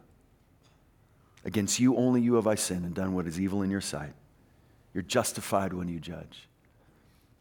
Against 1.43 1.79
you 1.79 1.95
only 1.95 2.21
you 2.21 2.35
have 2.35 2.47
I 2.47 2.55
sinned 2.55 2.85
and 2.85 2.95
done 2.95 3.13
what 3.13 3.27
is 3.27 3.39
evil 3.39 3.61
in 3.61 3.69
your 3.69 3.81
sight. 3.81 4.13
You're 4.93 5.03
justified 5.03 5.73
when 5.73 5.87
you 5.87 5.99
judge. 5.99 6.47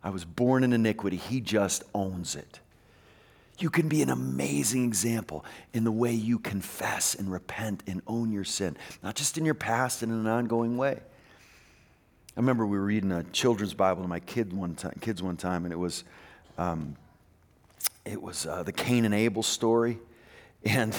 I 0.02 0.10
was 0.10 0.24
born 0.24 0.64
in 0.64 0.72
iniquity. 0.72 1.16
He 1.16 1.40
just 1.40 1.84
owns 1.94 2.36
it. 2.36 2.60
You 3.58 3.70
can 3.70 3.88
be 3.88 4.02
an 4.02 4.10
amazing 4.10 4.84
example 4.84 5.44
in 5.72 5.84
the 5.84 5.92
way 5.92 6.12
you 6.12 6.38
confess 6.38 7.14
and 7.14 7.30
repent 7.30 7.82
and 7.86 8.02
own 8.06 8.32
your 8.32 8.44
sin, 8.44 8.76
not 9.02 9.14
just 9.14 9.38
in 9.38 9.44
your 9.44 9.54
past 9.54 10.02
and 10.02 10.10
in 10.10 10.18
an 10.18 10.26
ongoing 10.26 10.76
way. 10.76 11.00
I 12.36 12.40
remember 12.40 12.66
we 12.66 12.76
were 12.76 12.84
reading 12.84 13.12
a 13.12 13.22
children's 13.22 13.74
Bible 13.74 14.02
to 14.02 14.08
my 14.08 14.18
kid 14.18 14.52
one 14.52 14.74
time, 14.74 14.96
kids 15.00 15.22
one 15.22 15.36
time, 15.36 15.64
and 15.64 15.72
it 15.72 15.76
was, 15.76 16.02
um, 16.58 16.96
it 18.04 18.20
was 18.20 18.44
uh, 18.44 18.64
the 18.64 18.72
Cain 18.72 19.04
and 19.04 19.14
Abel 19.14 19.44
story, 19.44 19.98
and 20.64 20.98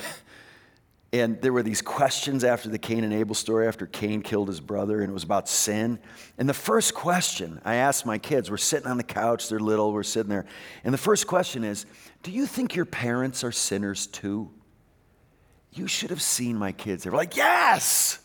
and 1.21 1.41
there 1.41 1.53
were 1.53 1.63
these 1.63 1.81
questions 1.81 2.43
after 2.43 2.69
the 2.69 2.77
Cain 2.77 3.03
and 3.03 3.13
Abel 3.13 3.35
story, 3.35 3.67
after 3.67 3.85
Cain 3.85 4.21
killed 4.21 4.47
his 4.47 4.59
brother, 4.59 5.01
and 5.01 5.09
it 5.09 5.13
was 5.13 5.23
about 5.23 5.49
sin. 5.49 5.99
And 6.37 6.47
the 6.47 6.53
first 6.53 6.93
question 6.93 7.61
I 7.65 7.75
asked 7.75 8.05
my 8.05 8.17
kids, 8.17 8.49
we're 8.49 8.57
sitting 8.57 8.87
on 8.87 8.97
the 8.97 9.03
couch, 9.03 9.49
they're 9.49 9.59
little, 9.59 9.91
we're 9.91 10.03
sitting 10.03 10.29
there, 10.29 10.45
and 10.83 10.93
the 10.93 10.99
first 10.99 11.27
question 11.27 11.63
is, 11.63 11.85
"Do 12.23 12.31
you 12.31 12.45
think 12.45 12.75
your 12.75 12.85
parents 12.85 13.43
are 13.43 13.51
sinners 13.51 14.07
too?" 14.07 14.51
You 15.71 15.87
should 15.87 16.09
have 16.09 16.21
seen 16.21 16.57
my 16.57 16.71
kids. 16.71 17.03
They 17.03 17.09
were 17.09 17.17
like, 17.17 17.35
"Yes." 17.35 18.19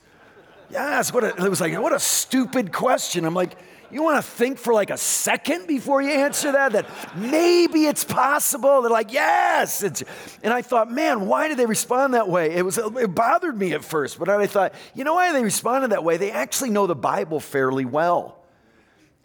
Yes, 0.71 1.13
what 1.13 1.25
a, 1.25 1.29
it 1.45 1.51
was 1.51 1.61
like, 1.61 1.77
what 1.81 1.93
a 1.93 1.99
stupid 1.99 2.73
question. 2.73 3.25
I'm 3.25 3.35
like, 3.35 3.57
you 3.93 4.03
want 4.03 4.17
to 4.17 4.31
think 4.31 4.59
for 4.59 4.73
like 4.73 4.91
a 4.91 4.97
second 4.97 5.67
before 5.67 6.01
you 6.03 6.11
answer 6.11 6.53
that? 6.53 6.73
That 6.73 6.87
maybe 7.17 7.87
it's 7.87 8.05
possible. 8.05 8.83
They're 8.83 8.91
like, 8.91 9.13
yes. 9.13 9.83
It's, 9.83 10.03
and 10.43 10.53
I 10.53 10.63
thought, 10.63 10.91
man, 10.91 11.27
why 11.27 11.49
did 11.49 11.59
they 11.59 11.67
respond 11.67 12.15
that 12.15 12.29
way? 12.29 12.53
It 12.53 12.65
was 12.65 12.79
it 12.79 13.15
bothered 13.15 13.59
me 13.59 13.73
at 13.73 13.85
first, 13.85 14.19
but 14.19 14.29
I 14.29 14.47
thought, 14.47 14.75
you 14.95 15.05
know 15.05 15.15
why 15.15 15.33
they 15.33 15.43
responded 15.43 15.91
that 15.91 16.05
way? 16.05 16.17
They 16.17 16.31
actually 16.31 16.71
know 16.71 16.87
the 16.87 16.95
Bible 16.95 17.41
fairly 17.41 17.85
well, 17.85 18.43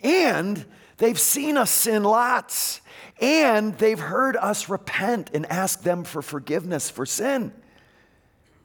and 0.02 0.66
they've 0.98 1.20
seen 1.20 1.58
us 1.58 1.72
sin 1.72 2.04
lots, 2.04 2.82
and 3.22 3.78
they've 3.78 4.00
heard 4.00 4.36
us 4.36 4.70
repent 4.70 5.32
and 5.34 5.46
ask 5.48 5.82
them 5.82 6.04
for 6.04 6.22
forgiveness 6.22 6.90
for 6.90 7.06
sin. 7.06 7.54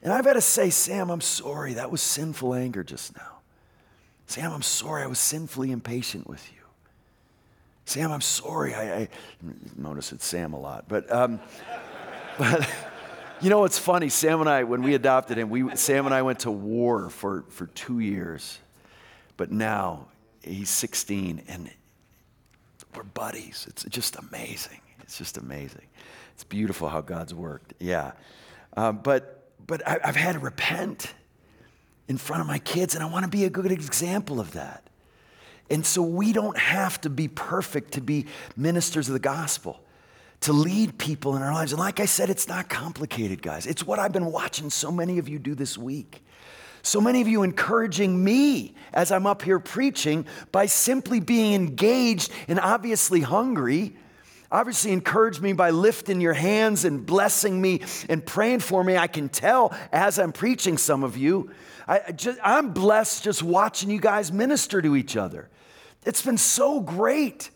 And 0.02 0.12
I've 0.12 0.24
had 0.24 0.34
to 0.34 0.40
say, 0.40 0.70
Sam, 0.70 1.10
I'm 1.10 1.20
sorry. 1.20 1.74
That 1.74 1.90
was 1.90 2.00
sinful 2.00 2.54
anger 2.54 2.82
just 2.82 3.14
now. 3.16 3.39
Sam, 4.30 4.52
I'm 4.52 4.62
sorry. 4.62 5.02
I 5.02 5.08
was 5.08 5.18
sinfully 5.18 5.72
impatient 5.72 6.28
with 6.28 6.52
you. 6.52 6.60
Sam, 7.84 8.12
I'm 8.12 8.20
sorry. 8.20 8.76
I, 8.76 8.94
I 8.94 9.08
notice 9.76 10.12
it's 10.12 10.24
Sam 10.24 10.52
a 10.52 10.60
lot, 10.60 10.84
but, 10.86 11.10
um, 11.12 11.40
but 12.38 12.70
you 13.40 13.50
know 13.50 13.58
what's 13.58 13.76
funny? 13.76 14.08
Sam 14.08 14.40
and 14.40 14.48
I, 14.48 14.62
when 14.62 14.82
we 14.82 14.94
adopted 14.94 15.36
him, 15.36 15.50
we, 15.50 15.74
Sam 15.74 16.06
and 16.06 16.14
I 16.14 16.22
went 16.22 16.38
to 16.40 16.52
war 16.52 17.10
for, 17.10 17.42
for 17.48 17.66
two 17.66 17.98
years. 17.98 18.60
But 19.36 19.50
now 19.50 20.06
he's 20.44 20.70
16 20.70 21.42
and 21.48 21.68
we're 22.94 23.02
buddies. 23.02 23.66
It's 23.68 23.82
just 23.86 24.14
amazing. 24.14 24.80
It's 25.02 25.18
just 25.18 25.38
amazing. 25.38 25.86
It's 26.34 26.44
beautiful 26.44 26.88
how 26.88 27.00
God's 27.00 27.34
worked. 27.34 27.74
Yeah. 27.80 28.12
Um, 28.76 29.00
but 29.02 29.50
but 29.66 29.86
I, 29.86 29.98
have 30.04 30.14
had 30.14 30.32
to 30.34 30.38
repent 30.38 31.14
in 32.08 32.16
front 32.16 32.40
of 32.40 32.46
my 32.46 32.58
kids, 32.58 32.94
and 32.94 33.02
I 33.04 33.06
want 33.06 33.24
to 33.24 33.30
be 33.30 33.44
a 33.44 33.50
good 33.50 33.70
example 33.70 34.40
of 34.40 34.52
that. 34.52 34.84
And 35.70 35.86
so 35.86 36.02
we 36.02 36.32
don't 36.32 36.58
have 36.58 37.00
to 37.02 37.10
be 37.10 37.28
perfect 37.28 37.92
to 37.92 38.00
be 38.00 38.26
ministers 38.56 39.08
of 39.08 39.12
the 39.12 39.20
gospel, 39.20 39.80
to 40.40 40.52
lead 40.52 40.98
people 40.98 41.36
in 41.36 41.42
our 41.42 41.54
lives. 41.54 41.72
And 41.72 41.78
like 41.78 42.00
I 42.00 42.06
said, 42.06 42.28
it's 42.28 42.48
not 42.48 42.68
complicated, 42.68 43.40
guys. 43.40 43.66
It's 43.66 43.86
what 43.86 44.00
I've 44.00 44.12
been 44.12 44.32
watching 44.32 44.70
so 44.70 44.90
many 44.90 45.18
of 45.18 45.28
you 45.28 45.38
do 45.38 45.54
this 45.54 45.78
week. 45.78 46.24
So 46.82 47.00
many 47.00 47.20
of 47.20 47.28
you 47.28 47.42
encouraging 47.42 48.22
me 48.22 48.74
as 48.92 49.12
I'm 49.12 49.26
up 49.26 49.42
here 49.42 49.60
preaching 49.60 50.26
by 50.50 50.66
simply 50.66 51.20
being 51.20 51.54
engaged 51.54 52.32
and 52.48 52.58
obviously 52.58 53.20
hungry 53.20 53.94
obviously 54.50 54.92
encouraged 54.92 55.40
me 55.40 55.52
by 55.52 55.70
lifting 55.70 56.20
your 56.20 56.32
hands 56.32 56.84
and 56.84 57.04
blessing 57.04 57.60
me 57.60 57.82
and 58.08 58.24
praying 58.24 58.60
for 58.60 58.82
me. 58.82 58.96
I 58.96 59.06
can 59.06 59.28
tell 59.28 59.74
as 59.92 60.18
I'm 60.18 60.32
preaching, 60.32 60.78
some 60.78 61.04
of 61.04 61.16
you. 61.16 61.50
I 61.86 62.12
just, 62.12 62.38
I'm 62.42 62.72
blessed 62.72 63.24
just 63.24 63.42
watching 63.42 63.90
you 63.90 64.00
guys 64.00 64.32
minister 64.32 64.80
to 64.82 64.96
each 64.96 65.16
other. 65.16 65.48
It's 66.04 66.22
been 66.22 66.38
so 66.38 66.80
great 66.80 67.50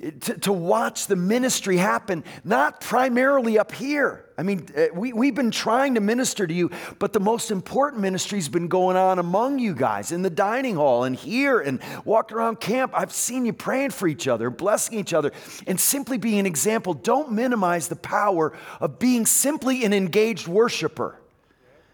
to, 0.00 0.38
to 0.38 0.52
watch 0.52 1.06
the 1.06 1.16
ministry 1.16 1.76
happen, 1.76 2.24
not 2.42 2.80
primarily 2.80 3.58
up 3.58 3.72
here. 3.72 4.24
I 4.38 4.42
mean, 4.42 4.66
uh, 4.74 4.86
we, 4.94 5.12
we've 5.12 5.34
been 5.34 5.50
trying 5.50 5.96
to 5.96 6.00
minister 6.00 6.46
to 6.46 6.54
you, 6.54 6.70
but 6.98 7.12
the 7.12 7.20
most 7.20 7.50
important 7.50 8.00
ministry's 8.00 8.48
been 8.48 8.68
going 8.68 8.96
on 8.96 9.18
among 9.18 9.58
you 9.58 9.74
guys 9.74 10.12
in 10.12 10.22
the 10.22 10.30
dining 10.30 10.76
hall 10.76 11.04
and 11.04 11.14
here 11.14 11.60
and 11.60 11.80
walking 12.06 12.38
around 12.38 12.60
camp. 12.60 12.92
I've 12.94 13.12
seen 13.12 13.44
you 13.44 13.52
praying 13.52 13.90
for 13.90 14.08
each 14.08 14.26
other, 14.26 14.48
blessing 14.48 14.98
each 14.98 15.12
other, 15.12 15.32
and 15.66 15.78
simply 15.78 16.16
being 16.16 16.38
an 16.38 16.46
example. 16.46 16.94
Don't 16.94 17.32
minimize 17.32 17.88
the 17.88 17.96
power 17.96 18.56
of 18.80 18.98
being 18.98 19.26
simply 19.26 19.84
an 19.84 19.92
engaged 19.92 20.48
worshiper. 20.48 21.20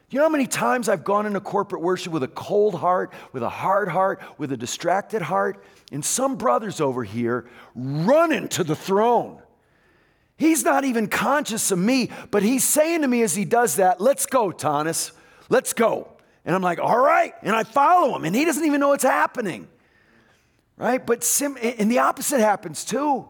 You 0.09 0.21
know 0.21 0.25
how 0.25 0.31
many 0.31 0.47
times 0.47 0.89
I've 0.89 1.03
gone 1.03 1.27
into 1.27 1.41
corporate 1.41 1.83
worship 1.83 2.13
with 2.13 2.23
a 2.23 2.29
cold 2.29 2.77
heart, 2.77 3.13
with 3.33 3.43
a 3.43 3.49
hard 3.49 3.89
heart, 3.89 4.21
with 4.39 4.53
a 4.53 4.57
distracted 4.57 5.21
heart? 5.21 5.63
And 5.91 6.05
some 6.05 6.37
brothers 6.37 6.81
over 6.81 7.03
here 7.03 7.47
running 7.75 8.49
to 8.49 8.65
the 8.65 8.77
throne. 8.77 9.41
He's 10.37 10.65
not 10.65 10.85
even 10.85 11.09
conscious 11.09 11.71
of 11.71 11.79
me, 11.79 12.11
but 12.31 12.43
he's 12.43 12.63
saying 12.63 13.01
to 13.03 13.09
me 13.09 13.23
as 13.23 13.35
he 13.35 13.45
does 13.45 13.77
that, 13.77 14.01
Let's 14.01 14.27
go, 14.27 14.53
Thomas, 14.53 15.13
let's 15.49 15.73
go. 15.73 16.09
And 16.45 16.55
I'm 16.55 16.63
like, 16.63 16.79
All 16.79 16.99
right. 16.99 17.35
And 17.43 17.57
I 17.57 17.65
follow 17.65 18.15
him, 18.15 18.25
and 18.25 18.37
he 18.37 18.45
doesn't 18.45 18.65
even 18.65 18.81
know 18.81 18.89
what's 18.89 19.05
happening. 19.05 19.67
Right? 20.77 21.05
But 21.05 21.25
sim- 21.25 21.57
and 21.61 21.91
the 21.91 22.01
opposite 22.01 22.41
happens 22.41 22.85
too. 22.85 23.29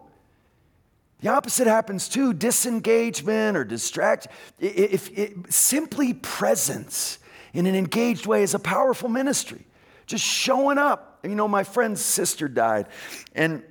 The 1.21 1.29
opposite 1.29 1.67
happens 1.67 2.09
too 2.09 2.35
disengagement 2.35 3.57
or 3.57 3.65
distract. 3.65 4.29
If, 4.59 5.11
if, 5.17 5.33
simply 5.49 6.13
presence 6.13 7.19
in 7.55 7.67
an 7.67 7.75
engaged 7.75 8.27
way 8.27 8.43
is 8.43 8.55
a 8.55 8.59
powerful 8.59 9.09
ministry. 9.09 9.65
Just 10.07 10.25
showing 10.25 10.79
up. 10.79 11.19
You 11.25 11.35
know, 11.35 11.49
my 11.49 11.65
friend's 11.65 12.01
sister 12.01 12.47
died, 12.47 12.87
and 13.35 13.63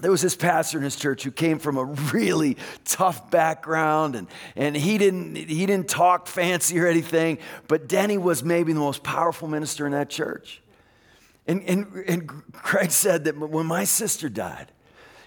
there 0.00 0.10
was 0.10 0.22
this 0.22 0.34
pastor 0.34 0.78
in 0.78 0.84
his 0.84 0.96
church 0.96 1.24
who 1.24 1.30
came 1.30 1.58
from 1.58 1.76
a 1.76 1.84
really 1.84 2.56
tough 2.84 3.30
background 3.30 4.16
and, 4.16 4.28
and 4.56 4.74
he, 4.74 4.96
didn't, 4.96 5.36
he 5.36 5.66
didn't 5.66 5.88
talk 5.88 6.26
fancy 6.26 6.78
or 6.78 6.86
anything, 6.86 7.38
but 7.68 7.86
Denny 7.86 8.16
was 8.16 8.42
maybe 8.42 8.72
the 8.72 8.80
most 8.80 9.02
powerful 9.02 9.46
minister 9.46 9.84
in 9.84 9.92
that 9.92 10.08
church. 10.08 10.62
And, 11.46 11.62
and, 11.64 11.86
and 12.06 12.28
Craig 12.52 12.90
said 12.90 13.24
that 13.24 13.36
when 13.36 13.66
my 13.66 13.84
sister 13.84 14.30
died, 14.30 14.72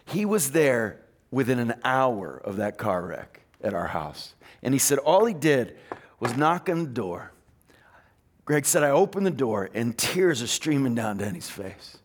he 0.06 0.26
was 0.26 0.52
there 0.52 1.03
within 1.34 1.58
an 1.58 1.74
hour 1.84 2.40
of 2.46 2.58
that 2.58 2.78
car 2.78 3.04
wreck 3.08 3.42
at 3.64 3.74
our 3.74 3.88
house. 3.88 4.36
And 4.62 4.72
he 4.72 4.78
said 4.78 5.00
all 5.00 5.26
he 5.26 5.34
did 5.34 5.76
was 6.20 6.38
knock 6.38 6.70
on 6.70 6.84
the 6.84 6.90
door. 6.90 7.32
Greg 8.46 8.68
said, 8.68 8.84
I 8.84 8.92
opened 8.92 9.26
the 9.26 9.32
door 9.32 9.68
and 9.74 9.98
tears 9.98 10.44
are 10.44 10.48
streaming 10.48 10.94
down 10.94 11.18
Denny's 11.18 11.50
face. 11.50 11.98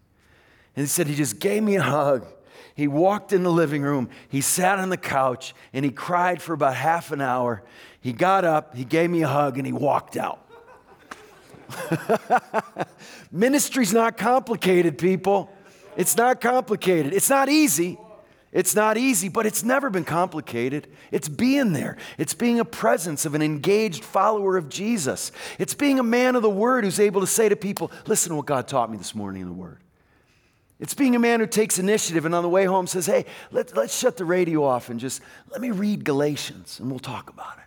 And 0.74 0.82
he 0.82 0.88
said, 0.88 1.08
he 1.08 1.14
just 1.14 1.40
gave 1.40 1.62
me 1.62 1.76
a 1.76 1.82
hug. 1.82 2.24
He 2.74 2.88
walked 2.88 3.34
in 3.34 3.42
the 3.42 3.52
living 3.52 3.82
room. 3.82 4.08
He 4.30 4.40
sat 4.40 4.78
on 4.78 4.88
the 4.88 4.96
couch 4.96 5.54
and 5.74 5.84
he 5.84 5.90
cried 5.90 6.40
for 6.40 6.54
about 6.54 6.74
half 6.74 7.12
an 7.12 7.20
hour. 7.20 7.62
He 8.00 8.14
got 8.14 8.46
up, 8.46 8.74
he 8.74 8.84
gave 8.84 9.10
me 9.10 9.22
a 9.22 9.28
hug, 9.28 9.58
and 9.58 9.66
he 9.66 9.72
walked 9.74 10.16
out. 10.16 10.48
Ministry's 13.30 13.92
not 13.92 14.16
complicated, 14.16 14.96
people. 14.96 15.52
It's 15.98 16.16
not 16.16 16.40
complicated. 16.40 17.12
It's 17.12 17.28
not 17.28 17.50
easy. 17.50 17.98
It's 18.50 18.74
not 18.74 18.96
easy, 18.96 19.28
but 19.28 19.44
it's 19.44 19.62
never 19.62 19.90
been 19.90 20.04
complicated. 20.04 20.88
It's 21.12 21.28
being 21.28 21.74
there. 21.74 21.98
It's 22.16 22.32
being 22.32 22.60
a 22.60 22.64
presence 22.64 23.26
of 23.26 23.34
an 23.34 23.42
engaged 23.42 24.02
follower 24.02 24.56
of 24.56 24.70
Jesus. 24.70 25.32
It's 25.58 25.74
being 25.74 25.98
a 25.98 26.02
man 26.02 26.34
of 26.34 26.42
the 26.42 26.50
word 26.50 26.84
who's 26.84 26.98
able 26.98 27.20
to 27.20 27.26
say 27.26 27.48
to 27.50 27.56
people, 27.56 27.92
listen 28.06 28.30
to 28.30 28.36
what 28.36 28.46
God 28.46 28.66
taught 28.66 28.90
me 28.90 28.96
this 28.96 29.14
morning 29.14 29.42
in 29.42 29.48
the 29.48 29.54
word. 29.54 29.78
It's 30.80 30.94
being 30.94 31.14
a 31.14 31.18
man 31.18 31.40
who 31.40 31.46
takes 31.46 31.78
initiative 31.78 32.24
and 32.24 32.34
on 32.34 32.42
the 32.42 32.48
way 32.48 32.64
home 32.64 32.86
says, 32.86 33.04
hey, 33.04 33.26
let, 33.50 33.76
let's 33.76 33.96
shut 33.96 34.16
the 34.16 34.24
radio 34.24 34.64
off 34.64 34.88
and 34.88 34.98
just 34.98 35.20
let 35.50 35.60
me 35.60 35.70
read 35.70 36.04
Galatians 36.04 36.80
and 36.80 36.88
we'll 36.88 37.00
talk 37.00 37.28
about 37.28 37.58
it. 37.58 37.64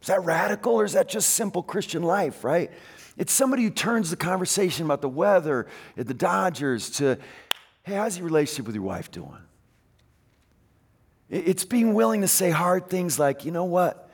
Is 0.00 0.08
that 0.08 0.24
radical 0.24 0.74
or 0.74 0.84
is 0.84 0.94
that 0.94 1.08
just 1.08 1.30
simple 1.30 1.62
Christian 1.62 2.02
life, 2.02 2.44
right? 2.44 2.70
It's 3.18 3.32
somebody 3.32 3.64
who 3.64 3.70
turns 3.70 4.08
the 4.08 4.16
conversation 4.16 4.84
about 4.86 5.02
the 5.02 5.08
weather 5.08 5.66
at 5.98 6.06
the 6.06 6.14
Dodgers 6.14 6.90
to, 6.90 7.18
hey, 7.82 7.94
how's 7.94 8.16
your 8.16 8.24
relationship 8.24 8.66
with 8.66 8.74
your 8.74 8.84
wife 8.84 9.10
doing? 9.10 9.36
It's 11.32 11.64
being 11.64 11.94
willing 11.94 12.20
to 12.20 12.28
say 12.28 12.50
hard 12.50 12.90
things 12.90 13.18
like, 13.18 13.46
you 13.46 13.52
know 13.52 13.64
what? 13.64 14.10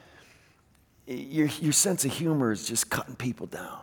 Your, 1.09 1.49
your 1.61 1.73
sense 1.73 2.05
of 2.05 2.13
humor 2.13 2.53
is 2.53 2.65
just 2.65 2.91
cutting 2.91 3.17
people 3.17 3.47
down. 3.47 3.81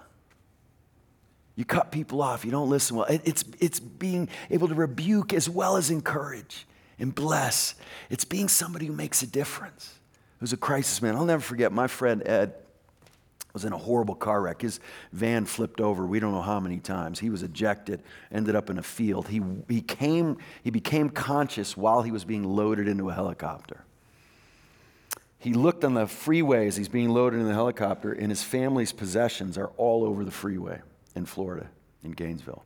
You 1.57 1.65
cut 1.65 1.91
people 1.91 2.21
off, 2.21 2.45
you 2.45 2.51
don't 2.51 2.69
listen 2.69 2.95
well. 2.95 3.07
It's, 3.09 3.43
it's 3.59 3.81
being 3.81 4.29
able 4.49 4.69
to 4.69 4.73
rebuke 4.73 5.33
as 5.33 5.49
well 5.49 5.75
as 5.75 5.91
encourage 5.91 6.65
and 6.97 7.13
bless. 7.13 7.75
It's 8.09 8.23
being 8.23 8.47
somebody 8.47 8.85
who 8.85 8.93
makes 8.93 9.21
a 9.21 9.27
difference, 9.27 9.99
who's 10.39 10.53
a 10.53 10.57
crisis 10.57 11.01
man. 11.01 11.15
I'll 11.17 11.25
never 11.25 11.41
forget 11.41 11.73
my 11.73 11.87
friend 11.87 12.25
Ed 12.25 12.53
was 13.55 13.65
in 13.65 13.73
a 13.73 13.77
horrible 13.77 14.13
car 14.13 14.41
wreck. 14.41 14.61
His 14.61 14.79
van 15.11 15.45
flipped 15.45 15.81
over, 15.81 16.05
we 16.05 16.19
don't 16.19 16.33
know 16.33 16.41
how 16.41 16.59
many 16.59 16.79
times. 16.79 17.17
He 17.19 17.31
was 17.31 17.41
ejected, 17.41 18.03
ended 18.31 18.55
up 18.55 18.69
in 18.69 18.77
a 18.77 18.83
field. 18.83 19.29
He, 19.29 19.41
he, 19.67 19.81
came, 19.81 20.37
he 20.63 20.69
became 20.69 21.09
conscious 21.09 21.75
while 21.75 22.03
he 22.03 22.11
was 22.11 22.25
being 22.25 22.43
loaded 22.43 22.87
into 22.87 23.09
a 23.09 23.13
helicopter. 23.13 23.85
He 25.39 25.53
looked 25.53 25.83
on 25.83 25.93
the 25.93 26.05
freeway 26.05 26.67
as 26.67 26.75
he's 26.75 26.89
being 26.89 27.09
loaded 27.09 27.39
in 27.39 27.47
the 27.47 27.53
helicopter, 27.53 28.11
and 28.11 28.29
his 28.29 28.43
family's 28.43 28.91
possessions 28.91 29.57
are 29.57 29.71
all 29.77 30.03
over 30.03 30.25
the 30.25 30.31
freeway 30.31 30.81
in 31.15 31.25
Florida, 31.25 31.69
in 32.03 32.11
Gainesville. 32.11 32.63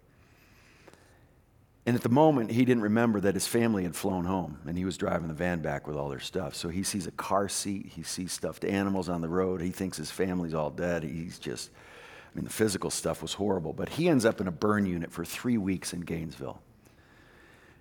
And 1.89 1.95
at 1.95 2.03
the 2.03 2.09
moment, 2.09 2.51
he 2.51 2.65
didn't 2.65 2.83
remember 2.83 3.19
that 3.21 3.33
his 3.33 3.47
family 3.47 3.81
had 3.81 3.95
flown 3.95 4.23
home 4.23 4.59
and 4.67 4.77
he 4.77 4.85
was 4.85 4.95
driving 4.95 5.27
the 5.27 5.33
van 5.33 5.59
back 5.59 5.87
with 5.87 5.97
all 5.97 6.07
their 6.07 6.19
stuff. 6.19 6.53
So 6.53 6.69
he 6.69 6.83
sees 6.83 7.07
a 7.07 7.11
car 7.11 7.49
seat, 7.49 7.87
he 7.95 8.03
sees 8.03 8.31
stuffed 8.31 8.63
animals 8.63 9.09
on 9.09 9.21
the 9.21 9.27
road, 9.27 9.59
he 9.59 9.71
thinks 9.71 9.97
his 9.97 10.11
family's 10.11 10.53
all 10.53 10.69
dead. 10.69 11.01
He's 11.01 11.39
just, 11.39 11.71
I 11.71 12.37
mean, 12.37 12.43
the 12.43 12.51
physical 12.51 12.91
stuff 12.91 13.23
was 13.23 13.33
horrible, 13.33 13.73
but 13.73 13.89
he 13.89 14.07
ends 14.07 14.23
up 14.23 14.39
in 14.39 14.47
a 14.47 14.51
burn 14.51 14.85
unit 14.85 15.11
for 15.11 15.25
three 15.25 15.57
weeks 15.57 15.91
in 15.91 16.01
Gainesville. 16.01 16.61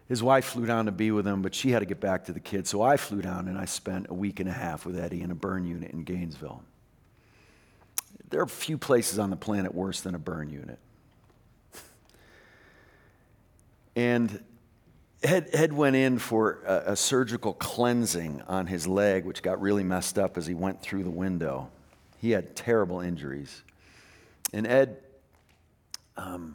His 0.09 0.23
wife 0.23 0.47
flew 0.47 0.65
down 0.65 0.87
to 0.87 0.93
be 0.93 1.11
with 1.11 1.27
him, 1.27 1.43
but 1.43 1.55
she 1.55 1.73
had 1.73 1.81
to 1.81 1.85
get 1.85 2.01
back 2.01 2.25
to 2.25 2.33
the 2.33 2.41
kids. 2.41 2.71
So 2.71 2.81
I 2.81 2.97
flew 2.97 3.21
down 3.21 3.47
and 3.47 3.59
I 3.59 3.67
spent 3.67 4.07
a 4.09 4.15
week 4.15 4.41
and 4.41 4.49
a 4.49 4.55
half 4.55 4.87
with 4.87 4.99
Eddie 4.99 5.21
in 5.21 5.31
a 5.31 5.35
burn 5.35 5.67
unit 5.67 5.91
in 5.91 6.05
Gainesville. 6.05 6.63
There 8.31 8.41
are 8.41 8.47
few 8.47 8.79
places 8.79 9.19
on 9.19 9.29
the 9.29 9.37
planet 9.37 9.75
worse 9.75 10.01
than 10.01 10.15
a 10.15 10.19
burn 10.19 10.49
unit. 10.49 10.79
And 13.99 14.45
Ed, 15.25 15.49
Ed 15.53 15.73
went 15.73 15.97
in 15.97 16.21
for 16.21 16.61
a, 16.65 16.93
a, 16.93 16.97
surgical 16.97 17.53
cleansing 17.53 18.43
on 18.47 18.69
his 18.69 18.87
leg, 18.87 19.25
which 19.25 19.43
got 19.43 19.61
really 19.61 19.83
messed 19.83 20.21
up 20.21 20.39
as 20.39 20.47
he 20.47 20.55
went 20.55 20.81
through 20.81 21.03
the 21.03 21.11
window. 21.11 21.69
He 22.19 22.31
had 22.31 22.55
terrible 22.55 23.01
injuries. 23.01 23.65
And 24.53 24.69
Ed 24.69 24.99
um, 26.17 26.55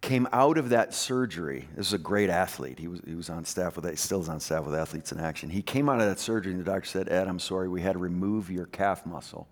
came 0.00 0.26
out 0.32 0.56
of 0.56 0.70
that 0.70 0.94
surgery. 0.94 1.68
This 1.76 1.88
is 1.88 1.92
a 1.92 1.98
great 1.98 2.30
athlete. 2.30 2.78
He 2.78 2.88
was, 2.88 3.02
he 3.06 3.14
was 3.14 3.28
on 3.28 3.44
staff 3.44 3.76
with, 3.76 3.86
he 3.86 3.96
still 3.96 4.22
is 4.22 4.30
on 4.30 4.40
staff 4.40 4.64
with 4.64 4.74
Athletes 4.74 5.12
in 5.12 5.20
Action. 5.20 5.50
He 5.50 5.60
came 5.60 5.90
out 5.90 6.00
of 6.00 6.06
that 6.06 6.20
surgery, 6.20 6.52
and 6.52 6.60
the 6.62 6.64
doctor 6.64 6.88
said, 6.88 7.10
Ed, 7.10 7.28
I'm 7.28 7.38
sorry, 7.38 7.68
we 7.68 7.82
had 7.82 7.92
to 7.92 7.98
remove 7.98 8.50
your 8.50 8.64
calf 8.64 9.04
muscle, 9.04 9.46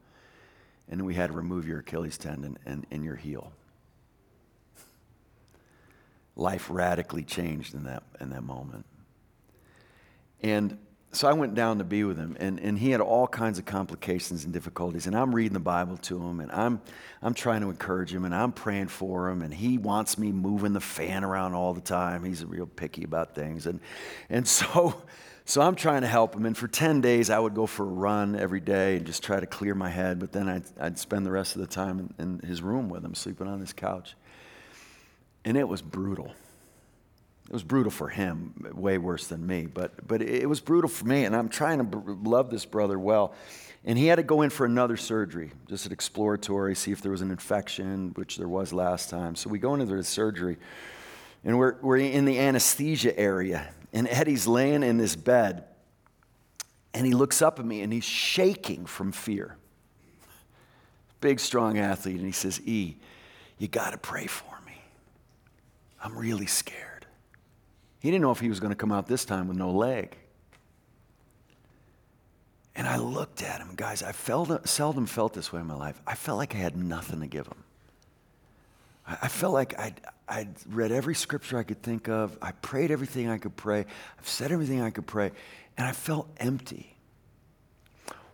and 0.88 1.04
we 1.04 1.12
had 1.12 1.26
to 1.26 1.36
remove 1.36 1.68
your 1.68 1.80
Achilles 1.80 2.16
tendon 2.16 2.56
and, 2.64 2.86
and 2.90 3.04
your 3.04 3.16
heel 3.16 3.52
life 6.38 6.68
radically 6.70 7.24
changed 7.24 7.74
in 7.74 7.84
that, 7.84 8.04
in 8.20 8.30
that 8.30 8.42
moment. 8.42 8.86
And 10.40 10.78
so 11.10 11.26
I 11.26 11.32
went 11.32 11.54
down 11.54 11.78
to 11.78 11.84
be 11.84 12.04
with 12.04 12.18
him, 12.18 12.36
and, 12.38 12.60
and 12.60 12.78
he 12.78 12.90
had 12.90 13.00
all 13.00 13.26
kinds 13.26 13.58
of 13.58 13.64
complications 13.64 14.44
and 14.44 14.52
difficulties. 14.52 15.06
And 15.06 15.16
I'm 15.16 15.34
reading 15.34 15.54
the 15.54 15.60
Bible 15.60 15.96
to 15.96 16.22
him, 16.22 16.40
and 16.40 16.52
I'm, 16.52 16.80
I'm 17.22 17.34
trying 17.34 17.62
to 17.62 17.70
encourage 17.70 18.12
him, 18.12 18.24
and 18.24 18.34
I'm 18.34 18.52
praying 18.52 18.88
for 18.88 19.30
him, 19.30 19.42
and 19.42 19.52
he 19.52 19.78
wants 19.78 20.18
me 20.18 20.32
moving 20.32 20.74
the 20.74 20.80
fan 20.80 21.24
around 21.24 21.54
all 21.54 21.72
the 21.72 21.80
time. 21.80 22.24
He's 22.24 22.44
real 22.44 22.66
picky 22.66 23.04
about 23.04 23.34
things. 23.34 23.66
And, 23.66 23.80
and 24.28 24.46
so, 24.48 25.02
so 25.46 25.62
I'm 25.62 25.76
trying 25.76 26.02
to 26.02 26.08
help 26.08 26.36
him. 26.36 26.44
And 26.44 26.56
for 26.56 26.68
10 26.68 27.00
days, 27.00 27.30
I 27.30 27.38
would 27.38 27.54
go 27.54 27.66
for 27.66 27.84
a 27.84 27.92
run 27.92 28.36
every 28.36 28.60
day 28.60 28.96
and 28.96 29.06
just 29.06 29.22
try 29.22 29.40
to 29.40 29.46
clear 29.46 29.74
my 29.74 29.88
head. 29.88 30.18
But 30.18 30.32
then 30.32 30.46
I'd, 30.46 30.64
I'd 30.78 30.98
spend 30.98 31.24
the 31.24 31.32
rest 31.32 31.56
of 31.56 31.62
the 31.62 31.68
time 31.68 32.12
in, 32.18 32.40
in 32.42 32.46
his 32.46 32.60
room 32.60 32.90
with 32.90 33.02
him, 33.02 33.14
sleeping 33.14 33.48
on 33.48 33.60
his 33.60 33.72
couch. 33.72 34.14
And 35.48 35.56
it 35.56 35.66
was 35.66 35.80
brutal. 35.80 36.34
It 37.46 37.52
was 37.54 37.62
brutal 37.62 37.90
for 37.90 38.10
him, 38.10 38.52
way 38.74 38.98
worse 38.98 39.28
than 39.28 39.46
me, 39.46 39.64
but, 39.64 40.06
but 40.06 40.20
it 40.20 40.46
was 40.46 40.60
brutal 40.60 40.90
for 40.90 41.06
me. 41.06 41.24
And 41.24 41.34
I'm 41.34 41.48
trying 41.48 41.90
to 41.90 42.18
love 42.22 42.50
this 42.50 42.66
brother 42.66 42.98
well. 42.98 43.32
And 43.82 43.96
he 43.96 44.08
had 44.08 44.16
to 44.16 44.22
go 44.22 44.42
in 44.42 44.50
for 44.50 44.66
another 44.66 44.98
surgery, 44.98 45.52
just 45.66 45.86
an 45.86 45.92
exploratory, 45.92 46.74
see 46.74 46.92
if 46.92 47.00
there 47.00 47.12
was 47.12 47.22
an 47.22 47.30
infection, 47.30 48.10
which 48.16 48.36
there 48.36 48.46
was 48.46 48.74
last 48.74 49.08
time. 49.08 49.34
So 49.36 49.48
we 49.48 49.58
go 49.58 49.72
into 49.72 49.86
the 49.86 50.04
surgery, 50.04 50.58
and 51.42 51.56
we're, 51.56 51.76
we're 51.80 51.96
in 51.96 52.26
the 52.26 52.38
anesthesia 52.38 53.18
area. 53.18 53.70
And 53.94 54.06
Eddie's 54.06 54.46
laying 54.46 54.82
in 54.82 54.98
this 54.98 55.16
bed, 55.16 55.64
and 56.92 57.06
he 57.06 57.14
looks 57.14 57.40
up 57.40 57.58
at 57.58 57.64
me, 57.64 57.80
and 57.80 57.90
he's 57.90 58.04
shaking 58.04 58.84
from 58.84 59.12
fear. 59.12 59.56
Big, 61.22 61.40
strong 61.40 61.78
athlete. 61.78 62.16
And 62.16 62.26
he 62.26 62.32
says, 62.32 62.60
E, 62.66 62.96
you 63.56 63.66
got 63.66 63.92
to 63.92 63.98
pray 63.98 64.26
for 64.26 64.57
I'm 66.02 66.16
really 66.16 66.46
scared. 66.46 67.06
He 68.00 68.10
didn't 68.10 68.22
know 68.22 68.30
if 68.30 68.40
he 68.40 68.48
was 68.48 68.60
going 68.60 68.70
to 68.70 68.76
come 68.76 68.92
out 68.92 69.08
this 69.08 69.24
time 69.24 69.48
with 69.48 69.56
no 69.56 69.70
leg. 69.70 70.16
And 72.76 72.86
I 72.86 72.96
looked 72.96 73.42
at 73.42 73.60
him, 73.60 73.72
guys. 73.74 74.04
I 74.04 74.12
felt, 74.12 74.68
seldom 74.68 75.06
felt 75.06 75.34
this 75.34 75.52
way 75.52 75.60
in 75.60 75.66
my 75.66 75.74
life. 75.74 76.00
I 76.06 76.14
felt 76.14 76.38
like 76.38 76.54
I 76.54 76.58
had 76.58 76.76
nothing 76.76 77.20
to 77.20 77.26
give 77.26 77.46
him. 77.46 77.64
I, 79.04 79.28
felt 79.28 79.52
like 79.54 79.78
I'd, 79.78 80.00
I'd 80.28 80.54
read 80.68 80.92
every 80.92 81.14
scripture 81.14 81.58
I 81.58 81.62
could 81.62 81.82
think 81.82 82.08
of. 82.08 82.36
I 82.40 82.52
prayed 82.52 82.90
everything 82.90 83.28
I 83.28 83.38
could 83.38 83.56
pray. 83.56 83.86
I've 84.18 84.28
said 84.28 84.52
everything 84.52 84.80
I 84.80 84.90
could 84.90 85.06
pray. 85.06 85.32
And 85.76 85.86
I 85.86 85.92
felt 85.92 86.28
empty. 86.36 86.94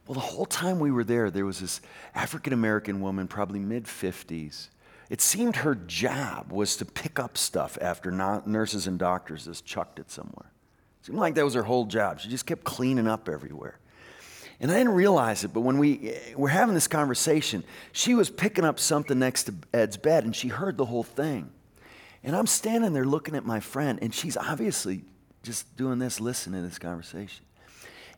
Well, 0.06 0.14
the 0.14 0.20
whole 0.20 0.46
time 0.46 0.80
we 0.80 0.90
were 0.90 1.04
there, 1.04 1.30
there 1.30 1.46
was 1.46 1.60
this 1.60 1.80
African 2.14 2.52
American 2.52 3.00
woman, 3.00 3.28
probably 3.28 3.60
mid 3.60 3.84
50s, 3.84 4.68
it 5.14 5.20
seemed 5.20 5.54
her 5.54 5.76
job 5.76 6.50
was 6.50 6.76
to 6.78 6.84
pick 6.84 7.20
up 7.20 7.38
stuff 7.38 7.78
after 7.80 8.10
nurses 8.10 8.88
and 8.88 8.98
doctors 8.98 9.44
just 9.44 9.64
chucked 9.64 10.00
it 10.00 10.10
somewhere. 10.10 10.50
It 10.98 11.06
seemed 11.06 11.20
like 11.20 11.36
that 11.36 11.44
was 11.44 11.54
her 11.54 11.62
whole 11.62 11.84
job. 11.84 12.18
She 12.18 12.28
just 12.28 12.46
kept 12.46 12.64
cleaning 12.64 13.06
up 13.06 13.28
everywhere. 13.28 13.78
And 14.58 14.72
I 14.72 14.74
didn't 14.74 14.94
realize 14.94 15.44
it, 15.44 15.52
but 15.54 15.60
when 15.60 15.78
we 15.78 16.10
eh, 16.10 16.34
were 16.34 16.48
having 16.48 16.74
this 16.74 16.88
conversation, 16.88 17.62
she 17.92 18.16
was 18.16 18.28
picking 18.28 18.64
up 18.64 18.80
something 18.80 19.16
next 19.16 19.44
to 19.44 19.54
Ed's 19.72 19.96
bed 19.96 20.24
and 20.24 20.34
she 20.34 20.48
heard 20.48 20.76
the 20.76 20.86
whole 20.86 21.04
thing. 21.04 21.48
And 22.24 22.34
I'm 22.34 22.48
standing 22.48 22.92
there 22.92 23.04
looking 23.04 23.36
at 23.36 23.46
my 23.46 23.60
friend, 23.60 24.00
and 24.02 24.12
she's 24.12 24.36
obviously 24.36 25.04
just 25.44 25.76
doing 25.76 26.00
this, 26.00 26.20
listening 26.20 26.60
to 26.60 26.68
this 26.68 26.80
conversation. 26.80 27.44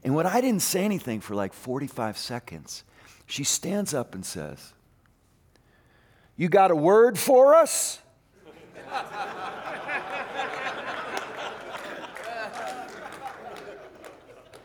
And 0.03 0.15
when 0.15 0.27
I 0.27 0.41
didn't 0.41 0.63
say 0.63 0.83
anything 0.83 1.21
for 1.21 1.35
like 1.35 1.53
45 1.53 2.17
seconds, 2.17 2.85
she 3.27 3.45
stands 3.45 3.93
up 3.93 4.15
and 4.15 4.25
says, 4.25 4.73
you 6.37 6.49
got 6.49 6.71
a 6.71 6.77
word 6.77 7.19
for 7.19 7.55
us? 7.55 8.01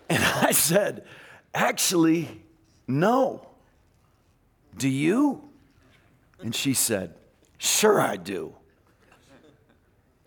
and 0.09 0.23
I 0.23 0.51
said, 0.51 1.05
Actually, 1.53 2.43
no. 2.87 3.47
Do 4.77 4.87
you? 4.87 5.49
And 6.41 6.55
she 6.55 6.73
said, 6.73 7.15
Sure, 7.57 7.99
I 7.99 8.17
do. 8.17 8.55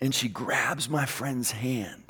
And 0.00 0.14
she 0.14 0.28
grabs 0.28 0.88
my 0.88 1.06
friend's 1.06 1.50
hand 1.50 2.04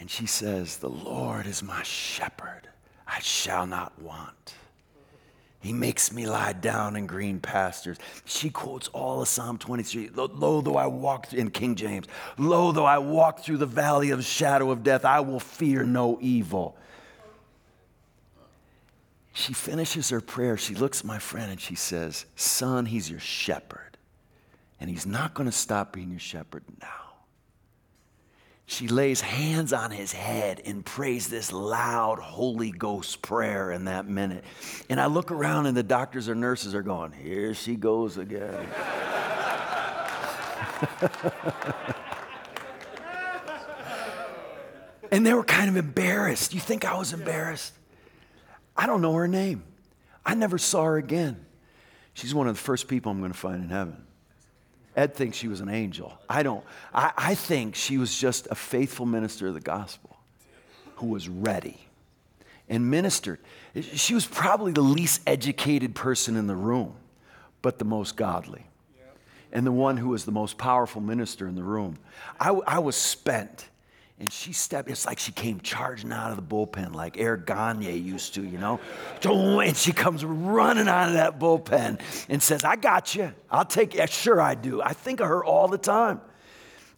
and 0.00 0.10
she 0.10 0.26
says, 0.26 0.76
The 0.76 0.88
Lord 0.88 1.46
is 1.46 1.62
my 1.62 1.82
shepherd, 1.82 2.68
I 3.06 3.20
shall 3.20 3.66
not 3.66 4.00
want. 4.00 4.54
He 5.60 5.72
makes 5.72 6.12
me 6.12 6.26
lie 6.26 6.52
down 6.52 6.94
in 6.94 7.06
green 7.06 7.40
pastures. 7.40 7.98
She 8.24 8.48
quotes 8.48 8.88
all 8.88 9.22
of 9.22 9.28
Psalm 9.28 9.58
23. 9.58 10.10
Lo, 10.14 10.60
though 10.60 10.76
I 10.76 10.86
walk 10.86 11.32
in 11.32 11.50
King 11.50 11.74
James, 11.74 12.06
lo, 12.36 12.70
though 12.70 12.84
I 12.84 12.98
walk 12.98 13.40
through 13.40 13.56
the 13.56 13.66
valley 13.66 14.10
of 14.10 14.24
shadow 14.24 14.70
of 14.70 14.84
death, 14.84 15.04
I 15.04 15.20
will 15.20 15.40
fear 15.40 15.82
no 15.82 16.18
evil. 16.20 16.76
She 19.32 19.52
finishes 19.52 20.10
her 20.10 20.20
prayer. 20.20 20.56
She 20.56 20.74
looks 20.74 21.00
at 21.00 21.06
my 21.06 21.18
friend 21.18 21.50
and 21.50 21.60
she 21.60 21.74
says, 21.74 22.26
Son, 22.36 22.86
he's 22.86 23.10
your 23.10 23.20
shepherd. 23.20 23.96
And 24.80 24.88
he's 24.88 25.06
not 25.06 25.34
going 25.34 25.48
to 25.48 25.56
stop 25.56 25.92
being 25.92 26.10
your 26.10 26.20
shepherd 26.20 26.62
now 26.80 27.07
she 28.70 28.86
lays 28.86 29.22
hands 29.22 29.72
on 29.72 29.90
his 29.90 30.12
head 30.12 30.60
and 30.62 30.84
prays 30.84 31.28
this 31.28 31.54
loud 31.54 32.18
Holy 32.18 32.70
Ghost 32.70 33.22
prayer 33.22 33.72
in 33.72 33.86
that 33.86 34.06
minute. 34.06 34.44
And 34.90 35.00
I 35.00 35.06
look 35.06 35.30
around 35.30 35.64
and 35.64 35.74
the 35.74 35.82
doctors 35.82 36.28
or 36.28 36.34
nurses 36.34 36.74
are 36.74 36.82
going, 36.82 37.12
Here 37.12 37.54
she 37.54 37.76
goes 37.76 38.18
again. 38.18 38.52
and 45.10 45.24
they 45.24 45.32
were 45.32 45.44
kind 45.44 45.70
of 45.70 45.78
embarrassed. 45.78 46.52
You 46.52 46.60
think 46.60 46.84
I 46.84 46.98
was 46.98 47.14
embarrassed? 47.14 47.72
I 48.76 48.84
don't 48.84 49.00
know 49.00 49.14
her 49.14 49.26
name. 49.26 49.64
I 50.26 50.34
never 50.34 50.58
saw 50.58 50.84
her 50.84 50.98
again. 50.98 51.42
She's 52.12 52.34
one 52.34 52.48
of 52.48 52.54
the 52.54 52.60
first 52.60 52.86
people 52.86 53.10
I'm 53.10 53.20
going 53.20 53.32
to 53.32 53.38
find 53.38 53.64
in 53.64 53.70
heaven. 53.70 54.04
Ed 54.98 55.14
thinks 55.14 55.36
she 55.36 55.46
was 55.46 55.60
an 55.60 55.68
angel. 55.68 56.18
I 56.28 56.42
don't. 56.42 56.64
I, 56.92 57.12
I 57.16 57.34
think 57.36 57.76
she 57.76 57.98
was 57.98 58.18
just 58.18 58.48
a 58.50 58.56
faithful 58.56 59.06
minister 59.06 59.46
of 59.46 59.54
the 59.54 59.60
gospel. 59.60 60.16
who 60.96 61.06
was 61.06 61.28
ready 61.28 61.78
and 62.68 62.90
ministered. 62.90 63.38
She 63.80 64.12
was 64.12 64.26
probably 64.26 64.72
the 64.72 64.80
least 64.80 65.20
educated 65.24 65.94
person 65.94 66.34
in 66.34 66.48
the 66.48 66.56
room, 66.56 66.94
but 67.62 67.78
the 67.78 67.84
most 67.84 68.16
godly. 68.16 68.66
And 69.52 69.64
the 69.64 69.72
one 69.72 69.96
who 69.96 70.08
was 70.08 70.24
the 70.24 70.32
most 70.32 70.58
powerful 70.58 71.00
minister 71.00 71.46
in 71.46 71.54
the 71.54 71.62
room. 71.62 71.96
I, 72.40 72.50
I 72.66 72.80
was 72.80 72.96
spent. 72.96 73.68
And 74.20 74.32
she 74.32 74.52
stepped, 74.52 74.90
it's 74.90 75.06
like 75.06 75.20
she 75.20 75.30
came 75.30 75.60
charging 75.60 76.10
out 76.10 76.30
of 76.30 76.36
the 76.36 76.42
bullpen 76.42 76.92
like 76.92 77.18
Eric 77.18 77.46
Gagne 77.46 77.96
used 77.96 78.34
to, 78.34 78.42
you 78.42 78.58
know? 78.58 78.80
And 79.22 79.76
she 79.76 79.92
comes 79.92 80.24
running 80.24 80.88
out 80.88 81.08
of 81.08 81.14
that 81.14 81.38
bullpen 81.38 82.00
and 82.28 82.42
says, 82.42 82.64
I 82.64 82.74
got 82.74 83.14
you. 83.14 83.32
I'll 83.48 83.64
take 83.64 83.94
you. 83.94 84.04
Sure, 84.08 84.40
I 84.40 84.56
do. 84.56 84.82
I 84.82 84.92
think 84.92 85.20
of 85.20 85.28
her 85.28 85.44
all 85.44 85.68
the 85.68 85.78
time. 85.78 86.20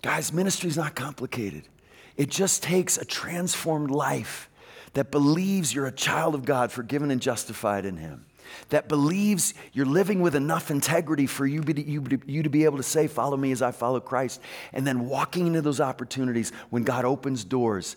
Guys, 0.01 0.33
ministry 0.33 0.71
is 0.71 0.79
not 0.79 0.95
complicated. 0.95 1.69
It 2.17 2.31
just 2.31 2.63
takes 2.63 2.97
a 2.97 3.05
transformed 3.05 3.91
life 3.91 4.49
that 4.95 5.11
believes 5.11 5.75
you're 5.75 5.87
a 5.87 5.93
child 5.93 6.35
of 6.35 6.47
God, 6.47 6.73
forgiven 6.73 7.11
and 7.11 7.21
justified 7.21 7.85
in 7.85 7.99
Him, 7.99 8.25
that 8.71 8.89
believes 8.89 9.55
you're 9.73 9.87
living 9.87 10.21
with 10.21 10.35
enough 10.35 10.71
integrity 10.71 11.27
for 11.27 11.47
you, 11.47 11.63
you, 11.67 12.05
you 12.27 12.43
to 12.43 12.51
be 12.51 12.65
able 12.65 12.77
to 12.77 12.83
say, 12.83 13.07
Follow 13.07 13.37
me 13.37 13.53
as 13.53 13.63
I 13.63 13.71
follow 13.71 14.01
Christ, 14.01 14.41
and 14.73 14.87
then 14.87 15.07
walking 15.07 15.47
into 15.47 15.63
those 15.63 15.81
opportunities 15.81 16.53
when 16.71 16.85
God 16.85 17.05
opens 17.05 17.45
doors 17.45 17.97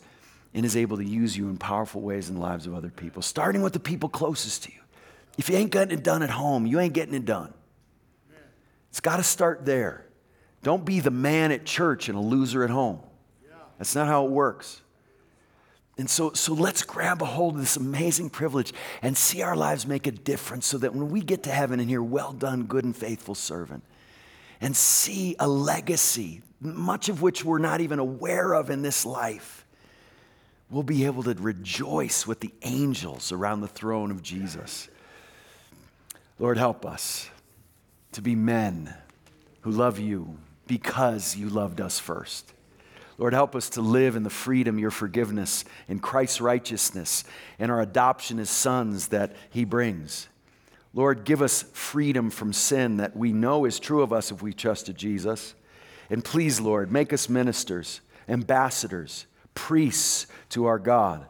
and 0.53 0.65
is 0.65 0.75
able 0.75 0.97
to 0.97 1.05
use 1.05 1.35
you 1.35 1.49
in 1.49 1.57
powerful 1.57 2.01
ways 2.01 2.29
in 2.29 2.35
the 2.35 2.41
lives 2.41 2.67
of 2.67 2.73
other 2.75 2.89
people, 2.89 3.21
starting 3.21 3.61
with 3.61 3.73
the 3.73 3.79
people 3.79 4.09
closest 4.09 4.63
to 4.63 4.71
you. 4.71 4.79
If 5.37 5.49
you 5.49 5.57
ain't 5.57 5.71
getting 5.71 5.97
it 5.97 6.03
done 6.03 6.21
at 6.21 6.29
home, 6.29 6.65
you 6.65 6.79
ain't 6.79 6.93
getting 6.93 7.15
it 7.15 7.25
done. 7.25 7.53
It's 8.89 8.99
got 8.99 9.17
to 9.17 9.23
start 9.23 9.65
there. 9.65 10.05
Don't 10.61 10.85
be 10.85 10.99
the 10.99 11.11
man 11.11 11.51
at 11.51 11.65
church 11.65 12.07
and 12.09 12.17
a 12.17 12.21
loser 12.21 12.63
at 12.63 12.69
home. 12.69 12.99
That's 13.77 13.95
not 13.95 14.07
how 14.07 14.25
it 14.25 14.31
works. 14.31 14.81
And 15.97 16.09
so, 16.09 16.33
so 16.33 16.53
let's 16.53 16.81
grab 16.81 17.21
a 17.21 17.25
hold 17.25 17.55
of 17.55 17.61
this 17.61 17.77
amazing 17.77 18.31
privilege 18.31 18.73
and 19.01 19.15
see 19.15 19.43
our 19.43 19.55
lives 19.55 19.85
make 19.85 20.07
a 20.07 20.11
difference 20.11 20.65
so 20.65 20.79
that 20.79 20.95
when 20.95 21.09
we 21.09 21.21
get 21.21 21.43
to 21.43 21.51
heaven 21.51 21.79
and 21.79 21.87
hear, 21.87 22.01
well 22.01 22.33
done, 22.33 22.63
good 22.63 22.83
and 22.83 22.95
faithful 22.95 23.35
servant, 23.35 23.83
and 24.59 24.75
see 24.75 25.35
a 25.39 25.47
legacy, 25.47 26.41
much 26.59 27.09
of 27.09 27.21
which 27.21 27.45
we're 27.45 27.59
not 27.59 27.81
even 27.81 27.99
aware 27.99 28.53
of 28.53 28.71
in 28.71 28.81
this 28.81 29.05
life, 29.05 29.65
we'll 30.71 30.81
be 30.81 31.05
able 31.05 31.21
to 31.23 31.33
rejoice 31.35 32.25
with 32.25 32.39
the 32.39 32.51
angels 32.63 33.31
around 33.31 33.61
the 33.61 33.67
throne 33.67 34.09
of 34.09 34.23
Jesus. 34.23 34.89
Lord, 36.39 36.57
help 36.57 36.85
us 36.85 37.29
to 38.13 38.21
be 38.21 38.33
men 38.33 38.93
who 39.61 39.71
love 39.71 39.99
you 39.99 40.37
because 40.65 41.35
you 41.35 41.49
loved 41.49 41.79
us 41.79 41.99
first. 41.99 42.51
Lord, 43.17 43.33
help 43.33 43.55
us 43.55 43.69
to 43.71 43.81
live 43.81 44.15
in 44.15 44.23
the 44.23 44.29
freedom, 44.29 44.79
your 44.79 44.91
forgiveness, 44.91 45.65
in 45.87 45.99
Christ's 45.99 46.41
righteousness, 46.41 47.23
and 47.59 47.71
our 47.71 47.81
adoption 47.81 48.39
as 48.39 48.49
sons 48.49 49.09
that 49.09 49.35
He 49.49 49.65
brings. 49.65 50.27
Lord, 50.93 51.23
give 51.23 51.41
us 51.41 51.63
freedom 51.73 52.29
from 52.29 52.53
sin 52.53 52.97
that 52.97 53.15
we 53.15 53.31
know 53.31 53.65
is 53.65 53.79
true 53.79 54.01
of 54.01 54.13
us 54.13 54.31
if 54.31 54.41
we 54.41 54.53
trusted 54.53 54.95
Jesus. 54.95 55.55
And 56.09 56.23
please, 56.23 56.59
Lord, 56.59 56.91
make 56.91 57.13
us 57.13 57.29
ministers, 57.29 58.01
ambassadors, 58.27 59.25
priests 59.55 60.27
to 60.49 60.65
our 60.65 60.79
God. 60.79 61.25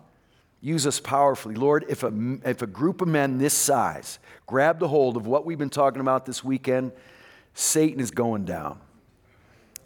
Use 0.59 0.87
us 0.87 0.99
powerfully. 0.99 1.55
Lord, 1.55 1.85
if 1.89 2.03
a, 2.03 2.37
if 2.45 2.61
a 2.61 2.67
group 2.67 3.01
of 3.01 3.07
men 3.07 3.37
this 3.37 3.53
size 3.53 4.19
grabbed 4.45 4.81
a 4.81 4.87
hold 4.87 5.17
of 5.17 5.27
what 5.27 5.45
we've 5.45 5.57
been 5.57 5.69
talking 5.69 6.01
about 6.01 6.25
this 6.25 6.43
weekend, 6.43 6.91
Satan 7.53 7.99
is 7.99 8.11
going 8.11 8.45
down. 8.45 8.79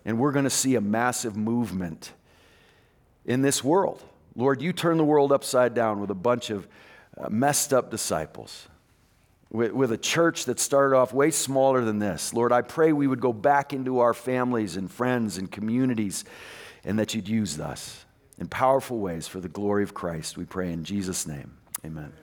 And 0.07 0.17
we're 0.17 0.31
going 0.31 0.45
to 0.45 0.49
see 0.49 0.75
a 0.75 0.81
massive 0.81 1.35
movement 1.35 2.13
in 3.25 3.41
this 3.41 3.61
world. 3.61 4.01
Lord, 4.37 4.61
you 4.61 4.71
turn 4.71 4.97
the 4.97 5.03
world 5.03 5.33
upside 5.33 5.73
down 5.73 5.99
with 5.99 6.09
a 6.09 6.15
bunch 6.15 6.49
of 6.49 6.65
uh, 7.17 7.27
messed 7.29 7.73
up 7.73 7.91
disciples, 7.91 8.69
with, 9.51 9.73
with 9.73 9.91
a 9.91 9.97
church 9.97 10.45
that 10.45 10.61
started 10.61 10.95
off 10.95 11.11
way 11.11 11.29
smaller 11.29 11.83
than 11.83 11.99
this. 11.99 12.33
Lord, 12.33 12.53
I 12.53 12.61
pray 12.61 12.93
we 12.93 13.05
would 13.05 13.19
go 13.19 13.33
back 13.33 13.73
into 13.73 13.99
our 13.99 14.13
families 14.13 14.77
and 14.77 14.89
friends 14.89 15.37
and 15.37 15.51
communities 15.51 16.23
and 16.85 16.97
that 16.99 17.13
you'd 17.13 17.27
use 17.27 17.59
us 17.59 18.05
in 18.39 18.47
powerful 18.47 18.99
ways 18.99 19.27
for 19.27 19.41
the 19.41 19.49
glory 19.49 19.83
of 19.83 19.93
Christ. 19.93 20.37
We 20.37 20.45
pray 20.45 20.71
in 20.71 20.85
Jesus' 20.85 21.27
name. 21.27 21.57
Amen. 21.83 22.13